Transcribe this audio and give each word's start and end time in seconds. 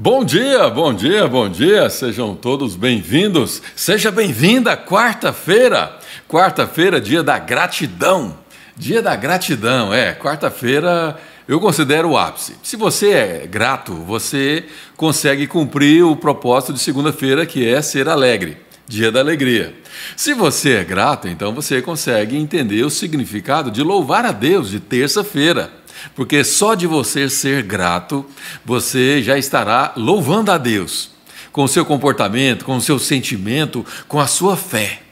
Bom 0.00 0.24
dia, 0.24 0.70
bom 0.70 0.94
dia, 0.94 1.26
bom 1.26 1.48
dia, 1.48 1.90
sejam 1.90 2.32
todos 2.32 2.76
bem-vindos. 2.76 3.60
Seja 3.74 4.12
bem-vinda 4.12 4.76
quarta-feira. 4.76 5.98
Quarta-feira, 6.28 7.00
dia 7.00 7.20
da 7.20 7.36
gratidão. 7.36 8.38
Dia 8.76 9.02
da 9.02 9.16
gratidão, 9.16 9.92
é, 9.92 10.14
quarta-feira 10.14 11.18
eu 11.48 11.58
considero 11.58 12.10
o 12.10 12.16
ápice. 12.16 12.54
Se 12.62 12.76
você 12.76 13.10
é 13.10 13.46
grato, 13.48 13.92
você 13.92 14.66
consegue 14.96 15.48
cumprir 15.48 16.04
o 16.04 16.14
propósito 16.14 16.72
de 16.72 16.78
segunda-feira, 16.78 17.44
que 17.44 17.66
é 17.66 17.82
ser 17.82 18.08
alegre. 18.08 18.56
Dia 18.86 19.10
da 19.10 19.18
alegria. 19.18 19.74
Se 20.16 20.32
você 20.32 20.76
é 20.76 20.84
grato, 20.84 21.26
então 21.26 21.52
você 21.52 21.82
consegue 21.82 22.36
entender 22.36 22.84
o 22.84 22.90
significado 22.90 23.68
de 23.68 23.82
louvar 23.82 24.24
a 24.24 24.30
Deus 24.30 24.70
de 24.70 24.78
terça-feira. 24.78 25.72
Porque 26.14 26.44
só 26.44 26.74
de 26.74 26.86
você 26.86 27.28
ser 27.28 27.62
grato, 27.62 28.26
você 28.64 29.22
já 29.22 29.38
estará 29.38 29.92
louvando 29.96 30.50
a 30.50 30.58
Deus 30.58 31.10
com 31.52 31.64
o 31.64 31.68
seu 31.68 31.84
comportamento, 31.84 32.64
com 32.64 32.76
o 32.76 32.80
seu 32.80 32.98
sentimento, 32.98 33.84
com 34.06 34.20
a 34.20 34.26
sua 34.26 34.56
fé. 34.56 35.02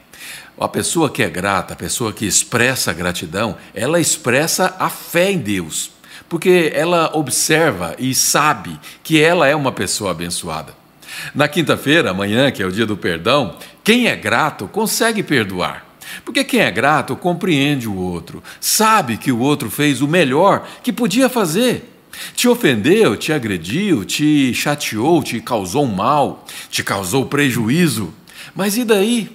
A 0.59 0.67
pessoa 0.67 1.09
que 1.09 1.21
é 1.21 1.29
grata, 1.29 1.73
a 1.73 1.77
pessoa 1.77 2.11
que 2.11 2.25
expressa 2.25 2.93
gratidão, 2.93 3.57
ela 3.73 3.99
expressa 3.99 4.75
a 4.79 4.89
fé 4.89 5.31
em 5.31 5.37
Deus, 5.37 5.91
porque 6.27 6.71
ela 6.73 7.11
observa 7.13 7.95
e 7.99 8.15
sabe 8.15 8.79
que 9.03 9.21
ela 9.21 9.47
é 9.47 9.55
uma 9.55 9.71
pessoa 9.71 10.11
abençoada. 10.11 10.73
Na 11.33 11.47
quinta-feira, 11.47 12.11
amanhã, 12.11 12.51
que 12.51 12.61
é 12.61 12.65
o 12.65 12.71
dia 12.71 12.85
do 12.85 12.97
perdão, 12.97 13.57
quem 13.83 14.07
é 14.07 14.15
grato 14.15 14.67
consegue 14.67 15.23
perdoar. 15.23 15.86
Porque 16.23 16.43
quem 16.43 16.61
é 16.61 16.71
grato 16.71 17.15
compreende 17.15 17.87
o 17.87 17.95
outro, 17.95 18.43
sabe 18.59 19.17
que 19.17 19.31
o 19.31 19.39
outro 19.39 19.69
fez 19.69 20.01
o 20.01 20.07
melhor 20.07 20.67
que 20.83 20.93
podia 20.93 21.29
fazer. 21.29 21.93
Te 22.35 22.47
ofendeu, 22.47 23.15
te 23.15 23.31
agrediu, 23.31 24.03
te 24.03 24.53
chateou, 24.53 25.21
te 25.21 25.39
causou 25.39 25.85
mal, 25.85 26.45
te 26.69 26.83
causou 26.83 27.25
prejuízo. 27.25 28.13
Mas 28.55 28.77
e 28.77 28.83
daí? 28.83 29.29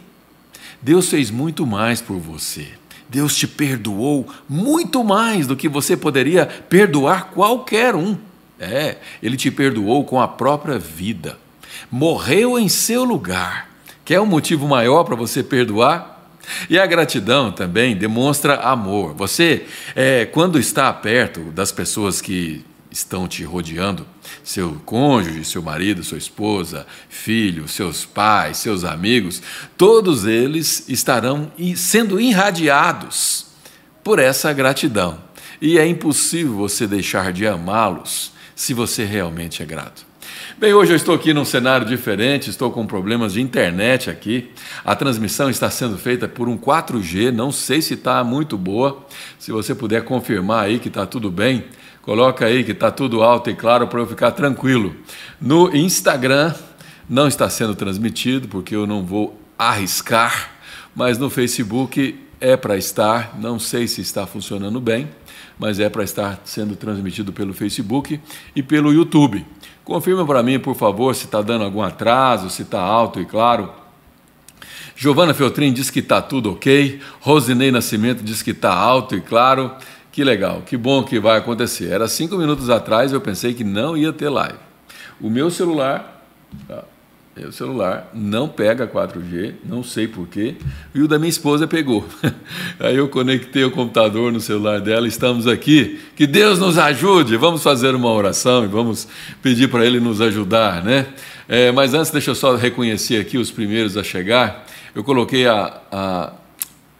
Deus 0.80 1.08
fez 1.08 1.30
muito 1.30 1.64
mais 1.64 2.00
por 2.00 2.18
você. 2.18 2.66
Deus 3.08 3.36
te 3.36 3.46
perdoou 3.46 4.26
muito 4.48 5.04
mais 5.04 5.46
do 5.46 5.54
que 5.54 5.68
você 5.68 5.96
poderia 5.96 6.46
perdoar 6.46 7.30
qualquer 7.30 7.94
um. 7.94 8.16
É, 8.58 8.96
ele 9.22 9.36
te 9.36 9.50
perdoou 9.50 10.04
com 10.04 10.20
a 10.20 10.26
própria 10.26 10.78
vida. 10.78 11.38
Morreu 11.90 12.58
em 12.58 12.68
seu 12.68 13.04
lugar. 13.04 13.68
Quer 14.04 14.20
um 14.20 14.26
motivo 14.26 14.66
maior 14.66 15.04
para 15.04 15.14
você 15.14 15.42
perdoar? 15.42 16.11
E 16.68 16.78
a 16.78 16.86
gratidão 16.86 17.50
também 17.52 17.96
demonstra 17.96 18.56
amor. 18.56 19.14
Você, 19.14 19.66
é, 19.94 20.26
quando 20.26 20.58
está 20.58 20.92
perto 20.92 21.40
das 21.52 21.72
pessoas 21.72 22.20
que 22.20 22.64
estão 22.90 23.26
te 23.26 23.42
rodeando, 23.42 24.06
seu 24.44 24.80
cônjuge, 24.84 25.44
seu 25.44 25.62
marido, 25.62 26.04
sua 26.04 26.18
esposa, 26.18 26.86
filho, 27.08 27.66
seus 27.66 28.04
pais, 28.04 28.58
seus 28.58 28.84
amigos, 28.84 29.42
todos 29.76 30.26
eles 30.26 30.88
estarão 30.88 31.50
sendo 31.74 32.20
irradiados 32.20 33.46
por 34.04 34.18
essa 34.18 34.52
gratidão. 34.52 35.18
E 35.60 35.78
é 35.78 35.86
impossível 35.86 36.54
você 36.54 36.86
deixar 36.86 37.32
de 37.32 37.46
amá-los 37.46 38.32
se 38.54 38.74
você 38.74 39.04
realmente 39.04 39.62
é 39.62 39.66
grato. 39.66 40.11
Bem, 40.62 40.72
hoje 40.74 40.92
eu 40.92 40.96
estou 40.96 41.16
aqui 41.16 41.34
num 41.34 41.44
cenário 41.44 41.84
diferente, 41.84 42.48
estou 42.48 42.70
com 42.70 42.86
problemas 42.86 43.32
de 43.32 43.40
internet 43.40 44.08
aqui. 44.08 44.48
A 44.84 44.94
transmissão 44.94 45.50
está 45.50 45.68
sendo 45.68 45.98
feita 45.98 46.28
por 46.28 46.48
um 46.48 46.56
4G, 46.56 47.32
não 47.32 47.50
sei 47.50 47.82
se 47.82 47.94
está 47.94 48.22
muito 48.22 48.56
boa. 48.56 49.04
Se 49.40 49.50
você 49.50 49.74
puder 49.74 50.04
confirmar 50.04 50.66
aí 50.66 50.78
que 50.78 50.86
está 50.86 51.04
tudo 51.04 51.32
bem, 51.32 51.64
coloca 52.00 52.46
aí 52.46 52.62
que 52.62 52.70
está 52.70 52.92
tudo 52.92 53.24
alto 53.24 53.50
e 53.50 53.56
claro 53.56 53.88
para 53.88 53.98
eu 53.98 54.06
ficar 54.06 54.30
tranquilo. 54.30 54.94
No 55.40 55.74
Instagram 55.74 56.54
não 57.10 57.26
está 57.26 57.50
sendo 57.50 57.74
transmitido 57.74 58.46
porque 58.46 58.76
eu 58.76 58.86
não 58.86 59.04
vou 59.04 59.36
arriscar, 59.58 60.52
mas 60.94 61.18
no 61.18 61.28
Facebook 61.28 62.20
é 62.40 62.56
para 62.56 62.76
estar, 62.76 63.36
não 63.36 63.58
sei 63.58 63.88
se 63.88 64.00
está 64.00 64.28
funcionando 64.28 64.80
bem, 64.80 65.08
mas 65.58 65.80
é 65.80 65.88
para 65.90 66.04
estar 66.04 66.40
sendo 66.44 66.76
transmitido 66.76 67.32
pelo 67.32 67.52
Facebook 67.52 68.20
e 68.54 68.62
pelo 68.62 68.92
YouTube. 68.92 69.44
Confirma 69.84 70.24
para 70.24 70.42
mim, 70.42 70.58
por 70.58 70.76
favor, 70.76 71.14
se 71.14 71.24
está 71.24 71.42
dando 71.42 71.64
algum 71.64 71.82
atraso, 71.82 72.48
se 72.48 72.62
está 72.62 72.80
alto 72.80 73.20
e 73.20 73.24
claro. 73.24 73.72
Giovana 74.94 75.34
Feltrin 75.34 75.72
diz 75.72 75.90
que 75.90 75.98
está 75.98 76.22
tudo 76.22 76.52
ok. 76.52 77.00
Rosinei 77.20 77.72
Nascimento 77.72 78.22
diz 78.22 78.42
que 78.42 78.52
está 78.52 78.72
alto 78.72 79.16
e 79.16 79.20
claro. 79.20 79.74
Que 80.12 80.22
legal, 80.22 80.62
que 80.64 80.76
bom 80.76 81.02
que 81.02 81.18
vai 81.18 81.38
acontecer. 81.38 81.90
Era 81.90 82.06
cinco 82.06 82.36
minutos 82.36 82.68
atrás 82.70 83.12
eu 83.12 83.20
pensei 83.20 83.54
que 83.54 83.64
não 83.64 83.96
ia 83.96 84.12
ter 84.12 84.28
live. 84.28 84.58
O 85.20 85.30
meu 85.30 85.50
celular, 85.50 86.22
tá, 87.34 87.48
o 87.48 87.52
celular 87.52 88.10
não 88.12 88.48
pega 88.48 88.86
4G, 88.86 89.54
não 89.64 89.82
sei 89.82 90.06
porquê, 90.06 90.56
e 90.94 91.00
o 91.00 91.08
da 91.08 91.18
minha 91.18 91.30
esposa 91.30 91.66
pegou. 91.66 92.04
Aí 92.78 92.96
eu 92.96 93.08
conectei 93.08 93.64
o 93.64 93.70
computador 93.70 94.32
no 94.32 94.40
celular 94.40 94.80
dela, 94.80 95.08
estamos 95.08 95.46
aqui. 95.46 96.00
Que 96.14 96.26
Deus 96.26 96.58
nos 96.58 96.78
ajude, 96.78 97.36
vamos 97.36 97.62
fazer 97.62 97.94
uma 97.94 98.10
oração 98.10 98.64
e 98.64 98.68
vamos 98.68 99.08
pedir 99.42 99.68
para 99.68 99.86
Ele 99.86 100.00
nos 100.00 100.20
ajudar, 100.20 100.84
né? 100.84 101.06
É, 101.48 101.72
mas 101.72 101.94
antes, 101.94 102.10
deixa 102.10 102.30
eu 102.30 102.34
só 102.34 102.56
reconhecer 102.56 103.20
aqui 103.20 103.36
os 103.38 103.50
primeiros 103.50 103.96
a 103.96 104.02
chegar. 104.02 104.66
Eu 104.94 105.02
coloquei 105.02 105.46
a, 105.46 105.80
a 105.90 106.32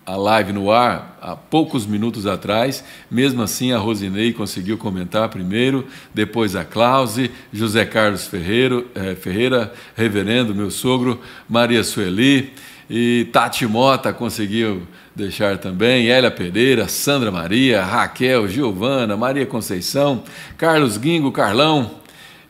a 0.05 0.17
live 0.17 0.53
no 0.53 0.71
ar 0.71 1.17
há 1.21 1.37
poucos 1.37 1.87
minutos 1.87 2.27
atrás. 2.27 2.85
Mesmo 3.11 3.43
assim, 3.43 3.73
a 3.73 3.79
Rosinei 3.79 4.33
conseguiu 4.33 4.77
comentar 4.77 5.29
primeiro, 5.29 5.87
depois 6.13 6.57
a 6.57 6.65
Clause, 6.65 7.31
José 7.53 7.85
Carlos 7.85 8.27
Ferreiro, 8.27 8.89
eh, 8.95 9.15
Ferreira, 9.15 9.73
reverendo, 9.97 10.55
meu 10.55 10.71
sogro, 10.71 11.21
Maria 11.49 11.85
Sueli 11.85 12.53
e 12.91 13.29
Tati 13.33 13.67
Mota 13.67 14.13
conseguiu 14.13 14.83
deixar 15.15 15.59
também, 15.59 16.09
Hélia 16.09 16.31
Pereira, 16.31 16.89
Sandra 16.89 17.31
Maria, 17.31 17.83
Raquel, 17.83 18.49
Giovana, 18.49 19.17
Maria 19.17 19.47
Conceição, 19.47 20.25
Carlos 20.59 20.97
Guingo, 20.97 21.31
Carlão. 21.31 22.03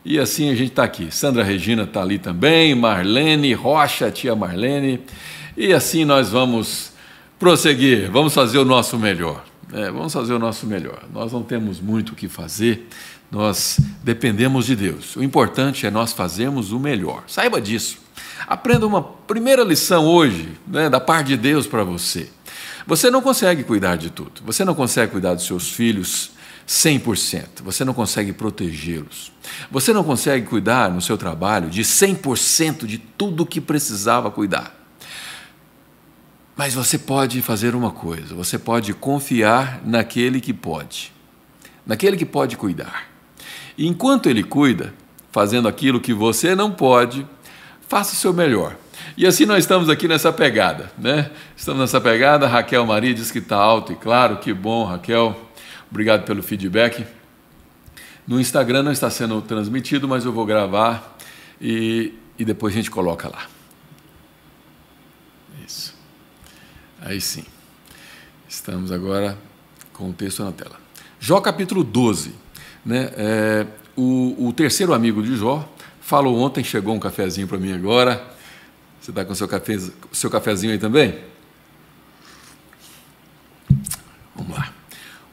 E 0.03 0.19
assim 0.19 0.49
a 0.49 0.55
gente 0.55 0.71
está 0.71 0.83
aqui. 0.83 1.09
Sandra 1.11 1.43
Regina 1.43 1.83
está 1.83 2.01
ali 2.01 2.19
também, 2.19 2.75
Marlene 2.75 3.53
Rocha, 3.53 4.11
tia 4.11 4.35
Marlene. 4.35 4.99
E 5.55 5.71
assim 5.71 6.03
nós 6.03 6.29
vamos 6.29 6.92
prosseguir, 7.43 8.09
vamos 8.09 8.33
fazer 8.33 8.57
o 8.57 8.63
nosso 8.63 8.97
melhor. 8.97 9.43
É, 9.73 9.91
vamos 9.91 10.13
fazer 10.13 10.31
o 10.31 10.39
nosso 10.39 10.65
melhor. 10.65 11.03
Nós 11.13 11.33
não 11.33 11.43
temos 11.43 11.81
muito 11.81 12.13
o 12.13 12.15
que 12.15 12.29
fazer, 12.29 12.87
nós 13.29 13.81
dependemos 14.01 14.65
de 14.65 14.77
Deus. 14.77 15.17
O 15.17 15.23
importante 15.23 15.85
é 15.85 15.91
nós 15.91 16.13
fazermos 16.13 16.71
o 16.71 16.79
melhor. 16.79 17.25
Saiba 17.27 17.59
disso. 17.59 17.97
Aprenda 18.47 18.87
uma 18.87 19.03
primeira 19.03 19.61
lição 19.61 20.05
hoje, 20.05 20.53
né, 20.65 20.89
da 20.89 21.01
parte 21.01 21.27
de 21.27 21.37
Deus 21.37 21.67
para 21.67 21.83
você. 21.83 22.29
Você 22.87 23.11
não 23.11 23.21
consegue 23.21 23.61
cuidar 23.65 23.97
de 23.97 24.09
tudo. 24.09 24.41
Você 24.45 24.63
não 24.63 24.73
consegue 24.73 25.11
cuidar 25.11 25.33
dos 25.33 25.45
seus 25.45 25.69
filhos 25.69 26.31
100%. 26.65 27.61
Você 27.65 27.83
não 27.83 27.93
consegue 27.93 28.31
protegê-los. 28.31 29.33
Você 29.69 29.91
não 29.91 30.05
consegue 30.05 30.47
cuidar 30.47 30.89
no 30.89 31.01
seu 31.01 31.17
trabalho 31.17 31.69
de 31.69 31.81
100% 31.81 32.85
de 32.85 32.99
tudo 32.99 33.45
que 33.45 33.59
precisava 33.59 34.31
cuidar. 34.31 34.82
Mas 36.55 36.73
você 36.73 36.97
pode 36.97 37.41
fazer 37.41 37.75
uma 37.75 37.91
coisa: 37.91 38.35
você 38.35 38.59
pode 38.59 38.93
confiar 38.93 39.81
naquele 39.85 40.39
que 40.39 40.53
pode, 40.53 41.11
naquele 41.85 42.17
que 42.17 42.25
pode 42.25 42.57
cuidar. 42.57 43.07
E 43.77 43.87
enquanto 43.87 44.29
ele 44.29 44.43
cuida, 44.43 44.93
fazendo 45.31 45.67
aquilo 45.67 45.99
que 45.99 46.13
você 46.13 46.55
não 46.55 46.71
pode, 46.71 47.25
faça 47.87 48.13
o 48.13 48.15
seu 48.15 48.33
melhor. 48.33 48.75
E 49.17 49.25
assim 49.25 49.45
nós 49.45 49.59
estamos 49.59 49.89
aqui 49.89 50.07
nessa 50.07 50.31
pegada, 50.31 50.91
né? 50.97 51.31
Estamos 51.55 51.81
nessa 51.81 51.99
pegada. 51.99 52.47
Raquel 52.47 52.85
Maria 52.85 53.13
diz 53.13 53.31
que 53.31 53.39
está 53.39 53.57
alto 53.57 53.91
e 53.91 53.95
claro, 53.95 54.37
que 54.37 54.53
bom, 54.53 54.85
Raquel. 54.85 55.35
Obrigado 55.89 56.23
pelo 56.23 56.41
feedback. 56.41 57.05
No 58.27 58.39
Instagram 58.39 58.83
não 58.83 58.91
está 58.91 59.09
sendo 59.09 59.41
transmitido, 59.41 60.07
mas 60.07 60.23
eu 60.23 60.31
vou 60.31 60.45
gravar 60.45 61.17
e, 61.59 62.13
e 62.37 62.45
depois 62.45 62.73
a 62.73 62.77
gente 62.77 62.89
coloca 62.89 63.27
lá. 63.27 63.47
Isso. 65.65 65.95
Aí 67.05 67.19
sim. 67.19 67.43
Estamos 68.47 68.89
agora 68.89 69.37
com 69.91 70.09
o 70.09 70.13
texto 70.13 70.41
na 70.41 70.53
tela. 70.53 70.79
Jó 71.19 71.41
capítulo 71.41 71.83
12. 71.83 72.33
Né? 72.85 73.11
É, 73.17 73.67
o, 73.93 74.47
o, 74.47 74.53
terceiro 74.53 74.93
amigo 74.93 75.21
de 75.21 75.35
Jó 75.35 75.67
falou 75.99 76.39
ontem, 76.39 76.63
chegou 76.63 76.95
um 76.95 76.99
cafezinho 76.99 77.45
para 77.45 77.57
mim 77.57 77.73
agora. 77.73 78.25
Você 79.01 79.11
está 79.11 79.25
com 79.25 79.35
seu, 79.35 79.49
café, 79.49 79.77
seu 80.13 80.29
cafezinho 80.29 80.71
aí 80.71 80.79
também? 80.79 81.19
Vamos 84.33 84.57
lá. 84.57 84.73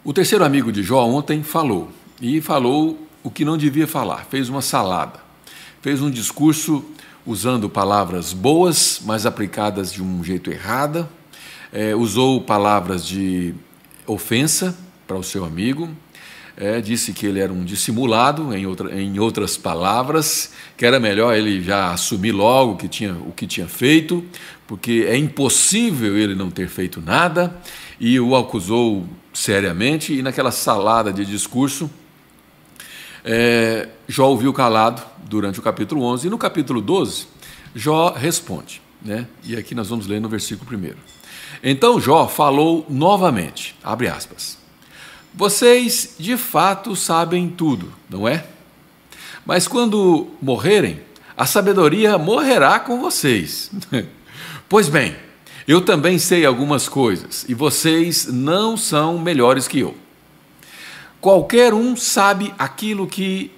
O 0.03 0.13
terceiro 0.13 0.45
amigo 0.45 0.73
de 0.73 0.83
Jó 0.83 1.07
ontem 1.07 1.45
falou, 1.45 1.89
e 2.21 2.41
falou 2.41 3.07
o 3.23 3.31
que 3.31 3.45
não 3.45 3.57
devia 3.57 3.87
falar, 3.87 4.25
fez 4.25 4.49
uma 4.49 4.61
salada. 4.61 5.21
Fez 5.81 6.03
um 6.03 6.11
discurso 6.11 6.85
usando 7.25 7.71
palavras 7.71 8.33
boas, 8.33 9.01
mas 9.05 9.25
aplicadas 9.25 9.93
de 9.93 10.03
um 10.03 10.25
jeito 10.25 10.51
errado, 10.51 11.09
é, 11.73 11.95
usou 11.95 12.41
palavras 12.41 13.07
de 13.07 13.55
ofensa 14.07 14.77
para 15.07 15.17
o 15.17 15.23
seu 15.23 15.45
amigo, 15.45 15.89
é, 16.57 16.81
disse 16.81 17.13
que 17.13 17.25
ele 17.27 17.41
era 17.41 17.53
um 17.53 17.65
dissimulado, 17.65 18.55
em, 18.55 18.67
outra, 18.67 19.01
em 19.01 19.19
outras 19.19 19.57
palavras, 19.57 20.53
que 20.77 20.85
era 20.85 21.01
melhor 21.01 21.35
ele 21.35 21.63
já 21.63 21.93
assumir 21.93 22.33
logo 22.33 22.77
que 22.77 22.89
tinha, 22.89 23.15
o 23.15 23.33
que 23.33 23.47
tinha 23.47 23.67
feito, 23.67 24.25
porque 24.67 25.07
é 25.09 25.17
impossível 25.17 26.19
ele 26.19 26.35
não 26.35 26.51
ter 26.51 26.69
feito 26.69 27.01
nada, 27.01 27.57
e 27.99 28.21
o 28.21 28.37
acusou 28.37 29.07
seriamente, 29.33 30.13
e 30.13 30.23
naquela 30.23 30.51
salada 30.51 31.13
de 31.13 31.25
discurso, 31.25 31.91
é, 33.25 33.89
Jó 34.09 34.29
ouviu 34.29 34.53
calado 34.53 35.03
durante 35.25 35.59
o 35.59 35.63
capítulo 35.63 36.03
11, 36.03 36.27
e 36.27 36.31
no 36.31 36.39
capítulo 36.39 36.81
12, 36.81 37.27
Jó 37.75 38.11
responde, 38.11 38.83
né? 39.01 39.27
e 39.45 39.57
aqui 39.57 39.75
nós 39.75 39.89
vamos 39.89 40.07
ler 40.07 40.21
no 40.21 40.29
versículo 40.29 40.77
1. 40.77 41.20
Então 41.63 42.01
Jó 42.01 42.27
falou 42.27 42.87
novamente, 42.89 43.77
abre 43.83 44.09
aspas, 44.09 44.59
vocês 45.35 46.15
de 46.19 46.37
fato 46.37 46.97
sabem 46.97 47.49
tudo, 47.49 47.93
não 48.09 48.27
é? 48.27 48.47
Mas 49.45 49.69
quando 49.69 50.29
morrerem, 50.41 51.01
a 51.37 51.47
sabedoria 51.47 52.19
morrerá 52.19 52.79
com 52.81 53.01
vocês. 53.01 53.71
pois 54.69 54.89
bem, 54.89 55.17
eu 55.69 55.81
também 55.81 56.19
sei 56.19 56.45
algumas 56.45 56.89
coisas 56.89 57.45
e 57.49 57.55
vocês 57.55 58.27
não 58.27 58.77
são 58.77 59.19
melhores 59.19 59.69
que 59.69 59.81
eu. 59.81 59.95
Qualquer 61.21 61.75
um 61.75 61.95
sabe 61.95 62.55
aquilo 62.59 63.07
que. 63.07 63.51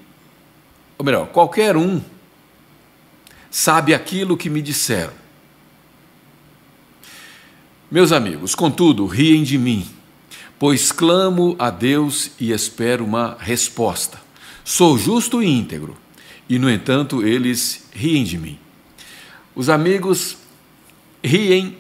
Ou 0.99 1.05
melhor, 1.05 1.27
qualquer 1.29 1.77
um 1.77 2.03
sabe 3.51 3.95
aquilo 3.95 4.37
que 4.37 4.51
me 4.51 4.61
disseram. 4.61 5.22
Meus 7.93 8.11
amigos, 8.11 8.55
contudo, 8.55 9.05
riem 9.05 9.43
de 9.43 9.59
mim, 9.59 9.87
pois 10.59 10.91
clamo 10.91 11.55
a 11.59 11.69
Deus 11.69 12.31
e 12.41 12.51
espero 12.51 13.05
uma 13.05 13.37
resposta. 13.39 14.19
Sou 14.65 14.97
justo 14.97 15.43
e 15.43 15.47
íntegro, 15.47 15.95
e 16.49 16.59
no 16.59 16.71
entanto 16.71 17.23
eles 17.23 17.91
riem 17.93 18.25
de 18.25 18.39
mim. 18.39 18.59
Os 19.55 19.69
amigos 19.69 20.39
riem, 21.23 21.77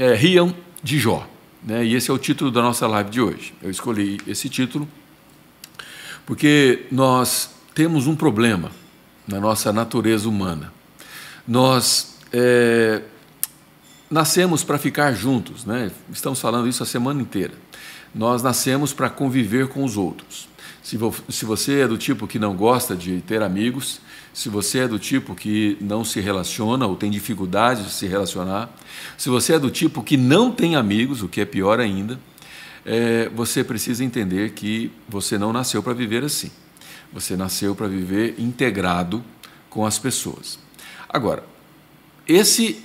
é, 0.00 0.14
riam 0.14 0.52
de 0.82 0.98
Jó, 0.98 1.24
né? 1.62 1.84
e 1.86 1.94
esse 1.94 2.10
é 2.10 2.12
o 2.12 2.18
título 2.18 2.50
da 2.50 2.60
nossa 2.60 2.88
live 2.88 3.10
de 3.10 3.20
hoje. 3.20 3.54
Eu 3.62 3.70
escolhi 3.70 4.18
esse 4.26 4.48
título 4.48 4.88
porque 6.26 6.86
nós 6.90 7.50
temos 7.72 8.08
um 8.08 8.16
problema 8.16 8.72
na 9.28 9.38
nossa 9.38 9.72
natureza 9.72 10.28
humana. 10.28 10.72
Nós 11.46 12.18
é, 12.32 13.02
nascemos 14.12 14.62
para 14.62 14.76
ficar 14.78 15.12
juntos, 15.14 15.64
né? 15.64 15.90
estamos 16.12 16.38
falando 16.38 16.68
isso 16.68 16.82
a 16.82 16.86
semana 16.86 17.22
inteira. 17.22 17.54
Nós 18.14 18.42
nascemos 18.42 18.92
para 18.92 19.08
conviver 19.08 19.68
com 19.68 19.82
os 19.82 19.96
outros. 19.96 20.48
Se, 20.82 20.98
se 21.30 21.44
você 21.46 21.80
é 21.80 21.88
do 21.88 21.96
tipo 21.96 22.26
que 22.26 22.38
não 22.38 22.54
gosta 22.54 22.94
de 22.94 23.22
ter 23.22 23.42
amigos, 23.42 24.00
se 24.34 24.50
você 24.50 24.80
é 24.80 24.88
do 24.88 24.98
tipo 24.98 25.34
que 25.34 25.78
não 25.80 26.04
se 26.04 26.20
relaciona 26.20 26.86
ou 26.86 26.94
tem 26.94 27.10
dificuldade 27.10 27.84
de 27.84 27.90
se 27.90 28.06
relacionar, 28.06 28.70
se 29.16 29.30
você 29.30 29.54
é 29.54 29.58
do 29.58 29.70
tipo 29.70 30.02
que 30.02 30.18
não 30.18 30.52
tem 30.52 30.76
amigos, 30.76 31.22
o 31.22 31.28
que 31.28 31.40
é 31.40 31.44
pior 31.46 31.80
ainda, 31.80 32.20
é, 32.84 33.30
você 33.34 33.64
precisa 33.64 34.04
entender 34.04 34.50
que 34.52 34.92
você 35.08 35.38
não 35.38 35.54
nasceu 35.54 35.82
para 35.82 35.94
viver 35.94 36.22
assim. 36.22 36.50
Você 37.14 37.34
nasceu 37.34 37.74
para 37.74 37.88
viver 37.88 38.34
integrado 38.38 39.24
com 39.70 39.86
as 39.86 39.98
pessoas. 39.98 40.58
Agora, 41.08 41.44
esse, 42.26 42.82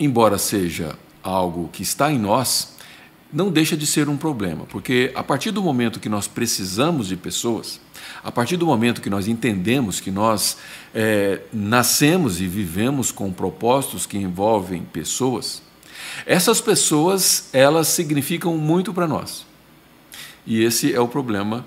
embora 0.00 0.38
seja 0.38 0.98
algo 1.22 1.68
que 1.70 1.82
está 1.82 2.10
em 2.10 2.18
nós, 2.18 2.74
não 3.32 3.50
deixa 3.50 3.76
de 3.76 3.86
ser 3.86 4.08
um 4.08 4.16
problema, 4.16 4.64
porque 4.64 5.12
a 5.14 5.22
partir 5.22 5.52
do 5.52 5.62
momento 5.62 6.00
que 6.00 6.08
nós 6.08 6.26
precisamos 6.26 7.06
de 7.06 7.16
pessoas, 7.16 7.80
a 8.24 8.32
partir 8.32 8.56
do 8.56 8.66
momento 8.66 9.00
que 9.00 9.10
nós 9.10 9.28
entendemos 9.28 10.00
que 10.00 10.10
nós 10.10 10.56
é, 10.92 11.42
nascemos 11.52 12.40
e 12.40 12.48
vivemos 12.48 13.12
com 13.12 13.30
propósitos 13.32 14.06
que 14.06 14.18
envolvem 14.18 14.82
pessoas, 14.82 15.62
essas 16.26 16.60
pessoas, 16.60 17.48
elas 17.52 17.86
significam 17.88 18.56
muito 18.56 18.92
para 18.92 19.06
nós. 19.06 19.46
E 20.44 20.64
esse 20.64 20.92
é 20.92 20.98
o 21.00 21.06
problema 21.06 21.64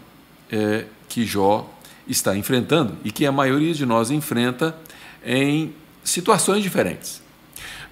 é, 0.52 0.86
que 1.08 1.26
Jó 1.26 1.72
está 2.08 2.36
enfrentando 2.36 2.98
e 3.06 3.12
que 3.12 3.26
a 3.26 3.32
maioria 3.32 3.74
de 3.74 3.86
nós 3.86 4.12
enfrenta 4.12 4.76
em 5.26 5.74
situações 6.04 6.62
diferentes. 6.62 7.23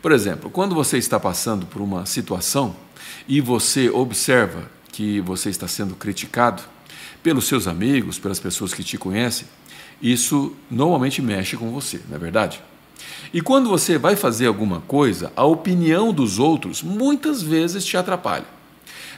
Por 0.02 0.12
exemplo, 0.12 0.50
quando 0.50 0.74
você 0.74 0.98
está 0.98 1.20
passando 1.20 1.66
por 1.68 1.82
uma 1.82 2.06
situação 2.06 2.76
e 3.28 3.40
você 3.40 3.90
observa 3.90 4.70
que 4.92 5.22
você 5.22 5.50
está 5.50 5.68
sendo 5.68 5.96
criticado 5.96 6.64
pelos 7.22 7.48
seus 7.48 7.68
amigos, 7.68 8.18
pelas 8.18 8.40
pessoas 8.40 8.74
que 8.74 8.84
te 8.84 8.98
conhecem, 8.98 9.48
isso 10.02 10.56
normalmente 10.70 11.22
mexe 11.22 11.56
com 11.56 11.70
você, 11.70 12.02
não 12.10 12.16
é 12.16 12.20
verdade? 12.20 12.60
E 13.32 13.42
quando 13.42 13.70
você 13.70 13.98
vai 13.98 14.16
fazer 14.16 14.48
alguma 14.48 14.82
coisa, 14.82 15.32
a 15.36 15.46
opinião 15.46 16.12
dos 16.12 16.40
outros 16.40 16.82
muitas 16.82 17.44
vezes 17.44 17.86
te 17.86 17.96
atrapalha. 17.96 18.46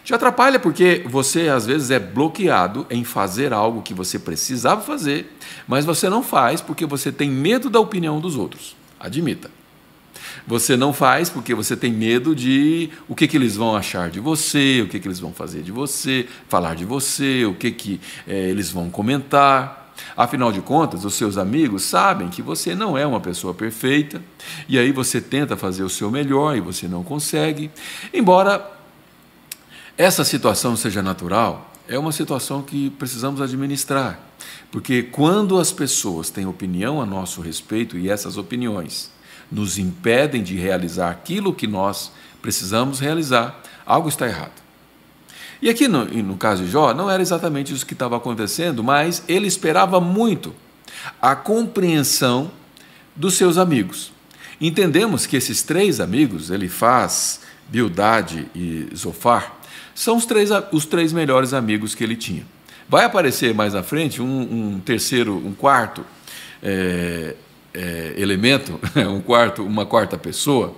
Te 0.04 0.14
atrapalha 0.14 0.60
porque 0.60 1.06
você 1.10 1.48
às 1.48 1.66
vezes 1.66 1.92
é 1.92 2.00
bloqueado 2.00 2.86
em 2.90 3.06
fazer 3.06 3.54
algo 3.54 3.82
que 3.82 3.94
você 3.94 4.20
precisava 4.20 4.82
fazer, 4.82 5.34
mas 5.66 5.86
você 5.86 6.10
não 6.10 6.22
faz 6.22 6.60
porque 6.60 6.86
você 6.86 7.10
tem 7.10 7.30
medo 7.30 7.70
da 7.70 7.80
opinião 7.80 8.20
dos 8.20 8.36
outros. 8.36 8.76
Admita. 9.00 9.63
Você 10.48 10.76
não 10.76 10.94
faz 10.94 11.30
porque 11.30 11.54
você 11.54 11.76
tem 11.76 11.92
medo 11.92 12.36
de 12.36 12.90
o 13.08 13.16
que, 13.16 13.28
que 13.28 13.38
eles 13.38 13.56
vão 13.56 13.76
achar 13.76 14.10
de 14.10 14.20
você, 14.20 14.82
o 14.82 14.88
que, 14.88 15.00
que 15.00 15.08
eles 15.08 15.20
vão 15.20 15.34
fazer 15.34 15.62
de 15.62 15.72
você, 15.72 16.28
falar 16.48 16.76
de 16.76 16.86
você, 16.86 17.46
o 17.46 17.54
que, 17.54 17.72
que 17.72 18.02
é, 18.28 18.50
eles 18.50 18.70
vão 18.72 18.90
comentar. 18.90 19.84
Afinal 20.18 20.52
de 20.52 20.62
contas, 20.62 21.06
os 21.06 21.14
seus 21.14 21.38
amigos 21.38 21.84
sabem 21.84 22.30
que 22.30 22.42
você 22.42 22.76
não 22.76 22.98
é 22.98 23.06
uma 23.06 23.20
pessoa 23.20 23.54
perfeita, 23.54 24.22
e 24.68 24.78
aí 24.78 24.92
você 24.92 25.22
tenta 25.22 25.56
fazer 25.56 25.84
o 25.84 25.90
seu 25.90 26.10
melhor 26.10 26.56
e 26.58 26.62
você 26.62 26.88
não 26.88 27.04
consegue. 27.04 27.70
Embora 28.14 28.72
essa 29.98 30.24
situação 30.24 30.76
seja 30.76 31.02
natural, 31.02 31.72
é 31.88 31.98
uma 32.00 32.12
situação 32.12 32.62
que 32.62 32.90
precisamos 32.92 33.42
administrar, 33.42 34.20
porque 34.72 35.04
quando 35.04 35.60
as 35.60 35.72
pessoas 35.72 36.30
têm 36.30 36.46
opinião 36.46 37.02
a 37.02 37.06
nosso 37.06 37.42
respeito 37.42 37.98
e 37.98 38.10
essas 38.10 38.38
opiniões 38.38 39.12
nos 39.54 39.78
impedem 39.78 40.42
de 40.42 40.56
realizar 40.56 41.12
aquilo 41.12 41.54
que 41.54 41.68
nós 41.68 42.12
precisamos 42.42 43.00
realizar, 43.00 43.62
algo 43.86 44.10
está 44.10 44.28
errado. 44.28 44.62
E 45.62 45.70
aqui 45.70 45.88
no, 45.88 46.04
no 46.06 46.36
caso 46.36 46.66
de 46.66 46.72
Jó, 46.72 46.94
não 46.94 47.10
era 47.10 47.22
exatamente 47.22 47.74
isso 47.74 47.86
que 47.86 47.94
estava 47.94 48.18
acontecendo, 48.18 48.84
mas 48.84 49.24
ele 49.28 49.48
esperava 49.48 50.02
muito 50.02 50.54
a 51.22 51.36
compreensão 51.36 52.52
dos 53.16 53.36
seus 53.36 53.58
amigos. 53.58 54.12
Entendemos 54.60 55.26
que 55.26 55.38
esses 55.38 55.62
três 55.62 56.00
amigos, 56.00 56.50
Elifaz, 56.50 57.42
Bildade 57.70 58.48
e 58.56 58.90
Zofar, 58.96 59.56
são 59.94 60.18
os 60.18 60.26
três, 60.26 60.50
os 60.72 60.86
três 60.86 61.14
melhores 61.14 61.54
amigos 61.54 61.94
que 61.94 62.04
ele 62.04 62.16
tinha. 62.16 62.46
Vai 62.90 63.06
aparecer 63.06 63.54
mais 63.54 63.76
à 63.76 63.84
frente 63.84 64.22
um, 64.22 64.26
um 64.76 64.80
terceiro, 64.80 65.36
um 65.36 65.54
quarto 65.54 66.04
é, 66.62 67.36
é, 67.74 68.14
elemento, 68.18 68.80
um 68.96 69.22
quarto, 69.22 69.64
uma 69.64 69.86
quarta 69.86 70.18
pessoa, 70.18 70.76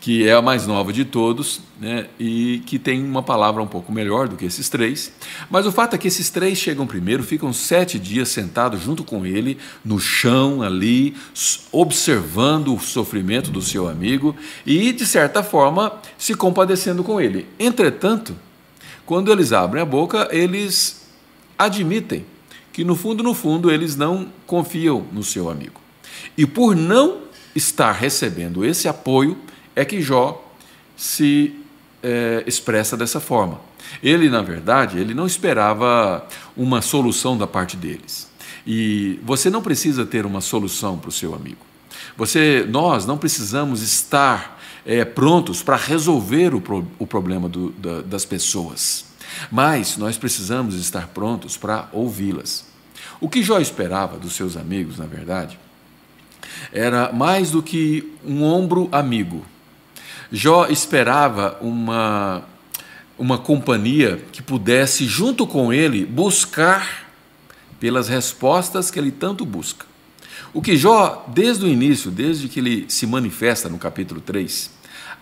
que 0.00 0.28
é 0.28 0.32
a 0.32 0.40
mais 0.40 0.68
nova 0.68 0.92
de 0.92 1.04
todos, 1.04 1.60
né, 1.80 2.06
e 2.16 2.62
que 2.64 2.78
tem 2.78 3.02
uma 3.02 3.24
palavra 3.24 3.60
um 3.60 3.66
pouco 3.66 3.90
melhor 3.90 4.28
do 4.28 4.36
que 4.36 4.44
esses 4.44 4.68
três. 4.68 5.12
Mas 5.50 5.66
o 5.66 5.72
fato 5.72 5.94
é 5.94 5.98
que 5.98 6.06
esses 6.06 6.30
três 6.30 6.56
chegam 6.58 6.86
primeiro, 6.86 7.24
ficam 7.24 7.52
sete 7.52 7.98
dias 7.98 8.28
sentados 8.28 8.80
junto 8.80 9.02
com 9.02 9.26
ele, 9.26 9.58
no 9.84 9.98
chão 9.98 10.62
ali, 10.62 11.16
observando 11.72 12.72
o 12.72 12.78
sofrimento 12.78 13.50
do 13.50 13.60
seu 13.60 13.88
amigo 13.88 14.36
e, 14.64 14.92
de 14.92 15.04
certa 15.04 15.42
forma, 15.42 15.92
se 16.16 16.34
compadecendo 16.34 17.02
com 17.02 17.20
ele. 17.20 17.46
Entretanto, 17.58 18.36
quando 19.04 19.32
eles 19.32 19.52
abrem 19.52 19.82
a 19.82 19.86
boca, 19.86 20.28
eles 20.30 21.08
admitem 21.58 22.24
que, 22.72 22.84
no 22.84 22.94
fundo, 22.94 23.24
no 23.24 23.34
fundo, 23.34 23.70
eles 23.72 23.96
não 23.96 24.28
confiam 24.46 25.04
no 25.12 25.24
seu 25.24 25.50
amigo. 25.50 25.85
E 26.36 26.46
por 26.46 26.74
não 26.74 27.22
estar 27.54 27.92
recebendo 27.92 28.64
esse 28.64 28.88
apoio, 28.88 29.38
é 29.74 29.84
que 29.84 30.00
Jó 30.02 30.42
se 30.96 31.54
é, 32.02 32.44
expressa 32.46 32.96
dessa 32.96 33.20
forma. 33.20 33.60
Ele, 34.02 34.28
na 34.28 34.42
verdade, 34.42 34.98
ele 34.98 35.14
não 35.14 35.26
esperava 35.26 36.26
uma 36.56 36.82
solução 36.82 37.36
da 37.36 37.46
parte 37.46 37.76
deles. 37.76 38.28
E 38.66 39.20
você 39.22 39.48
não 39.48 39.62
precisa 39.62 40.04
ter 40.04 40.26
uma 40.26 40.40
solução 40.40 40.98
para 40.98 41.08
o 41.08 41.12
seu 41.12 41.34
amigo. 41.34 41.64
Você, 42.16 42.66
nós 42.68 43.06
não 43.06 43.16
precisamos 43.16 43.82
estar 43.82 44.60
é, 44.84 45.04
prontos 45.04 45.62
para 45.62 45.76
resolver 45.76 46.54
o, 46.54 46.60
pro, 46.60 46.86
o 46.98 47.06
problema 47.06 47.48
do, 47.48 47.70
da, 47.72 48.02
das 48.02 48.24
pessoas, 48.24 49.04
mas 49.50 49.96
nós 49.96 50.16
precisamos 50.16 50.74
estar 50.74 51.08
prontos 51.08 51.56
para 51.56 51.88
ouvi-las. 51.92 52.64
O 53.20 53.28
que 53.28 53.42
Jó 53.42 53.58
esperava 53.58 54.18
dos 54.18 54.34
seus 54.34 54.56
amigos, 54.56 54.98
na 54.98 55.06
verdade, 55.06 55.58
era 56.76 57.10
mais 57.10 57.50
do 57.50 57.62
que 57.62 58.12
um 58.22 58.42
ombro 58.42 58.86
amigo, 58.92 59.44
Jó 60.30 60.66
esperava 60.66 61.56
uma, 61.60 62.42
uma 63.18 63.38
companhia 63.38 64.22
que 64.30 64.42
pudesse, 64.42 65.06
junto 65.06 65.46
com 65.46 65.72
ele, 65.72 66.04
buscar 66.04 67.06
pelas 67.80 68.08
respostas 68.08 68.90
que 68.90 68.98
ele 68.98 69.10
tanto 69.10 69.46
busca. 69.46 69.86
O 70.52 70.60
que 70.60 70.76
Jó, 70.76 71.24
desde 71.28 71.64
o 71.64 71.68
início, 71.68 72.10
desde 72.10 72.48
que 72.48 72.60
ele 72.60 72.84
se 72.88 73.06
manifesta 73.06 73.68
no 73.68 73.78
capítulo 73.78 74.20
3, 74.20 74.70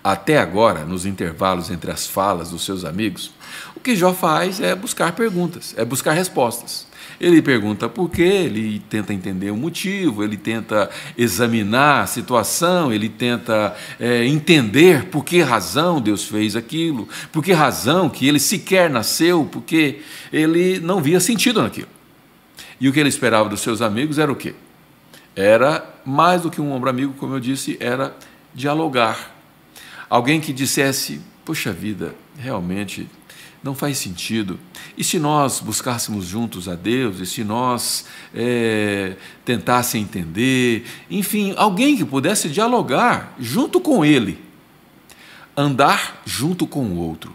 até 0.03 0.39
agora, 0.39 0.85
nos 0.85 1.07
intervalos 1.07 1.71
entre 1.71 1.91
as 1.91 2.07
falas 2.07 2.51
dos 2.51 2.65
seus 2.65 2.85
amigos, 2.85 3.31
o 3.77 3.81
que 3.81 3.95
Jó 3.95 4.13
faz 4.13 4.61
é 4.61 4.75
buscar 4.75 5.13
perguntas, 5.13 5.73
é 5.77 5.85
buscar 5.85 6.13
respostas. 6.13 6.87
Ele 7.21 7.41
pergunta 7.41 7.89
por 7.89 8.11
quê, 8.11 8.23
ele 8.23 8.83
tenta 8.91 9.15
entender 9.15 9.51
o 9.51 9.57
motivo, 9.57 10.23
ele 10.25 10.37
tenta 10.37 10.91
examinar 11.17 12.03
a 12.03 12.07
situação, 12.07 12.93
ele 12.93 13.09
tenta 13.09 13.75
é, 14.01 14.25
entender 14.27 15.07
por 15.07 15.25
que 15.25 15.41
razão 15.41 16.01
Deus 16.01 16.25
fez 16.25 16.57
aquilo, 16.57 17.09
por 17.33 17.43
que 17.43 17.53
razão 17.53 18.09
que 18.09 18.27
ele 18.27 18.41
sequer 18.41 18.91
nasceu, 18.91 19.49
porque 19.51 20.01
ele 20.33 20.81
não 20.81 21.01
via 21.01 21.21
sentido 21.21 21.63
naquilo. 21.63 21.89
E 22.81 22.89
o 22.89 22.93
que 22.93 23.01
ele 23.01 23.09
esperava 23.09 23.49
dos 23.49 23.61
seus 23.61 23.81
amigos 23.81 24.19
era 24.19 24.31
o 24.31 24.37
quê? 24.37 24.55
Era 25.37 25.85
mais 26.05 26.43
do 26.43 26.51
que 26.51 26.61
um 26.61 26.73
ombro 26.73 26.91
amigo, 26.91 27.15
como 27.15 27.35
eu 27.35 27.41
disse, 27.41 27.77
era 27.81 28.15
dialogar. 28.55 29.35
Alguém 30.09 30.41
que 30.41 30.53
dissesse: 30.53 31.21
Poxa 31.45 31.73
vida, 31.73 32.15
realmente 32.39 33.09
não 33.65 33.75
faz 33.75 33.97
sentido. 33.97 34.61
E 34.97 35.03
se 35.03 35.19
nós 35.19 35.59
buscássemos 35.59 36.27
juntos 36.27 36.69
a 36.69 36.75
Deus, 36.75 37.19
e 37.19 37.25
se 37.25 37.43
nós 37.43 38.05
é, 38.35 39.17
tentássemos 39.43 40.07
entender, 40.07 40.85
enfim, 41.11 41.55
alguém 41.57 41.97
que 41.97 42.05
pudesse 42.05 42.51
dialogar 42.51 43.35
junto 43.41 43.81
com 43.81 44.05
Ele, 44.05 44.39
andar 45.57 46.21
junto 46.27 46.67
com 46.67 46.85
o 46.85 46.99
outro. 46.99 47.35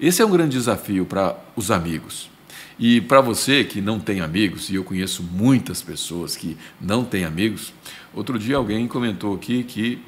Esse 0.00 0.22
é 0.22 0.26
um 0.26 0.30
grande 0.30 0.56
desafio 0.56 1.04
para 1.04 1.36
os 1.54 1.70
amigos. 1.70 2.30
E 2.78 3.02
para 3.02 3.20
você 3.20 3.62
que 3.62 3.80
não 3.82 4.00
tem 4.00 4.22
amigos, 4.22 4.70
e 4.70 4.74
eu 4.74 4.84
conheço 4.84 5.22
muitas 5.22 5.82
pessoas 5.82 6.34
que 6.34 6.56
não 6.80 7.04
têm 7.04 7.24
amigos, 7.24 7.74
outro 8.14 8.38
dia 8.38 8.56
alguém 8.56 8.88
comentou 8.88 9.34
aqui 9.34 9.62
que 9.64 9.98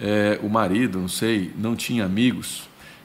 é, 0.00 0.38
o 0.42 0.48
marido, 0.48 0.98
não 0.98 1.08
sei, 1.08 1.52
não 1.56 1.76
tinha 1.76 2.04
amigos, 2.04 2.62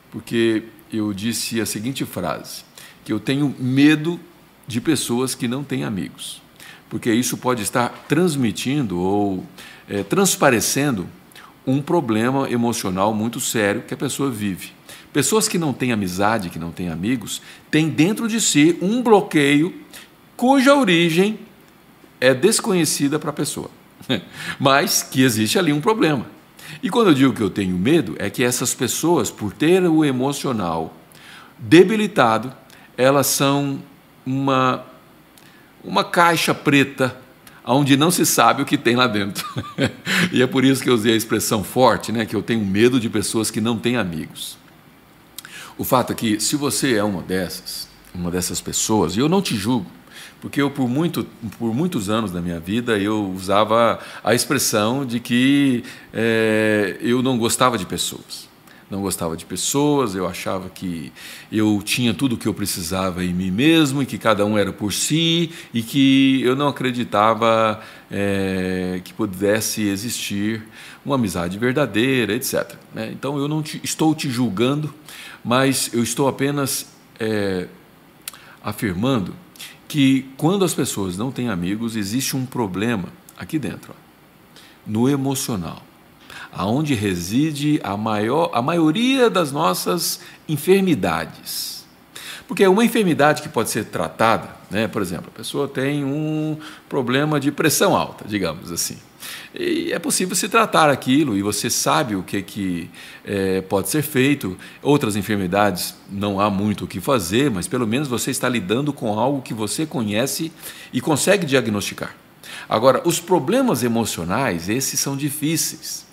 porque 0.09 0.63
eu 0.91 1.13
disse 1.13 1.59
a 1.61 1.65
seguinte 1.65 2.05
frase: 2.05 2.63
que 3.03 3.13
eu 3.13 3.19
tenho 3.19 3.55
medo 3.59 4.19
de 4.67 4.79
pessoas 4.79 5.33
que 5.35 5.47
não 5.47 5.63
têm 5.63 5.83
amigos, 5.83 6.41
porque 6.89 7.11
isso 7.11 7.37
pode 7.37 7.63
estar 7.63 7.89
transmitindo 8.07 8.99
ou 8.99 9.45
é, 9.87 10.03
transparecendo 10.03 11.07
um 11.65 11.81
problema 11.81 12.49
emocional 12.49 13.13
muito 13.13 13.39
sério 13.39 13.81
que 13.81 13.93
a 13.93 13.97
pessoa 13.97 14.29
vive. 14.29 14.71
Pessoas 15.11 15.47
que 15.47 15.57
não 15.57 15.73
têm 15.73 15.91
amizade, 15.91 16.49
que 16.49 16.59
não 16.59 16.71
têm 16.71 16.89
amigos, 16.89 17.41
têm 17.71 17.89
dentro 17.89 18.27
de 18.27 18.39
si 18.39 18.77
um 18.81 19.01
bloqueio 19.01 19.73
cuja 20.37 20.75
origem 20.75 21.39
é 22.21 22.33
desconhecida 22.33 23.17
para 23.17 23.31
a 23.31 23.33
pessoa, 23.33 23.71
mas 24.59 25.01
que 25.01 25.23
existe 25.23 25.57
ali 25.57 25.73
um 25.73 25.81
problema. 25.81 26.25
E 26.81 26.89
quando 26.89 27.07
eu 27.07 27.13
digo 27.13 27.33
que 27.33 27.41
eu 27.41 27.49
tenho 27.49 27.77
medo, 27.77 28.15
é 28.19 28.29
que 28.29 28.43
essas 28.43 28.73
pessoas, 28.73 29.29
por 29.29 29.53
ter 29.53 29.83
o 29.83 30.05
emocional 30.05 30.95
debilitado, 31.57 32.53
elas 32.97 33.27
são 33.27 33.81
uma, 34.25 34.85
uma 35.83 36.03
caixa 36.03 36.53
preta 36.53 37.15
onde 37.65 37.95
não 37.95 38.09
se 38.09 38.25
sabe 38.25 38.61
o 38.61 38.65
que 38.65 38.77
tem 38.77 38.95
lá 38.95 39.07
dentro. 39.07 39.45
e 40.31 40.41
é 40.41 40.47
por 40.47 40.63
isso 40.63 40.81
que 40.81 40.89
eu 40.89 40.93
usei 40.93 41.13
a 41.13 41.17
expressão 41.17 41.63
forte, 41.63 42.11
né, 42.11 42.25
que 42.25 42.35
eu 42.35 42.41
tenho 42.41 42.65
medo 42.65 42.99
de 42.99 43.09
pessoas 43.09 43.51
que 43.51 43.61
não 43.61 43.77
têm 43.77 43.95
amigos. 43.95 44.57
O 45.77 45.83
fato 45.83 46.11
é 46.11 46.15
que, 46.15 46.39
se 46.39 46.55
você 46.55 46.95
é 46.95 47.03
uma 47.03 47.21
dessas, 47.21 47.87
uma 48.13 48.31
dessas 48.31 48.59
pessoas, 48.59 49.15
e 49.15 49.19
eu 49.19 49.29
não 49.29 49.41
te 49.41 49.55
julgo, 49.55 49.89
porque 50.41 50.61
eu 50.61 50.69
por, 50.71 50.87
muito, 50.87 51.25
por 51.57 51.73
muitos 51.73 52.09
anos 52.09 52.31
da 52.31 52.41
minha 52.41 52.59
vida 52.59 52.97
eu 52.97 53.29
usava 53.29 53.99
a 54.23 54.33
expressão 54.33 55.05
de 55.05 55.19
que 55.19 55.83
é, 56.13 56.97
eu 57.01 57.21
não 57.21 57.37
gostava 57.37 57.77
de 57.77 57.85
pessoas. 57.85 58.47
Não 58.89 59.01
gostava 59.01 59.37
de 59.37 59.45
pessoas, 59.45 60.15
eu 60.15 60.27
achava 60.27 60.67
que 60.67 61.11
eu 61.51 61.79
tinha 61.85 62.11
tudo 62.11 62.33
o 62.33 62.37
que 62.37 62.47
eu 62.47 62.53
precisava 62.55 63.23
em 63.23 63.31
mim 63.31 63.51
mesmo 63.51 64.01
e 64.01 64.05
que 64.05 64.17
cada 64.17 64.43
um 64.43 64.57
era 64.57 64.73
por 64.73 64.91
si 64.91 65.51
e 65.71 65.83
que 65.83 66.41
eu 66.41 66.55
não 66.55 66.67
acreditava 66.67 67.79
é, 68.09 68.99
que 69.03 69.13
pudesse 69.13 69.87
existir 69.87 70.63
uma 71.05 71.15
amizade 71.15 71.59
verdadeira, 71.59 72.33
etc. 72.33 72.73
Né? 72.91 73.11
Então 73.13 73.37
eu 73.37 73.47
não 73.47 73.61
te, 73.61 73.79
estou 73.83 74.15
te 74.15 74.27
julgando, 74.27 74.91
mas 75.45 75.91
eu 75.93 76.01
estou 76.01 76.27
apenas 76.27 76.87
é, 77.19 77.67
afirmando 78.63 79.35
que 79.89 80.31
quando 80.37 80.63
as 80.63 80.73
pessoas 80.73 81.17
não 81.17 81.31
têm 81.31 81.49
amigos, 81.49 81.95
existe 81.95 82.37
um 82.37 82.45
problema 82.45 83.09
aqui 83.37 83.57
dentro, 83.57 83.93
ó, 83.93 84.59
no 84.85 85.09
emocional, 85.09 85.81
aonde 86.51 86.93
reside 86.93 87.81
a 87.83 87.97
maior 87.97 88.51
a 88.53 88.61
maioria 88.61 89.29
das 89.29 89.51
nossas 89.51 90.21
enfermidades. 90.47 91.87
Porque 92.47 92.65
uma 92.67 92.85
enfermidade 92.85 93.41
que 93.41 93.49
pode 93.49 93.69
ser 93.71 93.85
tratada, 93.85 94.49
né? 94.69 94.87
Por 94.87 95.01
exemplo, 95.01 95.31
a 95.33 95.37
pessoa 95.37 95.67
tem 95.67 96.03
um 96.05 96.57
problema 96.87 97.39
de 97.39 97.51
pressão 97.51 97.95
alta, 97.95 98.25
digamos 98.27 98.71
assim. 98.71 98.97
É 99.53 99.97
possível 99.97 100.35
se 100.35 100.47
tratar 100.47 100.89
aquilo 100.89 101.35
e 101.35 101.41
você 101.41 101.71
sabe 101.71 102.15
o 102.15 102.21
que, 102.21 102.41
que 102.43 102.89
é, 103.25 103.61
pode 103.61 103.89
ser 103.89 104.03
feito. 104.03 104.55
Outras 104.81 105.15
enfermidades 105.15 105.95
não 106.09 106.39
há 106.39 106.49
muito 106.49 106.85
o 106.85 106.87
que 106.87 107.01
fazer, 107.01 107.49
mas 107.49 107.67
pelo 107.67 107.87
menos 107.87 108.07
você 108.07 108.29
está 108.29 108.47
lidando 108.47 108.93
com 108.93 109.17
algo 109.17 109.41
que 109.41 109.53
você 109.53 109.85
conhece 109.87 110.51
e 110.93 111.01
consegue 111.01 111.47
diagnosticar. 111.47 112.15
Agora, 112.67 113.01
os 113.05 113.19
problemas 113.19 113.81
emocionais, 113.83 114.69
esses 114.69 114.99
são 114.99 115.17
difíceis 115.17 116.05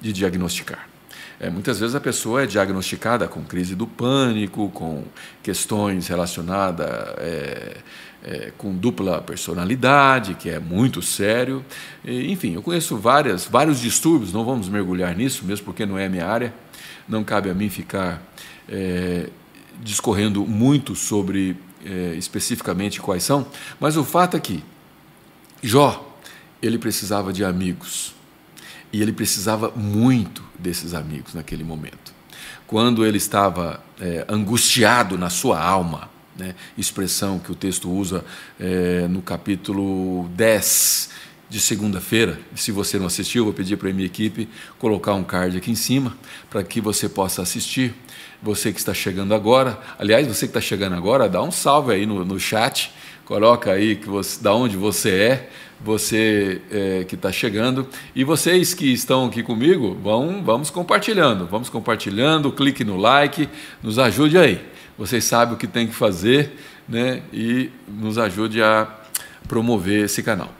de 0.00 0.12
diagnosticar. 0.12 0.89
É, 1.38 1.50
muitas 1.50 1.80
vezes 1.80 1.94
a 1.94 2.00
pessoa 2.00 2.42
é 2.42 2.46
diagnosticada 2.46 3.26
com 3.28 3.42
crise 3.42 3.74
do 3.74 3.86
pânico, 3.86 4.68
com 4.70 5.04
questões 5.42 6.08
relacionadas 6.08 6.88
é, 7.18 7.76
é, 8.22 8.52
com 8.56 8.74
dupla 8.76 9.20
personalidade, 9.20 10.34
que 10.34 10.50
é 10.50 10.58
muito 10.58 11.00
sério. 11.00 11.64
E, 12.04 12.30
enfim, 12.30 12.54
eu 12.54 12.62
conheço 12.62 12.96
várias, 12.96 13.46
vários 13.46 13.80
distúrbios, 13.80 14.32
não 14.32 14.44
vamos 14.44 14.68
mergulhar 14.68 15.14
nisso, 15.14 15.44
mesmo 15.44 15.64
porque 15.64 15.86
não 15.86 15.98
é 15.98 16.08
minha 16.08 16.26
área. 16.26 16.52
Não 17.08 17.24
cabe 17.24 17.50
a 17.50 17.54
mim 17.54 17.68
ficar 17.68 18.22
é, 18.68 19.28
discorrendo 19.82 20.46
muito 20.46 20.94
sobre 20.94 21.56
é, 21.84 22.14
especificamente 22.16 23.00
quais 23.00 23.22
são, 23.22 23.46
mas 23.80 23.96
o 23.96 24.04
fato 24.04 24.36
é 24.36 24.40
que 24.40 24.62
Jó, 25.62 26.16
ele 26.62 26.78
precisava 26.78 27.32
de 27.32 27.44
amigos. 27.44 28.14
E 28.92 29.00
ele 29.00 29.12
precisava 29.12 29.70
muito 29.70 30.42
desses 30.58 30.94
amigos 30.94 31.34
naquele 31.34 31.64
momento. 31.64 32.12
Quando 32.66 33.04
ele 33.04 33.16
estava 33.16 33.82
é, 34.00 34.24
angustiado 34.28 35.18
na 35.18 35.30
sua 35.30 35.60
alma, 35.60 36.08
né, 36.36 36.54
expressão 36.76 37.38
que 37.38 37.52
o 37.52 37.54
texto 37.54 37.90
usa 37.90 38.24
é, 38.58 39.06
no 39.08 39.20
capítulo 39.20 40.28
10 40.34 41.10
de 41.50 41.60
segunda-feira. 41.60 42.38
Se 42.54 42.70
você 42.70 42.98
não 42.98 43.06
assistiu, 43.06 43.44
vou 43.44 43.52
pedir 43.52 43.76
para 43.76 43.90
a 43.90 43.92
minha 43.92 44.06
equipe 44.06 44.48
colocar 44.78 45.14
um 45.14 45.24
card 45.24 45.58
aqui 45.58 45.72
em 45.72 45.74
cima 45.74 46.16
para 46.48 46.62
que 46.62 46.80
você 46.80 47.08
possa 47.08 47.42
assistir. 47.42 47.92
Você 48.40 48.72
que 48.72 48.78
está 48.78 48.94
chegando 48.94 49.34
agora, 49.34 49.78
aliás, 49.98 50.26
você 50.26 50.46
que 50.46 50.50
está 50.50 50.60
chegando 50.60 50.94
agora, 50.94 51.28
dá 51.28 51.42
um 51.42 51.50
salve 51.50 51.92
aí 51.92 52.06
no, 52.06 52.24
no 52.24 52.38
chat, 52.38 52.92
coloca 53.30 53.70
aí 53.70 53.94
que 53.94 54.08
você, 54.08 54.42
da 54.42 54.52
onde 54.52 54.76
você 54.76 55.10
é, 55.10 55.48
você 55.80 56.60
é, 56.68 57.04
que 57.04 57.14
está 57.14 57.30
chegando. 57.30 57.86
E 58.12 58.24
vocês 58.24 58.74
que 58.74 58.92
estão 58.92 59.26
aqui 59.26 59.40
comigo, 59.40 59.96
vão, 60.02 60.42
vamos 60.42 60.68
compartilhando, 60.68 61.46
vamos 61.46 61.68
compartilhando, 61.68 62.50
clique 62.50 62.82
no 62.82 62.96
like, 62.96 63.48
nos 63.80 64.00
ajude 64.00 64.36
aí. 64.36 64.60
Vocês 64.98 65.22
sabem 65.22 65.54
o 65.54 65.56
que 65.56 65.68
tem 65.68 65.86
que 65.86 65.94
fazer 65.94 66.56
né, 66.88 67.22
e 67.32 67.70
nos 67.86 68.18
ajude 68.18 68.60
a 68.60 68.88
promover 69.46 70.06
esse 70.06 70.24
canal. 70.24 70.52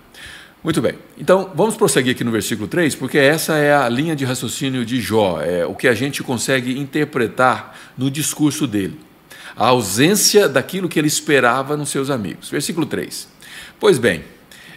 Muito 0.63 0.81
bem, 0.81 0.95
então 1.19 1.51
vamos 1.53 1.77
prosseguir 1.77 2.15
aqui 2.15 2.23
no 2.23 2.31
versículo 2.31 2.69
3, 2.69 2.95
porque 2.95 3.19
essa 3.19 3.57
é 3.57 3.75
a 3.75 3.89
linha 3.89 4.15
de 4.15 4.25
raciocínio 4.25 4.85
de 4.85 5.01
Jó, 5.01 5.41
é 5.41 5.67
o 5.67 5.75
que 5.75 5.89
a 5.89 5.95
gente 5.95 6.23
consegue 6.23 6.79
interpretar 6.79 7.77
no 7.99 8.09
discurso 8.09 8.65
dele. 8.65 9.10
A 9.57 9.69
ausência 9.69 10.49
daquilo 10.49 10.89
que 10.89 10.99
ele 10.99 11.09
esperava 11.09 11.77
nos 11.77 11.91
seus 11.91 12.11
amigos. 12.11 12.49
Versículo 12.49 12.87
3. 12.87 13.29
Pois 13.79 13.99
bem, 13.99 14.25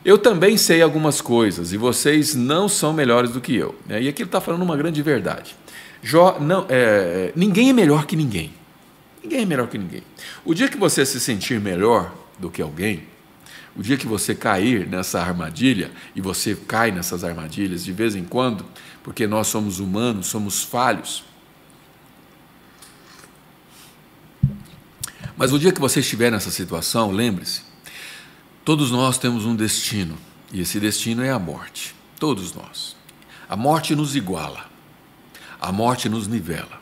eu 0.06 0.18
também 0.18 0.58
sei 0.58 0.82
algumas 0.82 1.22
coisas 1.22 1.72
e 1.72 1.78
vocês 1.78 2.36
não 2.36 2.68
são 2.68 2.92
melhores 2.92 3.32
do 3.32 3.40
que 3.40 3.56
eu. 3.56 3.76
E 3.90 4.08
aqui 4.08 4.22
ele 4.22 4.28
está 4.28 4.42
falando 4.42 4.62
uma 4.62 4.76
grande 4.76 5.02
verdade. 5.02 5.56
Jó, 6.02 6.38
não, 6.40 6.66
é, 6.68 7.32
ninguém 7.36 7.70
é 7.70 7.74
melhor 7.74 8.06
que 8.06 8.16
ninguém. 8.16 8.54
Ninguém 9.24 9.44
é 9.44 9.46
melhor 9.46 9.68
que 9.68 9.78
ninguém. 9.78 10.04
O 10.44 10.54
dia 10.54 10.68
que 10.68 10.78
você 10.78 11.06
se 11.06 11.20
sentir 11.20 11.62
melhor 11.62 12.14
do 12.38 12.52
que 12.52 12.62
alguém, 12.62 13.04
o 13.76 13.82
dia 13.82 13.96
que 13.96 14.06
você 14.06 14.36
cair 14.36 14.86
nessa 14.86 15.22
armadilha, 15.22 15.90
e 16.14 16.20
você 16.20 16.56
cai 16.56 16.92
nessas 16.92 17.24
armadilhas 17.24 17.86
de 17.86 17.94
vez 17.94 18.16
em 18.16 18.26
quando, 18.26 18.66
porque 19.02 19.26
nós 19.26 19.48
somos 19.48 19.80
humanos, 19.80 20.28
somos 20.28 20.62
falhos. 20.62 21.24
Mas 25.44 25.52
o 25.52 25.60
dia 25.60 25.74
que 25.74 25.82
você 25.82 26.00
estiver 26.00 26.32
nessa 26.32 26.50
situação, 26.50 27.12
lembre-se, 27.12 27.64
todos 28.64 28.92
nós 28.92 29.18
temos 29.18 29.46
um 29.46 29.54
destino, 29.54 30.18
e 30.54 30.62
esse 30.62 30.80
destino 30.80 31.22
é 31.22 31.32
a 31.32 31.38
morte. 31.38 31.94
Todos 32.18 32.54
nós. 32.56 32.96
A 33.50 33.58
morte 33.58 33.94
nos 33.94 34.16
iguala, 34.16 34.66
a 35.60 35.70
morte 35.70 36.08
nos 36.08 36.30
nivela. 36.30 36.82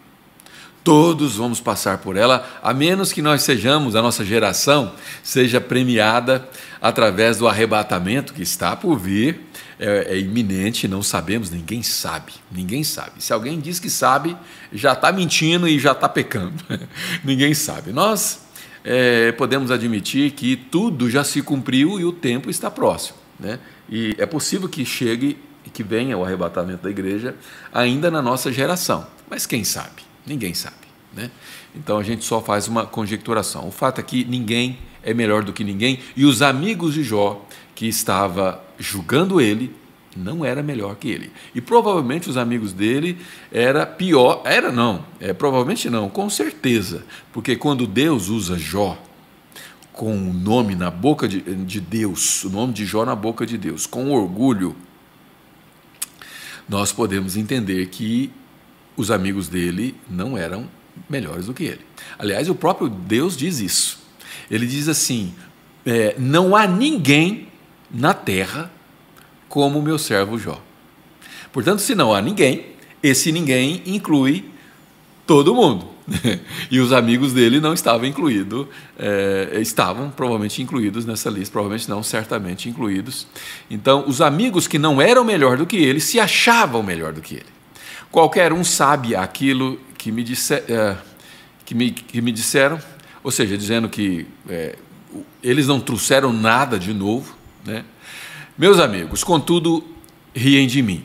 Todos 0.83 1.37
vamos 1.37 1.59
passar 1.59 1.97
por 1.97 2.15
ela, 2.15 2.47
a 2.61 2.71
menos 2.71 3.11
que 3.11 3.19
nós 3.19 3.41
sejamos, 3.41 3.95
a 3.95 4.01
nossa 4.01 4.23
geração, 4.23 4.93
seja 5.23 5.59
premiada 5.59 6.47
através 6.79 7.39
do 7.39 7.47
arrebatamento 7.47 8.31
que 8.31 8.43
está 8.43 8.75
por 8.75 8.95
vir, 8.99 9.41
é, 9.79 10.13
é 10.13 10.19
iminente, 10.19 10.87
não 10.87 11.01
sabemos, 11.01 11.49
ninguém 11.49 11.81
sabe, 11.81 12.33
ninguém 12.51 12.83
sabe. 12.83 13.23
Se 13.23 13.33
alguém 13.33 13.59
diz 13.59 13.79
que 13.79 13.89
sabe, 13.89 14.37
já 14.71 14.93
está 14.93 15.11
mentindo 15.11 15.67
e 15.67 15.79
já 15.79 15.93
está 15.93 16.07
pecando, 16.07 16.63
ninguém 17.25 17.55
sabe. 17.55 17.91
Nós 17.91 18.50
é, 18.83 19.31
podemos 19.33 19.71
admitir 19.71 20.31
que 20.31 20.55
tudo 20.55 21.09
já 21.09 21.23
se 21.23 21.41
cumpriu 21.41 21.99
e 21.99 22.05
o 22.05 22.11
tempo 22.11 22.49
está 22.49 22.69
próximo, 22.69 23.17
né? 23.39 23.59
E 23.89 24.15
é 24.17 24.25
possível 24.25 24.69
que 24.69 24.85
chegue 24.85 25.37
e 25.65 25.69
que 25.69 25.83
venha 25.83 26.17
o 26.17 26.23
arrebatamento 26.23 26.83
da 26.83 26.89
igreja 26.89 27.35
ainda 27.73 28.09
na 28.09 28.21
nossa 28.21 28.51
geração, 28.51 29.05
mas 29.29 29.45
quem 29.45 29.63
sabe? 29.63 30.03
Ninguém 30.25 30.53
sabe. 30.53 30.75
Né? 31.13 31.29
Então 31.75 31.97
a 31.97 32.03
gente 32.03 32.23
só 32.23 32.41
faz 32.41 32.67
uma 32.67 32.85
conjecturação. 32.85 33.67
O 33.67 33.71
fato 33.71 33.99
é 33.99 34.03
que 34.03 34.23
ninguém 34.23 34.79
é 35.03 35.13
melhor 35.13 35.43
do 35.43 35.51
que 35.51 35.63
ninguém 35.63 35.99
e 36.15 36.25
os 36.25 36.41
amigos 36.41 36.93
de 36.93 37.03
Jó, 37.03 37.45
que 37.75 37.87
estava 37.87 38.63
julgando 38.79 39.41
ele, 39.41 39.75
não 40.15 40.43
era 40.43 40.61
melhor 40.61 40.95
que 40.95 41.09
ele. 41.09 41.31
E 41.55 41.61
provavelmente 41.61 42.29
os 42.29 42.37
amigos 42.37 42.73
dele 42.73 43.17
era 43.51 43.85
pior, 43.85 44.41
era 44.45 44.71
não, 44.71 45.05
é 45.19 45.33
provavelmente 45.33 45.89
não, 45.89 46.09
com 46.09 46.29
certeza, 46.29 47.03
porque 47.31 47.55
quando 47.55 47.87
Deus 47.87 48.29
usa 48.29 48.57
Jó 48.57 49.01
com 49.93 50.15
o 50.15 50.33
nome 50.33 50.75
na 50.75 50.89
boca 50.89 51.27
de, 51.27 51.41
de 51.41 51.79
Deus, 51.79 52.43
o 52.43 52.49
nome 52.49 52.73
de 52.73 52.85
Jó 52.85 53.05
na 53.05 53.15
boca 53.15 53.45
de 53.45 53.57
Deus, 53.57 53.85
com 53.85 54.11
orgulho, 54.11 54.75
nós 56.67 56.91
podemos 56.91 57.35
entender 57.35 57.87
que 57.87 58.31
os 58.95 59.11
amigos 59.11 59.47
dele 59.47 59.95
não 60.09 60.37
eram 60.37 60.69
melhores 61.09 61.45
do 61.45 61.53
que 61.53 61.63
ele. 61.63 61.81
Aliás, 62.17 62.49
o 62.49 62.55
próprio 62.55 62.87
Deus 62.89 63.35
diz 63.35 63.59
isso. 63.59 63.99
Ele 64.49 64.65
diz 64.65 64.87
assim: 64.87 65.33
é, 65.85 66.15
não 66.17 66.55
há 66.55 66.67
ninguém 66.67 67.47
na 67.89 68.13
terra 68.13 68.71
como 69.51 69.81
meu 69.81 69.99
servo 69.99 70.39
Jó. 70.39 70.59
Portanto, 71.51 71.81
se 71.81 71.93
não 71.93 72.13
há 72.13 72.21
ninguém, 72.21 72.67
esse 73.03 73.33
ninguém 73.33 73.83
inclui 73.85 74.45
todo 75.27 75.53
mundo. 75.53 75.91
e 76.71 76.79
os 76.79 76.93
amigos 76.93 77.33
dele 77.33 77.59
não 77.59 77.73
estavam 77.73 78.07
incluídos, 78.07 78.67
é, 78.97 79.59
estavam 79.61 80.09
provavelmente 80.09 80.61
incluídos 80.61 81.05
nessa 81.05 81.29
lista, 81.29 81.51
provavelmente 81.51 81.89
não, 81.89 82.01
certamente 82.01 82.69
incluídos. 82.69 83.27
Então, 83.69 84.05
os 84.07 84.21
amigos 84.21 84.69
que 84.69 84.79
não 84.79 85.01
eram 85.01 85.25
melhor 85.25 85.57
do 85.57 85.65
que 85.65 85.75
ele 85.75 85.99
se 85.99 86.17
achavam 86.17 86.81
melhor 86.81 87.11
do 87.11 87.21
que 87.21 87.35
ele. 87.35 87.45
Qualquer 88.09 88.53
um 88.53 88.63
sabe 88.63 89.15
aquilo 89.17 89.77
que 89.97 90.13
me, 90.13 90.23
disse, 90.23 90.53
é, 90.53 90.95
que 91.65 91.75
me, 91.75 91.91
que 91.91 92.21
me 92.21 92.31
disseram, 92.31 92.79
ou 93.21 93.31
seja, 93.31 93.57
dizendo 93.57 93.89
que 93.89 94.25
é, 94.47 94.77
eles 95.43 95.67
não 95.67 95.81
trouxeram 95.81 96.31
nada 96.31 96.79
de 96.79 96.93
novo. 96.93 97.35
Né? 97.65 97.83
Meus 98.57 98.79
amigos, 98.79 99.23
contudo, 99.23 99.83
riem 100.35 100.67
de 100.67 100.81
mim, 100.81 101.03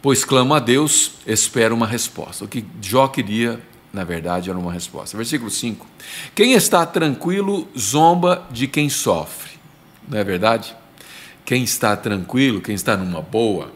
pois 0.00 0.24
clamo 0.24 0.54
a 0.54 0.58
Deus, 0.58 1.12
espero 1.26 1.74
uma 1.74 1.86
resposta. 1.86 2.44
O 2.44 2.48
que 2.48 2.64
Jó 2.80 3.08
queria, 3.08 3.60
na 3.92 4.04
verdade, 4.04 4.50
era 4.50 4.58
uma 4.58 4.72
resposta. 4.72 5.16
Versículo 5.16 5.50
5: 5.50 5.86
Quem 6.34 6.52
está 6.52 6.84
tranquilo 6.86 7.68
zomba 7.78 8.46
de 8.50 8.66
quem 8.66 8.88
sofre, 8.88 9.52
não 10.08 10.18
é 10.18 10.24
verdade? 10.24 10.76
Quem 11.44 11.64
está 11.64 11.96
tranquilo, 11.96 12.60
quem 12.60 12.74
está 12.74 12.96
numa 12.96 13.20
boa, 13.20 13.72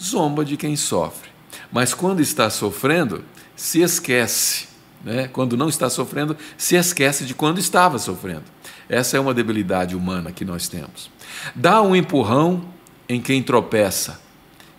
zomba 0.00 0.44
de 0.44 0.56
quem 0.56 0.74
sofre 0.76 1.30
mas 1.72 1.94
quando 1.94 2.20
está 2.20 2.50
sofrendo, 2.50 3.24
se 3.54 3.80
esquece. 3.80 4.68
Né? 5.04 5.28
Quando 5.28 5.56
não 5.56 5.68
está 5.68 5.88
sofrendo, 5.88 6.36
se 6.58 6.76
esquece 6.76 7.24
de 7.24 7.34
quando 7.34 7.58
estava 7.58 7.98
sofrendo. 7.98 8.44
Essa 8.88 9.16
é 9.16 9.20
uma 9.20 9.32
debilidade 9.32 9.94
humana 9.94 10.32
que 10.32 10.44
nós 10.44 10.68
temos. 10.68 11.10
Dá 11.54 11.82
um 11.82 11.94
empurrão 11.94 12.62
em 13.08 13.20
quem 13.20 13.42
tropeça. 13.42 14.20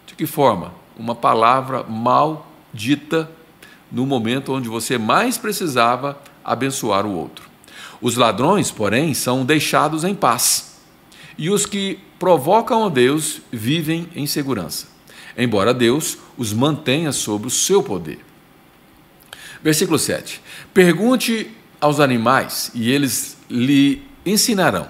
De 0.06 0.16
que 0.16 0.26
forma? 0.26 0.74
Uma 0.98 1.16
palavra 1.16 1.84
mal 1.84 2.48
dita 2.74 3.30
no 3.92 4.06
momento 4.06 4.54
onde 4.54 4.70
você 4.70 4.98
mais 4.98 5.38
precisava 5.38 6.20
abençoar 6.44 7.06
o 7.06 7.14
outro. 7.14 7.50
Os 8.02 8.16
ladrões, 8.16 8.72
porém, 8.72 9.14
são 9.14 9.46
deixados 9.46 10.04
em 10.04 10.16
paz. 10.16 10.80
E 11.38 11.50
os 11.50 11.66
que 11.66 12.00
provocam 12.18 12.86
a 12.86 12.90
Deus 12.90 13.42
vivem 13.52 14.08
em 14.16 14.26
segurança 14.26 14.92
embora 15.38 15.74
Deus 15.74 16.18
os 16.38 16.54
mantenha 16.54 17.12
sob 17.12 17.48
o 17.48 17.50
seu 17.50 17.82
poder. 17.82 18.20
Versículo 19.64 20.00
7. 20.00 20.42
Pergunte 20.74 21.52
aos 21.80 22.00
animais 22.00 22.72
e 22.74 22.92
eles 22.92 23.38
lhe 23.50 24.04
ensinarão. 24.26 24.90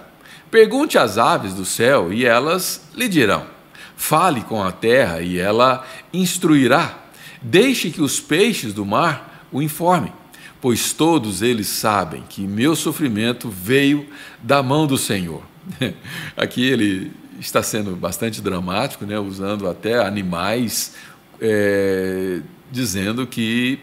Pergunte 0.51 0.97
às 0.97 1.17
aves 1.17 1.53
do 1.53 1.63
céu 1.63 2.11
e 2.11 2.25
elas 2.25 2.81
lhe 2.93 3.07
dirão. 3.07 3.47
Fale 3.95 4.41
com 4.41 4.61
a 4.61 4.69
terra 4.69 5.21
e 5.21 5.39
ela 5.39 5.87
instruirá. 6.13 6.99
Deixe 7.41 7.89
que 7.89 8.01
os 8.01 8.19
peixes 8.19 8.73
do 8.73 8.85
mar 8.85 9.47
o 9.49 9.61
informem, 9.61 10.11
pois 10.59 10.91
todos 10.91 11.41
eles 11.41 11.67
sabem 11.67 12.23
que 12.27 12.41
meu 12.41 12.75
sofrimento 12.75 13.49
veio 13.49 14.05
da 14.43 14.61
mão 14.61 14.85
do 14.85 14.97
Senhor. 14.97 15.41
Aqui 16.35 16.69
ele 16.69 17.13
está 17.39 17.63
sendo 17.63 17.95
bastante 17.95 18.41
dramático, 18.41 19.05
né, 19.05 19.17
usando 19.17 19.69
até 19.69 20.05
animais, 20.05 20.95
é, 21.39 22.41
dizendo 22.69 23.25
que 23.25 23.79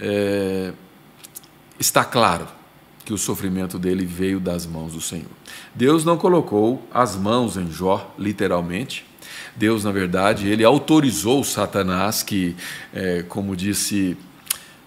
é, 0.00 0.72
está 1.78 2.04
claro 2.04 2.48
que 3.12 3.14
o 3.14 3.18
sofrimento 3.18 3.78
dele 3.78 4.06
veio 4.06 4.40
das 4.40 4.64
mãos 4.64 4.94
do 4.94 5.00
Senhor. 5.00 5.28
Deus 5.74 6.02
não 6.02 6.16
colocou 6.16 6.82
as 6.90 7.14
mãos 7.14 7.58
em 7.58 7.70
Jó, 7.70 8.10
literalmente. 8.18 9.04
Deus, 9.54 9.84
na 9.84 9.92
verdade, 9.92 10.48
ele 10.48 10.64
autorizou 10.64 11.44
Satanás, 11.44 12.22
que, 12.22 12.56
é, 12.90 13.22
como 13.28 13.54
disse. 13.54 14.16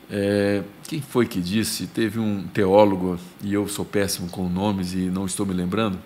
É, 0.10 0.64
quem 0.88 1.02
foi 1.02 1.28
que 1.28 1.40
disse? 1.40 1.86
Teve 1.86 2.18
um 2.18 2.48
teólogo, 2.48 3.20
e 3.44 3.54
eu 3.54 3.68
sou 3.68 3.86
péssimo 3.86 4.28
com 4.30 4.50
nomes 4.50 4.94
e 4.94 5.12
não 5.12 5.28
estou 5.28 5.46
me 5.46 5.54
lembrando, 5.54 6.00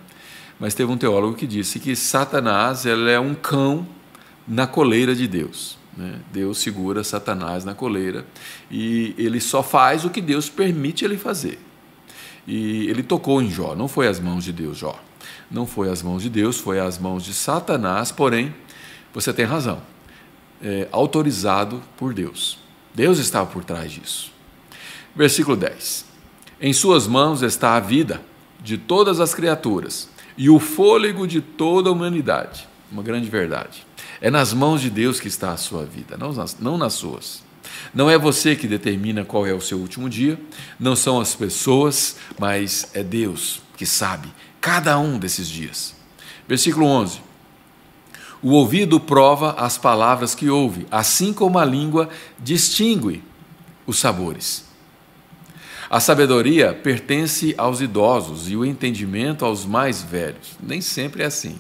mas 0.60 0.74
teve 0.74 0.92
um 0.92 0.98
teólogo 0.98 1.36
que 1.36 1.48
disse 1.48 1.80
que 1.80 1.96
Satanás 1.96 2.86
ele 2.86 3.10
é 3.10 3.20
um 3.20 3.34
cão 3.34 3.88
na 4.46 4.68
coleira 4.68 5.16
de 5.16 5.26
Deus. 5.26 5.78
Né? 5.96 6.20
Deus 6.34 6.58
segura 6.58 7.02
Satanás 7.02 7.64
na 7.64 7.74
coleira 7.74 8.26
e 8.70 9.16
ele 9.18 9.40
só 9.40 9.64
faz 9.64 10.04
o 10.04 10.10
que 10.10 10.22
Deus 10.22 10.50
permite 10.50 11.06
ele 11.06 11.18
fazer. 11.18 11.69
E 12.50 12.88
ele 12.90 13.04
tocou 13.04 13.40
em 13.44 13.52
Jó, 13.52 13.76
não 13.76 13.88
foi 13.88 14.08
as 14.08 14.20
mãos 14.20 14.44
de 14.44 14.52
Deus, 14.52 14.76
Jó. 14.76 15.00
Não 15.52 15.68
foi 15.68 15.88
as 15.88 16.02
mãos 16.02 16.24
de 16.24 16.32
Deus, 16.32 16.58
foi 16.58 16.80
as 16.80 16.98
mãos 16.98 17.24
de 17.24 17.32
Satanás, 17.32 18.12
porém, 18.12 18.56
você 19.14 19.32
tem 19.32 19.46
razão, 19.46 19.80
é, 20.60 20.88
autorizado 20.92 21.80
por 21.96 22.12
Deus. 22.12 22.58
Deus 22.92 23.20
estava 23.20 23.46
por 23.46 23.64
trás 23.64 23.92
disso. 23.92 24.32
Versículo 25.16 25.56
10: 25.56 26.06
Em 26.60 26.74
Suas 26.74 27.06
mãos 27.06 27.44
está 27.44 27.76
a 27.76 27.80
vida 27.80 28.20
de 28.64 28.80
todas 28.80 29.20
as 29.20 29.32
criaturas 29.36 30.10
e 30.36 30.50
o 30.50 30.58
fôlego 30.58 31.28
de 31.28 31.42
toda 31.42 31.90
a 31.90 31.92
humanidade. 31.92 32.68
Uma 32.92 33.04
grande 33.04 33.30
verdade. 33.30 33.86
É 34.20 34.32
nas 34.32 34.54
mãos 34.56 34.82
de 34.82 34.90
Deus 34.90 35.20
que 35.20 35.28
está 35.28 35.52
a 35.52 35.58
sua 35.58 35.86
vida, 35.86 36.18
não 36.18 36.34
nas, 36.34 36.58
não 36.60 36.80
nas 36.80 36.94
suas. 36.94 37.44
Não 37.94 38.10
é 38.10 38.18
você 38.18 38.56
que 38.56 38.68
determina 38.68 39.26
qual 39.26 39.46
é 39.48 39.54
o 39.54 39.62
seu 39.62 39.78
último 39.78 40.10
dia, 40.10 40.40
não 40.80 40.96
são 40.96 41.20
as 41.20 41.36
pessoas, 41.36 42.18
mas 42.38 42.90
é 42.94 43.04
Deus 43.04 43.62
que 43.76 43.86
sabe 43.86 44.30
cada 44.60 45.00
um 45.00 45.18
desses 45.18 45.48
dias. 45.48 45.96
Versículo 46.48 46.86
11. 46.86 47.22
O 48.42 48.52
ouvido 48.52 49.00
prova 49.00 49.52
as 49.54 49.78
palavras 49.78 50.34
que 50.34 50.50
ouve, 50.50 50.88
assim 50.90 51.34
como 51.34 51.60
a 51.60 51.66
língua 51.66 52.10
distingue 52.40 53.24
os 53.86 54.00
sabores. 54.00 54.66
A 55.90 56.00
sabedoria 56.00 56.74
pertence 56.74 57.56
aos 57.58 57.82
idosos 57.82 58.50
e 58.50 58.56
o 58.56 58.64
entendimento 58.64 59.44
aos 59.44 59.66
mais 59.66 60.04
velhos. 60.04 60.56
Nem 60.62 60.82
sempre 60.82 61.24
é 61.24 61.26
assim. 61.26 61.60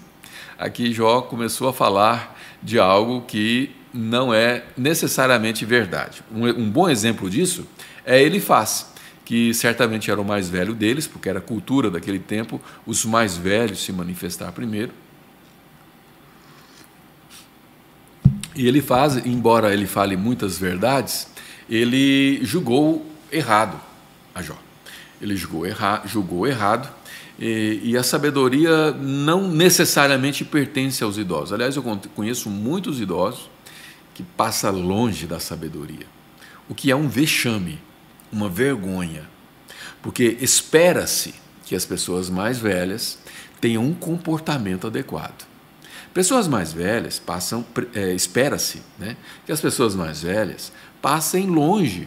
Aqui 0.57 0.93
Jó 0.93 1.21
começou 1.21 1.67
a 1.67 1.73
falar 1.73 2.37
de 2.61 2.79
algo 2.79 3.21
que 3.21 3.75
não 3.93 4.33
é 4.33 4.63
necessariamente 4.77 5.65
verdade. 5.65 6.23
Um, 6.31 6.47
um 6.47 6.69
bom 6.69 6.89
exemplo 6.89 7.29
disso 7.29 7.67
é 8.05 8.21
Elifaz, 8.21 8.87
que 9.25 9.53
certamente 9.53 10.09
era 10.09 10.19
o 10.19 10.25
mais 10.25 10.49
velho 10.49 10.73
deles, 10.73 11.07
porque 11.07 11.29
era 11.29 11.39
cultura 11.39 11.89
daquele 11.89 12.19
tempo 12.19 12.61
os 12.85 13.05
mais 13.05 13.37
velhos 13.37 13.83
se 13.83 13.91
manifestar 13.91 14.51
primeiro. 14.51 14.91
E 18.55 18.67
ele 18.67 18.81
faz, 18.81 19.25
embora 19.25 19.73
ele 19.73 19.87
fale 19.87 20.17
muitas 20.17 20.57
verdades, 20.57 21.27
ele 21.69 22.43
julgou 22.43 23.05
errado 23.31 23.79
a 24.33 24.41
Jó. 24.41 24.57
ele 25.21 25.35
julgou, 25.35 25.65
erra, 25.65 26.01
julgou 26.05 26.47
errado, 26.47 26.89
e, 27.37 27.79
e, 27.83 27.97
a 27.97 28.03
sabedoria 28.03 28.91
não 28.91 29.47
necessariamente 29.49 30.43
pertence 30.43 31.01
aos 31.03 31.17
idosos. 31.17 31.53
Aliás, 31.53 31.75
eu 31.77 31.83
conheço 32.13 32.49
muitos 32.49 32.99
idosos 32.99 33.49
que 34.19 34.23
passam 34.35 34.73
longe 34.73 35.25
da 35.25 35.39
sabedoria, 35.39 36.05
o 36.67 36.75
que 36.75 36.91
é 36.91 36.95
um 36.95 37.07
vexame, 37.07 37.79
uma 38.29 38.49
vergonha, 38.49 39.29
porque 40.01 40.37
espera-se 40.41 41.33
que 41.65 41.73
as 41.73 41.85
pessoas 41.85 42.29
mais 42.29 42.59
velhas 42.59 43.17
tenham 43.61 43.81
um 43.81 43.93
comportamento 43.93 44.87
adequado. 44.87 45.47
Pessoas 46.13 46.49
mais 46.49 46.73
velhas 46.73 47.17
passam, 47.17 47.65
é, 47.95 48.13
espera-se 48.13 48.81
né, 48.97 49.15
que 49.45 49.53
as 49.53 49.61
pessoas 49.61 49.95
mais 49.95 50.21
velhas 50.21 50.73
passem 51.01 51.45
longe 51.45 52.05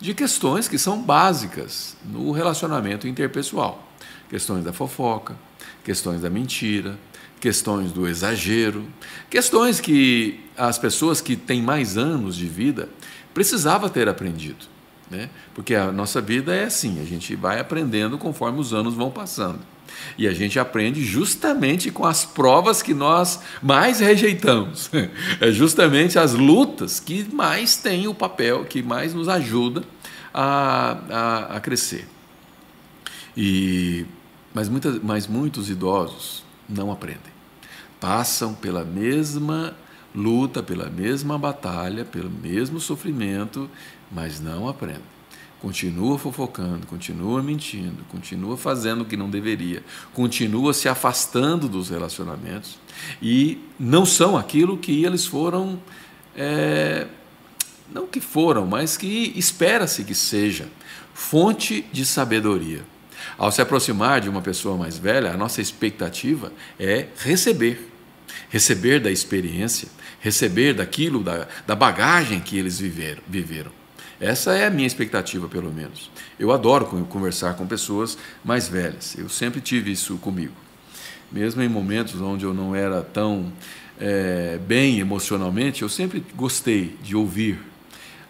de 0.00 0.14
questões 0.14 0.66
que 0.66 0.78
são 0.78 1.00
básicas 1.00 1.96
no 2.04 2.32
relacionamento 2.32 3.06
interpessoal. 3.06 3.86
Questões 4.28 4.64
da 4.64 4.72
fofoca, 4.72 5.36
questões 5.84 6.22
da 6.22 6.28
mentira, 6.28 6.98
questões 7.42 7.90
do 7.90 8.06
exagero, 8.06 8.86
questões 9.28 9.80
que 9.80 10.38
as 10.56 10.78
pessoas 10.78 11.20
que 11.20 11.34
têm 11.34 11.60
mais 11.60 11.98
anos 11.98 12.36
de 12.36 12.46
vida 12.46 12.88
precisavam 13.34 13.88
ter 13.88 14.08
aprendido. 14.08 14.64
Né? 15.10 15.28
Porque 15.52 15.74
a 15.74 15.90
nossa 15.90 16.20
vida 16.20 16.54
é 16.54 16.64
assim, 16.64 17.02
a 17.02 17.04
gente 17.04 17.34
vai 17.34 17.58
aprendendo 17.58 18.16
conforme 18.16 18.60
os 18.60 18.72
anos 18.72 18.94
vão 18.94 19.10
passando. 19.10 19.58
E 20.16 20.28
a 20.28 20.32
gente 20.32 20.56
aprende 20.56 21.02
justamente 21.04 21.90
com 21.90 22.06
as 22.06 22.24
provas 22.24 22.80
que 22.80 22.94
nós 22.94 23.40
mais 23.60 23.98
rejeitamos. 23.98 24.88
É 25.40 25.50
justamente 25.50 26.20
as 26.20 26.34
lutas 26.34 27.00
que 27.00 27.26
mais 27.34 27.74
têm 27.74 28.06
o 28.06 28.14
papel, 28.14 28.64
que 28.64 28.84
mais 28.84 29.12
nos 29.12 29.28
ajuda 29.28 29.82
a, 30.32 30.96
a, 31.10 31.56
a 31.56 31.60
crescer. 31.60 32.06
E, 33.36 34.06
mas, 34.54 34.68
muitas, 34.68 35.02
mas 35.02 35.26
muitos 35.26 35.68
idosos 35.68 36.44
não 36.68 36.92
aprendem. 36.92 37.31
Passam 38.02 38.52
pela 38.52 38.84
mesma 38.84 39.74
luta, 40.14 40.62
pela 40.62 40.90
mesma 40.90 41.38
batalha, 41.38 42.04
pelo 42.04 42.28
mesmo 42.28 42.78
sofrimento, 42.78 43.70
mas 44.10 44.40
não 44.40 44.68
aprendem 44.68 45.12
continua 45.62 46.18
fofocando, 46.18 46.88
continua 46.88 47.40
mentindo, 47.40 48.04
continua 48.08 48.56
fazendo 48.56 49.02
o 49.02 49.04
que 49.04 49.16
não 49.16 49.30
deveria, 49.30 49.80
continua 50.12 50.74
se 50.74 50.88
afastando 50.88 51.68
dos 51.68 51.88
relacionamentos 51.88 52.80
e 53.22 53.60
não 53.78 54.04
são 54.04 54.36
aquilo 54.36 54.76
que 54.76 55.04
eles 55.04 55.24
foram, 55.24 55.80
é, 56.36 57.06
não 57.94 58.08
que 58.08 58.20
foram, 58.20 58.66
mas 58.66 58.96
que 58.96 59.32
espera-se 59.36 60.02
que 60.02 60.16
seja 60.16 60.66
fonte 61.14 61.86
de 61.92 62.04
sabedoria. 62.04 62.82
Ao 63.38 63.52
se 63.52 63.62
aproximar 63.62 64.20
de 64.20 64.28
uma 64.28 64.42
pessoa 64.42 64.76
mais 64.76 64.98
velha, 64.98 65.30
a 65.30 65.36
nossa 65.36 65.60
expectativa 65.60 66.52
é 66.76 67.06
receber, 67.18 67.91
receber 68.48 69.00
da 69.00 69.10
experiência, 69.10 69.88
receber 70.20 70.74
daquilo, 70.74 71.22
da, 71.22 71.46
da 71.66 71.74
bagagem 71.74 72.40
que 72.40 72.56
eles 72.56 72.78
viveram. 72.78 73.22
viveram. 73.28 73.70
Essa 74.20 74.52
é 74.52 74.66
a 74.66 74.70
minha 74.70 74.86
expectativa, 74.86 75.48
pelo 75.48 75.72
menos. 75.72 76.10
Eu 76.38 76.52
adoro 76.52 76.86
conversar 77.06 77.54
com 77.54 77.66
pessoas 77.66 78.16
mais 78.44 78.68
velhas. 78.68 79.16
Eu 79.18 79.28
sempre 79.28 79.60
tive 79.60 79.90
isso 79.90 80.16
comigo. 80.18 80.54
Mesmo 81.30 81.60
em 81.60 81.68
momentos 81.68 82.20
onde 82.20 82.44
eu 82.44 82.54
não 82.54 82.74
era 82.74 83.02
tão 83.02 83.52
é, 83.98 84.58
bem 84.64 85.00
emocionalmente, 85.00 85.82
eu 85.82 85.88
sempre 85.88 86.24
gostei 86.36 86.96
de 87.02 87.16
ouvir 87.16 87.58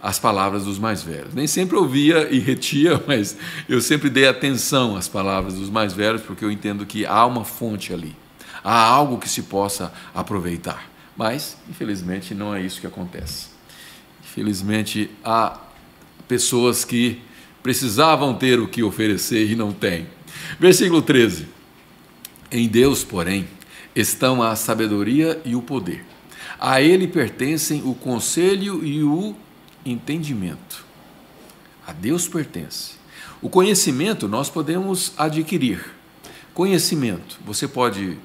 as 0.01 0.19
palavras 0.19 0.65
dos 0.65 0.79
mais 0.79 1.03
velhos. 1.03 1.33
Nem 1.33 1.47
sempre 1.47 1.77
ouvia 1.77 2.29
e 2.31 2.38
retia, 2.38 3.01
mas 3.07 3.37
eu 3.69 3.81
sempre 3.81 4.11
dei 4.11 4.27
atenção 4.27 4.97
às 4.97 5.09
palavras 5.09 5.55
dos 5.55 5.71
mais 5.71 5.93
velhos, 5.93 6.23
porque 6.23 6.45
eu 6.45 6.51
entendo 6.51 6.85
que 6.85 7.07
há 7.07 7.25
uma 7.25 7.45
fonte 7.45 7.93
ali, 7.93 8.17
há 8.62 8.83
algo 8.83 9.18
que 9.18 9.29
se 9.29 9.42
possa 9.42 9.92
aproveitar. 10.14 10.90
Mas, 11.16 11.57
infelizmente, 11.68 12.35
não 12.35 12.55
é 12.55 12.62
isso 12.62 12.81
que 12.81 12.87
acontece. 12.87 13.48
Infelizmente, 14.25 15.11
há 15.25 15.61
pessoas 16.27 16.85
que 16.85 17.20
precisavam 17.62 18.35
ter 18.35 18.59
o 18.59 18.66
que 18.66 18.83
oferecer 18.83 19.51
e 19.51 19.55
não 19.55 19.72
têm. 19.72 20.07
Versículo 20.59 21.03
13. 21.03 21.46
Em 22.51 22.66
Deus, 22.68 23.05
porém, 23.05 23.48
estão 23.94 24.42
a 24.42 24.57
sabedoria 24.57 25.40
e 25.44 25.55
o 25.55 25.62
poder. 25.62 26.05
A 26.59 26.81
ele 26.81 27.07
pertencem 27.07 27.83
o 27.85 27.94
conselho 27.94 28.85
e 28.85 29.03
o 29.03 29.35
entendimento. 29.85 30.85
A 31.87 31.92
Deus 31.92 32.29
pertence. 32.29 32.92
O 33.40 33.48
conhecimento 33.48 34.29
nós 34.29 34.48
podemos 34.48 35.12
adquirir. 35.16 35.85
Conhecimento, 36.55 37.40
você 37.44 37.66
pode 37.66 38.18